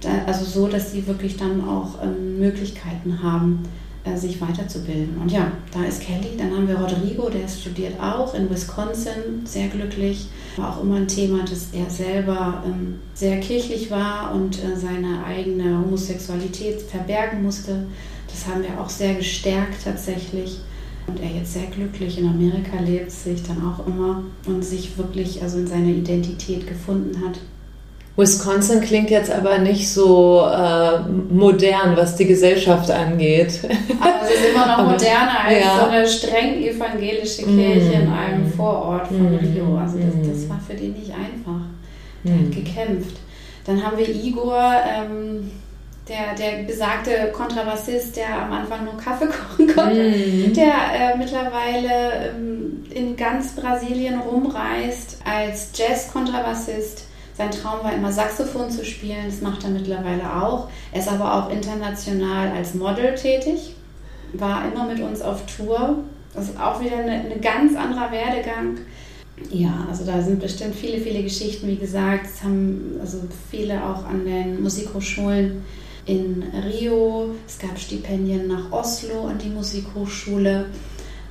da, 0.00 0.10
also 0.26 0.44
so, 0.44 0.68
dass 0.68 0.92
sie 0.92 1.06
wirklich 1.06 1.36
dann 1.36 1.66
auch 1.66 2.02
ähm, 2.02 2.38
Möglichkeiten 2.38 3.22
haben, 3.22 3.62
sich 4.16 4.40
weiterzubilden. 4.40 5.16
Und 5.20 5.30
ja, 5.30 5.52
da 5.72 5.84
ist 5.84 6.02
Kelly. 6.02 6.36
Dann 6.36 6.50
haben 6.50 6.66
wir 6.66 6.76
Rodrigo, 6.76 7.28
der 7.28 7.46
studiert 7.46 8.00
auch 8.00 8.34
in 8.34 8.50
Wisconsin, 8.50 9.44
sehr 9.44 9.68
glücklich. 9.68 10.28
War 10.56 10.76
auch 10.76 10.82
immer 10.82 10.96
ein 10.96 11.08
Thema, 11.08 11.44
dass 11.44 11.68
er 11.72 11.88
selber 11.88 12.62
ähm, 12.66 12.98
sehr 13.14 13.38
kirchlich 13.40 13.90
war 13.90 14.34
und 14.34 14.62
äh, 14.62 14.76
seine 14.76 15.24
eigene 15.24 15.78
Homosexualität 15.78 16.82
verbergen 16.82 17.42
musste. 17.42 17.86
Das 18.26 18.46
haben 18.46 18.62
wir 18.62 18.80
auch 18.80 18.88
sehr 18.88 19.14
gestärkt 19.14 19.84
tatsächlich. 19.84 20.58
Und 21.06 21.20
er 21.20 21.30
jetzt 21.30 21.52
sehr 21.52 21.66
glücklich 21.66 22.18
in 22.18 22.28
Amerika 22.28 22.78
lebt, 22.80 23.10
sich 23.10 23.42
dann 23.42 23.64
auch 23.66 23.86
immer 23.86 24.22
und 24.46 24.64
sich 24.64 24.96
wirklich 24.96 25.42
also 25.42 25.58
in 25.58 25.66
seiner 25.66 25.88
Identität 25.88 26.66
gefunden 26.66 27.24
hat. 27.26 27.40
Wisconsin 28.16 28.82
klingt 28.82 29.08
jetzt 29.08 29.30
aber 29.30 29.58
nicht 29.58 29.90
so 29.90 30.46
äh, 30.46 31.00
modern, 31.30 31.96
was 31.96 32.16
die 32.16 32.26
Gesellschaft 32.26 32.90
angeht. 32.90 33.60
Aber 34.00 34.26
sie 34.26 34.34
ist 34.34 34.54
immer 34.54 34.66
noch 34.66 34.90
moderner 34.90 35.44
als 35.46 35.64
ja. 35.64 35.78
so 35.78 35.86
eine 35.86 36.06
streng 36.06 36.62
evangelische 36.62 37.44
Kirche 37.44 37.98
mm. 37.98 38.02
in 38.02 38.12
einem 38.12 38.52
Vorort 38.52 39.06
von 39.06 39.32
mm. 39.32 39.38
Rio. 39.38 39.78
Also 39.78 39.98
das, 39.98 40.28
das, 40.28 40.48
war 40.50 40.60
für 40.66 40.74
die 40.74 40.88
nicht 40.88 41.10
einfach. 41.10 41.62
Der 42.24 42.34
mm. 42.34 42.38
hat 42.38 42.54
gekämpft. 42.54 43.16
Dann 43.64 43.82
haben 43.82 43.96
wir 43.96 44.08
Igor, 44.08 44.74
ähm, 44.86 45.50
der, 46.06 46.34
der 46.34 46.64
besagte 46.64 47.32
Kontrabassist, 47.32 48.16
der 48.16 48.42
am 48.42 48.52
Anfang 48.52 48.84
nur 48.84 48.96
Kaffee 48.98 49.26
kochen 49.56 49.74
konnte, 49.74 50.12
der 50.54 50.74
äh, 50.74 51.16
mittlerweile 51.16 52.30
ähm, 52.34 52.84
in 52.92 53.16
ganz 53.16 53.54
Brasilien 53.54 54.20
rumreist 54.20 55.18
als 55.24 55.70
Jazz-Kontrabassist 55.74 57.06
sein 57.34 57.50
Traum 57.50 57.82
war 57.82 57.94
immer 57.94 58.12
Saxophon 58.12 58.70
zu 58.70 58.84
spielen, 58.84 59.24
das 59.26 59.40
macht 59.40 59.64
er 59.64 59.70
mittlerweile 59.70 60.42
auch. 60.42 60.68
Er 60.92 61.00
ist 61.00 61.08
aber 61.08 61.34
auch 61.34 61.50
international 61.50 62.50
als 62.50 62.74
Model 62.74 63.14
tätig, 63.14 63.74
war 64.34 64.70
immer 64.70 64.86
mit 64.86 65.00
uns 65.00 65.22
auf 65.22 65.42
Tour. 65.46 65.98
Das 66.34 66.50
ist 66.50 66.60
auch 66.60 66.80
wieder 66.80 66.96
ein 66.96 67.08
eine 67.08 67.40
ganz 67.40 67.76
anderer 67.76 68.10
Werdegang. 68.12 68.78
Ja, 69.50 69.86
also 69.88 70.04
da 70.04 70.22
sind 70.22 70.40
bestimmt 70.40 70.74
viele, 70.74 70.98
viele 70.98 71.22
Geschichten, 71.22 71.66
wie 71.66 71.76
gesagt. 71.76 72.26
Es 72.26 72.42
haben 72.42 72.96
also 73.00 73.18
viele 73.50 73.82
auch 73.82 74.04
an 74.04 74.24
den 74.24 74.62
Musikhochschulen 74.62 75.64
in 76.06 76.44
Rio. 76.64 77.34
Es 77.46 77.58
gab 77.58 77.78
Stipendien 77.78 78.48
nach 78.48 78.70
Oslo 78.70 79.26
an 79.26 79.38
die 79.38 79.48
Musikhochschule. 79.48 80.66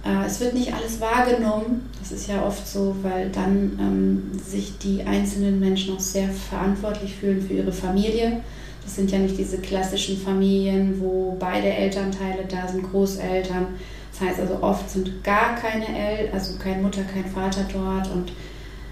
Äh, 0.04 0.26
es 0.26 0.40
wird 0.40 0.54
nicht 0.54 0.74
alles 0.74 1.00
wahrgenommen. 1.00 1.90
Das 2.00 2.12
ist 2.12 2.28
ja 2.28 2.46
oft 2.46 2.68
so, 2.68 2.96
weil 3.02 3.30
dann 3.30 3.78
ähm, 3.80 4.40
sich 4.40 4.78
die 4.80 5.04
einzelnen 5.04 5.60
Menschen 5.60 5.96
auch 5.96 6.00
sehr 6.00 6.30
verantwortlich 6.30 7.16
fühlen 7.16 7.42
für 7.42 7.54
ihre 7.54 7.72
Familie. 7.72 8.42
Das 8.84 8.96
sind 8.96 9.12
ja 9.12 9.20
nicht 9.20 9.38
diese 9.38 9.60
klassischen 9.60 10.18
Familien, 10.18 11.00
wo 11.00 11.38
beide 11.40 11.68
Elternteile 11.68 12.46
da 12.50 12.68
sind, 12.68 12.90
Großeltern. 12.90 13.68
Das 14.12 14.22
heißt 14.22 14.40
also 14.40 14.58
oft 14.62 14.90
sind 14.90 15.24
gar 15.24 15.56
keine 15.56 15.88
Eltern, 15.88 16.34
also 16.34 16.56
keine 16.58 16.82
Mutter, 16.82 17.02
kein 17.04 17.26
Vater 17.26 17.66
dort. 17.72 18.12
Und 18.12 18.30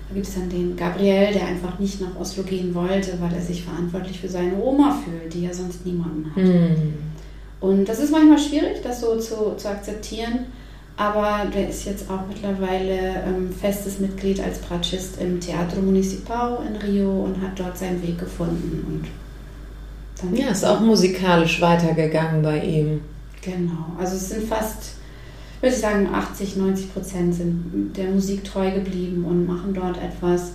da 0.07 0.15
gibt 0.15 0.27
es 0.27 0.35
dann 0.35 0.49
den 0.49 0.75
Gabriel, 0.75 1.33
der 1.33 1.47
einfach 1.47 1.79
nicht 1.79 2.01
nach 2.01 2.19
Oslo 2.19 2.43
gehen 2.43 2.73
wollte, 2.75 3.19
weil 3.19 3.33
er 3.33 3.41
sich 3.41 3.63
verantwortlich 3.63 4.19
für 4.19 4.29
seine 4.29 4.55
Oma 4.55 4.99
fühlt, 5.03 5.33
die 5.33 5.43
ja 5.43 5.53
sonst 5.53 5.85
niemanden 5.85 6.31
hat. 6.35 6.43
Mm. 6.43 6.93
Und 7.59 7.89
das 7.89 7.99
ist 7.99 8.11
manchmal 8.11 8.39
schwierig, 8.39 8.81
das 8.83 9.01
so 9.01 9.17
zu, 9.19 9.55
zu 9.57 9.69
akzeptieren. 9.69 10.45
Aber 10.99 11.49
der 11.55 11.69
ist 11.69 11.85
jetzt 11.85 12.09
auch 12.09 12.27
mittlerweile 12.27 13.23
ähm, 13.25 13.53
festes 13.53 13.99
Mitglied 13.99 14.41
als 14.41 14.59
Bratschist 14.59 15.21
im 15.21 15.39
Teatro 15.39 15.79
Municipal 15.79 16.59
in 16.67 16.75
Rio 16.75 17.23
und 17.23 17.41
hat 17.41 17.57
dort 17.57 17.77
seinen 17.77 18.03
Weg 18.05 18.19
gefunden. 18.19 19.07
Und 20.21 20.37
ja, 20.37 20.49
ist 20.49 20.65
auch 20.65 20.81
musikalisch 20.81 21.61
weitergegangen 21.61 22.41
bei 22.41 22.61
ihm. 22.61 22.99
Genau, 23.41 23.95
also 23.97 24.17
es 24.17 24.27
sind 24.27 24.43
fast, 24.43 24.95
würde 25.61 25.73
ich 25.73 25.79
sagen, 25.81 26.09
80, 26.13 26.57
90 26.57 26.93
Prozent 26.93 27.33
sind 27.33 27.93
der 27.95 28.09
Musik 28.09 28.43
treu 28.43 28.69
geblieben 28.69 29.23
und 29.23 29.47
machen 29.47 29.73
dort 29.73 29.97
etwas. 30.03 30.51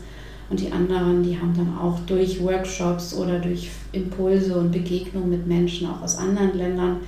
Und 0.51 0.61
die 0.61 0.71
anderen, 0.71 1.23
die 1.23 1.39
haben 1.39 1.55
dann 1.57 1.79
auch 1.79 2.01
durch 2.01 2.45
Workshops 2.45 3.15
oder 3.15 3.39
durch 3.39 3.71
Impulse 3.93 4.59
und 4.59 4.73
Begegnungen 4.73 5.31
mit 5.31 5.47
Menschen 5.47 5.89
auch 5.89 6.03
aus 6.03 6.19
anderen 6.19 6.55
Ländern 6.55 7.01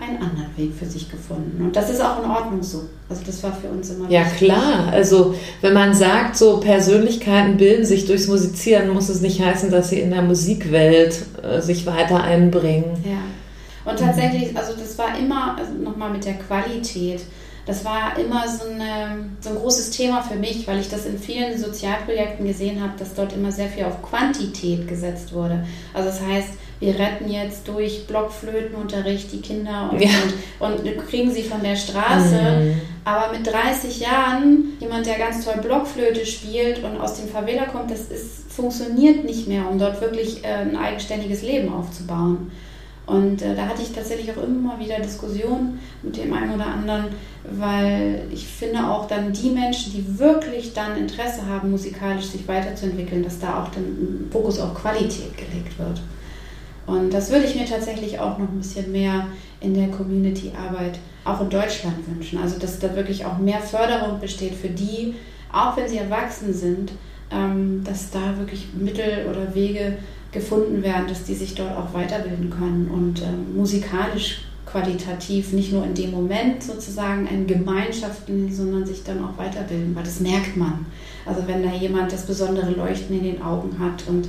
einen 0.00 0.16
anderen 0.16 0.56
Weg 0.56 0.72
für 0.78 0.86
sich 0.86 1.10
gefunden. 1.10 1.62
Und 1.64 1.76
das 1.76 1.90
ist 1.90 2.00
auch 2.00 2.22
in 2.24 2.30
Ordnung 2.30 2.62
so. 2.62 2.82
Also 3.08 3.22
das 3.26 3.42
war 3.42 3.52
für 3.52 3.68
uns 3.68 3.90
immer 3.90 4.08
Ja 4.10 4.24
wichtig. 4.24 4.48
klar, 4.48 4.88
also 4.92 5.34
wenn 5.60 5.74
man 5.74 5.94
sagt, 5.94 6.36
so 6.36 6.58
Persönlichkeiten 6.58 7.56
bilden 7.56 7.84
sich 7.84 8.06
durchs 8.06 8.26
Musizieren, 8.26 8.92
muss 8.92 9.08
es 9.08 9.20
nicht 9.20 9.42
heißen, 9.42 9.70
dass 9.70 9.90
sie 9.90 10.00
in 10.00 10.10
der 10.10 10.22
Musikwelt 10.22 11.22
äh, 11.42 11.60
sich 11.60 11.86
weiter 11.86 12.22
einbringen. 12.22 13.04
Ja. 13.04 13.90
Und 13.90 13.98
tatsächlich, 13.98 14.56
also 14.56 14.72
das 14.78 14.96
war 14.98 15.18
immer, 15.18 15.56
also 15.58 15.72
nochmal 15.72 16.10
mit 16.10 16.24
der 16.24 16.34
Qualität, 16.34 17.20
das 17.66 17.84
war 17.84 18.18
immer 18.18 18.48
so, 18.48 18.68
eine, 18.68 19.30
so 19.40 19.50
ein 19.50 19.56
großes 19.56 19.90
Thema 19.90 20.22
für 20.22 20.36
mich, 20.36 20.66
weil 20.66 20.80
ich 20.80 20.88
das 20.88 21.06
in 21.06 21.18
vielen 21.18 21.58
Sozialprojekten 21.58 22.46
gesehen 22.46 22.80
habe, 22.80 22.92
dass 22.98 23.14
dort 23.14 23.32
immer 23.32 23.52
sehr 23.52 23.68
viel 23.68 23.84
auf 23.84 24.02
Quantität 24.02 24.88
gesetzt 24.88 25.32
wurde. 25.32 25.64
Also 25.94 26.08
das 26.08 26.20
heißt, 26.20 26.48
wir 26.80 26.98
retten 26.98 27.30
jetzt 27.30 27.68
durch 27.68 28.06
Blockflötenunterricht 28.06 29.30
die 29.32 29.42
Kinder 29.42 29.90
und, 29.92 30.00
ja. 30.00 30.08
und, 30.58 30.80
und, 30.80 31.08
kriegen 31.08 31.30
sie 31.30 31.42
von 31.42 31.62
der 31.62 31.76
Straße. 31.76 32.40
Mhm. 32.40 32.80
Aber 33.04 33.32
mit 33.36 33.46
30 33.46 34.00
Jahren, 34.00 34.76
jemand, 34.80 35.04
der 35.04 35.18
ganz 35.18 35.44
toll 35.44 35.60
Blockflöte 35.62 36.24
spielt 36.24 36.82
und 36.82 36.98
aus 36.98 37.20
dem 37.20 37.28
Favela 37.28 37.66
kommt, 37.66 37.90
das 37.90 38.00
ist, 38.06 38.50
funktioniert 38.50 39.24
nicht 39.24 39.46
mehr, 39.46 39.68
um 39.70 39.78
dort 39.78 40.00
wirklich 40.00 40.42
äh, 40.42 40.48
ein 40.48 40.76
eigenständiges 40.76 41.42
Leben 41.42 41.72
aufzubauen. 41.72 42.50
Und 43.06 43.42
äh, 43.42 43.54
da 43.54 43.66
hatte 43.66 43.82
ich 43.82 43.92
tatsächlich 43.92 44.30
auch 44.30 44.42
immer 44.42 44.78
wieder 44.78 45.00
Diskussionen 45.00 45.80
mit 46.02 46.16
dem 46.16 46.32
einen 46.32 46.54
oder 46.54 46.66
anderen, 46.66 47.06
weil 47.44 48.22
ich 48.32 48.46
finde 48.46 48.88
auch 48.88 49.06
dann 49.06 49.32
die 49.32 49.50
Menschen, 49.50 49.92
die 49.92 50.18
wirklich 50.18 50.72
dann 50.72 50.96
Interesse 50.96 51.44
haben, 51.46 51.72
musikalisch 51.72 52.26
sich 52.26 52.46
weiterzuentwickeln, 52.48 53.22
dass 53.22 53.38
da 53.38 53.62
auch 53.62 53.68
dann 53.70 53.82
ein 53.82 54.28
Fokus 54.30 54.58
auf 54.60 54.74
Qualität 54.74 55.36
gelegt 55.36 55.78
wird. 55.78 56.00
Und 56.90 57.14
das 57.14 57.30
würde 57.30 57.44
ich 57.44 57.54
mir 57.54 57.66
tatsächlich 57.66 58.18
auch 58.18 58.36
noch 58.36 58.48
ein 58.48 58.58
bisschen 58.58 58.90
mehr 58.90 59.28
in 59.60 59.74
der 59.74 59.88
Community-Arbeit 59.88 60.98
auch 61.24 61.40
in 61.40 61.48
Deutschland 61.48 61.96
wünschen. 62.08 62.38
Also 62.38 62.58
dass 62.58 62.80
da 62.80 62.96
wirklich 62.96 63.24
auch 63.24 63.38
mehr 63.38 63.60
Förderung 63.60 64.18
besteht 64.18 64.54
für 64.54 64.70
die, 64.70 65.14
auch 65.52 65.76
wenn 65.76 65.88
sie 65.88 65.98
erwachsen 65.98 66.52
sind, 66.52 66.92
ähm, 67.30 67.84
dass 67.84 68.10
da 68.10 68.38
wirklich 68.38 68.68
Mittel 68.74 69.28
oder 69.30 69.54
Wege 69.54 69.98
gefunden 70.32 70.82
werden, 70.82 71.06
dass 71.06 71.24
die 71.24 71.34
sich 71.34 71.54
dort 71.54 71.76
auch 71.76 71.94
weiterbilden 71.94 72.50
können 72.50 72.90
und 72.92 73.22
ähm, 73.22 73.56
musikalisch 73.56 74.42
qualitativ 74.66 75.52
nicht 75.52 75.72
nur 75.72 75.84
in 75.84 75.94
dem 75.94 76.10
Moment 76.10 76.62
sozusagen 76.62 77.26
in 77.26 77.46
Gemeinschaften, 77.46 78.52
sondern 78.52 78.84
sich 78.84 79.04
dann 79.04 79.24
auch 79.24 79.38
weiterbilden, 79.38 79.94
weil 79.94 80.04
das 80.04 80.20
merkt 80.20 80.56
man. 80.56 80.86
Also 81.24 81.46
wenn 81.46 81.62
da 81.62 81.72
jemand 81.72 82.12
das 82.12 82.26
besondere 82.26 82.70
Leuchten 82.70 83.16
in 83.18 83.24
den 83.24 83.42
Augen 83.42 83.78
hat 83.78 84.04
und 84.08 84.28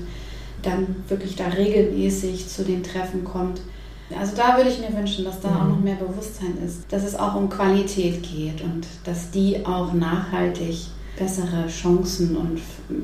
dann 0.61 1.03
wirklich 1.07 1.35
da 1.35 1.47
regelmäßig 1.47 2.47
zu 2.47 2.63
den 2.63 2.83
Treffen 2.83 3.23
kommt. 3.23 3.61
Also 4.19 4.35
da 4.35 4.57
würde 4.57 4.69
ich 4.69 4.79
mir 4.79 4.95
wünschen, 4.95 5.25
dass 5.25 5.39
da 5.39 5.49
mhm. 5.49 5.57
auch 5.57 5.67
noch 5.69 5.79
mehr 5.79 5.95
Bewusstsein 5.95 6.57
ist, 6.65 6.83
dass 6.89 7.03
es 7.03 7.15
auch 7.15 7.35
um 7.35 7.49
Qualität 7.49 8.23
geht 8.23 8.61
und 8.61 8.85
dass 9.05 9.31
die 9.31 9.65
auch 9.65 9.93
nachhaltig 9.93 10.77
bessere 11.17 11.67
Chancen 11.67 12.35
und 12.35 12.61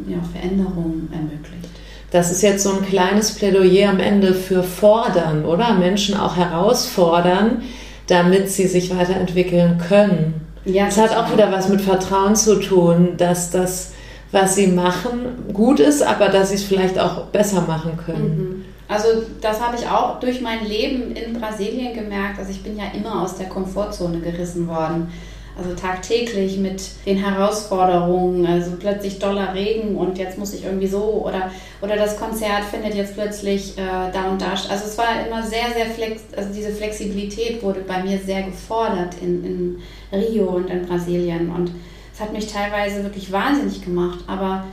ja, 0.08 0.18
Veränderungen 0.34 1.10
ermöglicht. 1.12 1.70
Das 2.12 2.32
ist 2.32 2.42
jetzt 2.42 2.64
so 2.64 2.72
ein 2.72 2.86
kleines 2.86 3.34
Plädoyer 3.34 3.90
am 3.90 4.00
Ende 4.00 4.34
für 4.34 4.64
fordern, 4.64 5.46
oder? 5.46 5.74
Menschen 5.74 6.16
auch 6.16 6.38
herausfordern, 6.38 7.64
damit 8.08 8.50
sie 8.50 8.68
sich 8.68 8.96
weiterentwickeln 8.96 9.78
können. 9.78 10.42
Ja, 10.64 10.86
das 10.86 10.98
hat 10.98 11.16
auch 11.16 11.32
wieder 11.34 11.52
was 11.52 11.70
mit 11.70 11.82
Vertrauen 11.82 12.36
zu 12.36 12.60
tun, 12.60 13.16
dass 13.18 13.52
das 13.52 13.92
was 14.32 14.56
sie 14.56 14.68
machen, 14.68 15.54
gut 15.54 15.80
ist, 15.80 16.02
aber 16.02 16.30
dass 16.30 16.50
sie 16.50 16.56
es 16.56 16.64
vielleicht 16.64 17.00
auch 17.00 17.26
besser 17.26 17.62
machen 17.62 17.98
können. 17.98 18.38
Mhm. 18.38 18.66
Also 18.90 19.08
das 19.42 19.60
habe 19.60 19.76
ich 19.76 19.88
auch 19.88 20.20
durch 20.20 20.42
mein 20.42 20.66
Leben 20.66 21.12
in 21.12 21.34
Brasilien 21.34 21.94
gemerkt. 21.94 22.40
Also 22.40 22.52
ich 22.52 22.64
bin 22.64 22.78
ja 22.78 22.86
immer 22.94 23.22
aus 23.22 23.36
der 23.36 23.48
Komfortzone 23.48 24.20
gerissen 24.20 24.68
worden. 24.68 25.12
Also 25.58 25.74
tagtäglich 25.74 26.58
mit 26.58 26.84
den 27.08 27.18
Herausforderungen, 27.18 28.46
also 28.46 28.74
plötzlich 28.80 29.18
doller 29.18 29.56
Regen 29.56 29.96
und 29.98 30.20
jetzt 30.20 30.38
muss 30.38 30.54
ich 30.54 30.66
irgendwie 30.66 30.86
so 30.86 31.24
oder, 31.26 31.50
oder 31.82 31.96
das 31.96 32.20
Konzert 32.20 32.64
findet 32.70 32.94
jetzt 32.94 33.16
plötzlich 33.16 33.76
äh, 33.76 34.12
da 34.14 34.30
und 34.30 34.40
da. 34.40 34.52
Also 34.52 34.86
es 34.86 34.96
war 35.00 35.08
immer 35.28 35.42
sehr, 35.42 35.74
sehr 35.76 35.88
flex, 35.88 36.22
also 36.38 36.50
diese 36.54 36.70
Flexibilität 36.70 37.64
wurde 37.64 37.80
bei 37.80 38.04
mir 38.04 38.20
sehr 38.20 38.44
gefordert 38.44 39.16
in, 39.20 39.44
in 39.44 39.78
Rio 40.14 40.46
und 40.46 40.70
in 40.70 40.86
Brasilien 40.86 41.50
und 41.50 41.72
es 42.18 42.24
hat 42.24 42.34
mich 42.34 42.48
teilweise 42.48 43.04
wirklich 43.04 43.32
wahnsinnig 43.32 43.86
gemacht, 43.86 44.24
aber 44.26 44.66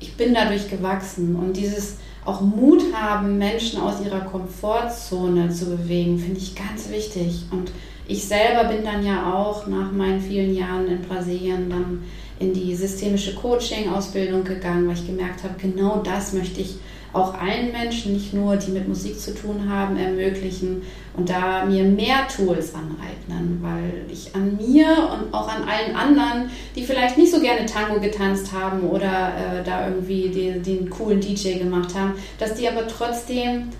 ich 0.00 0.16
bin 0.16 0.32
dadurch 0.32 0.70
gewachsen. 0.70 1.36
Und 1.36 1.54
dieses 1.54 1.98
auch 2.24 2.40
Mut 2.40 2.82
haben, 2.94 3.36
Menschen 3.36 3.78
aus 3.82 4.00
ihrer 4.02 4.20
Komfortzone 4.20 5.50
zu 5.50 5.66
bewegen, 5.66 6.18
finde 6.18 6.38
ich 6.38 6.54
ganz 6.54 6.88
wichtig. 6.88 7.42
Und 7.50 7.72
ich 8.06 8.24
selber 8.24 8.70
bin 8.70 8.84
dann 8.84 9.04
ja 9.04 9.34
auch 9.34 9.66
nach 9.66 9.92
meinen 9.92 10.18
vielen 10.18 10.56
Jahren 10.56 10.86
in 10.88 11.02
Brasilien 11.02 11.68
dann 11.68 12.04
in 12.38 12.54
die 12.54 12.74
systemische 12.74 13.34
Coaching-Ausbildung 13.34 14.44
gegangen, 14.44 14.88
weil 14.88 14.96
ich 14.96 15.06
gemerkt 15.06 15.44
habe, 15.44 15.56
genau 15.60 16.00
das 16.02 16.32
möchte 16.32 16.62
ich 16.62 16.76
auch 17.12 17.34
allen 17.34 17.72
Menschen, 17.72 18.12
nicht 18.12 18.34
nur 18.34 18.56
die 18.56 18.70
mit 18.70 18.86
Musik 18.86 19.18
zu 19.18 19.34
tun 19.34 19.68
haben, 19.68 19.96
ermöglichen 19.96 20.82
und 21.16 21.28
da 21.30 21.64
mir 21.64 21.84
mehr 21.84 22.28
Tools 22.28 22.74
aneignen, 22.74 23.58
weil 23.62 24.04
ich 24.12 24.34
an 24.34 24.56
mir 24.56 24.86
und 24.88 25.34
auch 25.34 25.48
an 25.48 25.62
allen 25.64 25.96
anderen, 25.96 26.50
die 26.76 26.84
vielleicht 26.84 27.16
nicht 27.16 27.32
so 27.32 27.40
gerne 27.40 27.66
Tango 27.66 28.00
getanzt 28.00 28.52
haben 28.52 28.82
oder 28.82 29.32
äh, 29.36 29.64
da 29.64 29.88
irgendwie 29.88 30.28
den, 30.28 30.62
den 30.62 30.90
coolen 30.90 31.20
DJ 31.20 31.58
gemacht 31.58 31.94
haben, 31.94 32.14
dass 32.38 32.54
die 32.54 32.68
aber 32.68 32.86
trotzdem 32.86 33.70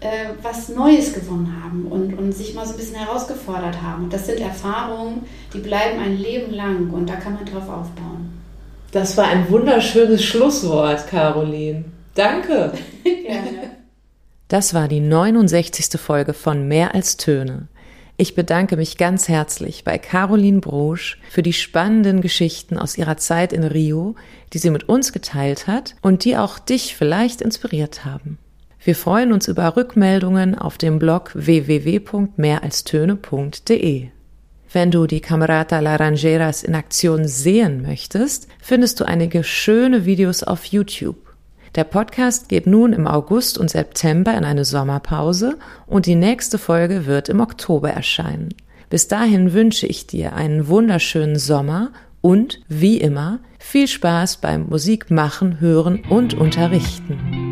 äh, 0.00 0.30
was 0.42 0.68
Neues 0.68 1.12
gewonnen 1.12 1.60
haben 1.62 1.86
und, 1.86 2.14
und 2.18 2.32
sich 2.32 2.54
mal 2.54 2.64
so 2.64 2.72
ein 2.72 2.78
bisschen 2.78 2.96
herausgefordert 2.96 3.82
haben. 3.82 4.04
Und 4.04 4.12
das 4.12 4.26
sind 4.26 4.40
Erfahrungen, 4.40 5.26
die 5.52 5.58
bleiben 5.58 6.00
ein 6.00 6.16
Leben 6.16 6.54
lang 6.54 6.90
und 6.90 7.08
da 7.08 7.16
kann 7.16 7.34
man 7.34 7.44
drauf 7.44 7.68
aufbauen. 7.68 8.38
Das 8.92 9.16
war 9.16 9.26
ein 9.26 9.50
wunderschönes 9.50 10.24
Schlusswort, 10.24 11.08
Caroline. 11.08 11.84
Danke. 12.14 12.72
Gerne. 13.04 13.70
Das 14.48 14.74
war 14.74 14.88
die 14.88 15.00
69. 15.00 16.00
Folge 16.00 16.32
von 16.32 16.66
Mehr 16.66 16.94
als 16.94 17.16
Töne. 17.16 17.68
Ich 18.16 18.34
bedanke 18.34 18.76
mich 18.76 18.96
ganz 18.96 19.28
herzlich 19.28 19.84
bei 19.84 19.96
Caroline 19.96 20.58
Brosch 20.58 21.20
für 21.30 21.42
die 21.42 21.52
spannenden 21.52 22.20
Geschichten 22.20 22.76
aus 22.76 22.98
ihrer 22.98 23.16
Zeit 23.16 23.52
in 23.52 23.62
Rio, 23.62 24.16
die 24.52 24.58
sie 24.58 24.70
mit 24.70 24.88
uns 24.88 25.12
geteilt 25.12 25.68
hat 25.68 25.94
und 26.02 26.24
die 26.24 26.36
auch 26.36 26.58
dich 26.58 26.96
vielleicht 26.96 27.40
inspiriert 27.40 28.04
haben. 28.04 28.38
Wir 28.82 28.96
freuen 28.96 29.32
uns 29.32 29.46
über 29.46 29.76
Rückmeldungen 29.76 30.56
auf 30.56 30.78
dem 30.78 30.98
Blog 30.98 31.30
www.mehralstöne.de. 31.34 34.08
Wenn 34.72 34.90
du 34.90 35.06
die 35.06 35.20
Camerata 35.20 35.78
Laranjeras 35.78 36.64
in 36.64 36.74
Aktion 36.74 37.28
sehen 37.28 37.82
möchtest, 37.82 38.48
findest 38.60 38.98
du 38.98 39.04
einige 39.04 39.44
schöne 39.44 40.06
Videos 40.06 40.42
auf 40.42 40.64
YouTube. 40.64 41.27
Der 41.74 41.84
Podcast 41.84 42.48
geht 42.48 42.66
nun 42.66 42.92
im 42.92 43.06
August 43.06 43.58
und 43.58 43.70
September 43.70 44.36
in 44.36 44.44
eine 44.44 44.64
Sommerpause 44.64 45.58
und 45.86 46.06
die 46.06 46.14
nächste 46.14 46.58
Folge 46.58 47.06
wird 47.06 47.28
im 47.28 47.40
Oktober 47.40 47.90
erscheinen. 47.90 48.54
Bis 48.90 49.08
dahin 49.08 49.52
wünsche 49.52 49.86
ich 49.86 50.06
dir 50.06 50.34
einen 50.34 50.68
wunderschönen 50.68 51.38
Sommer 51.38 51.90
und, 52.20 52.60
wie 52.68 52.98
immer, 52.98 53.40
viel 53.58 53.86
Spaß 53.86 54.38
beim 54.38 54.66
Musikmachen, 54.68 55.60
Hören 55.60 56.04
und 56.08 56.34
Unterrichten. 56.34 57.47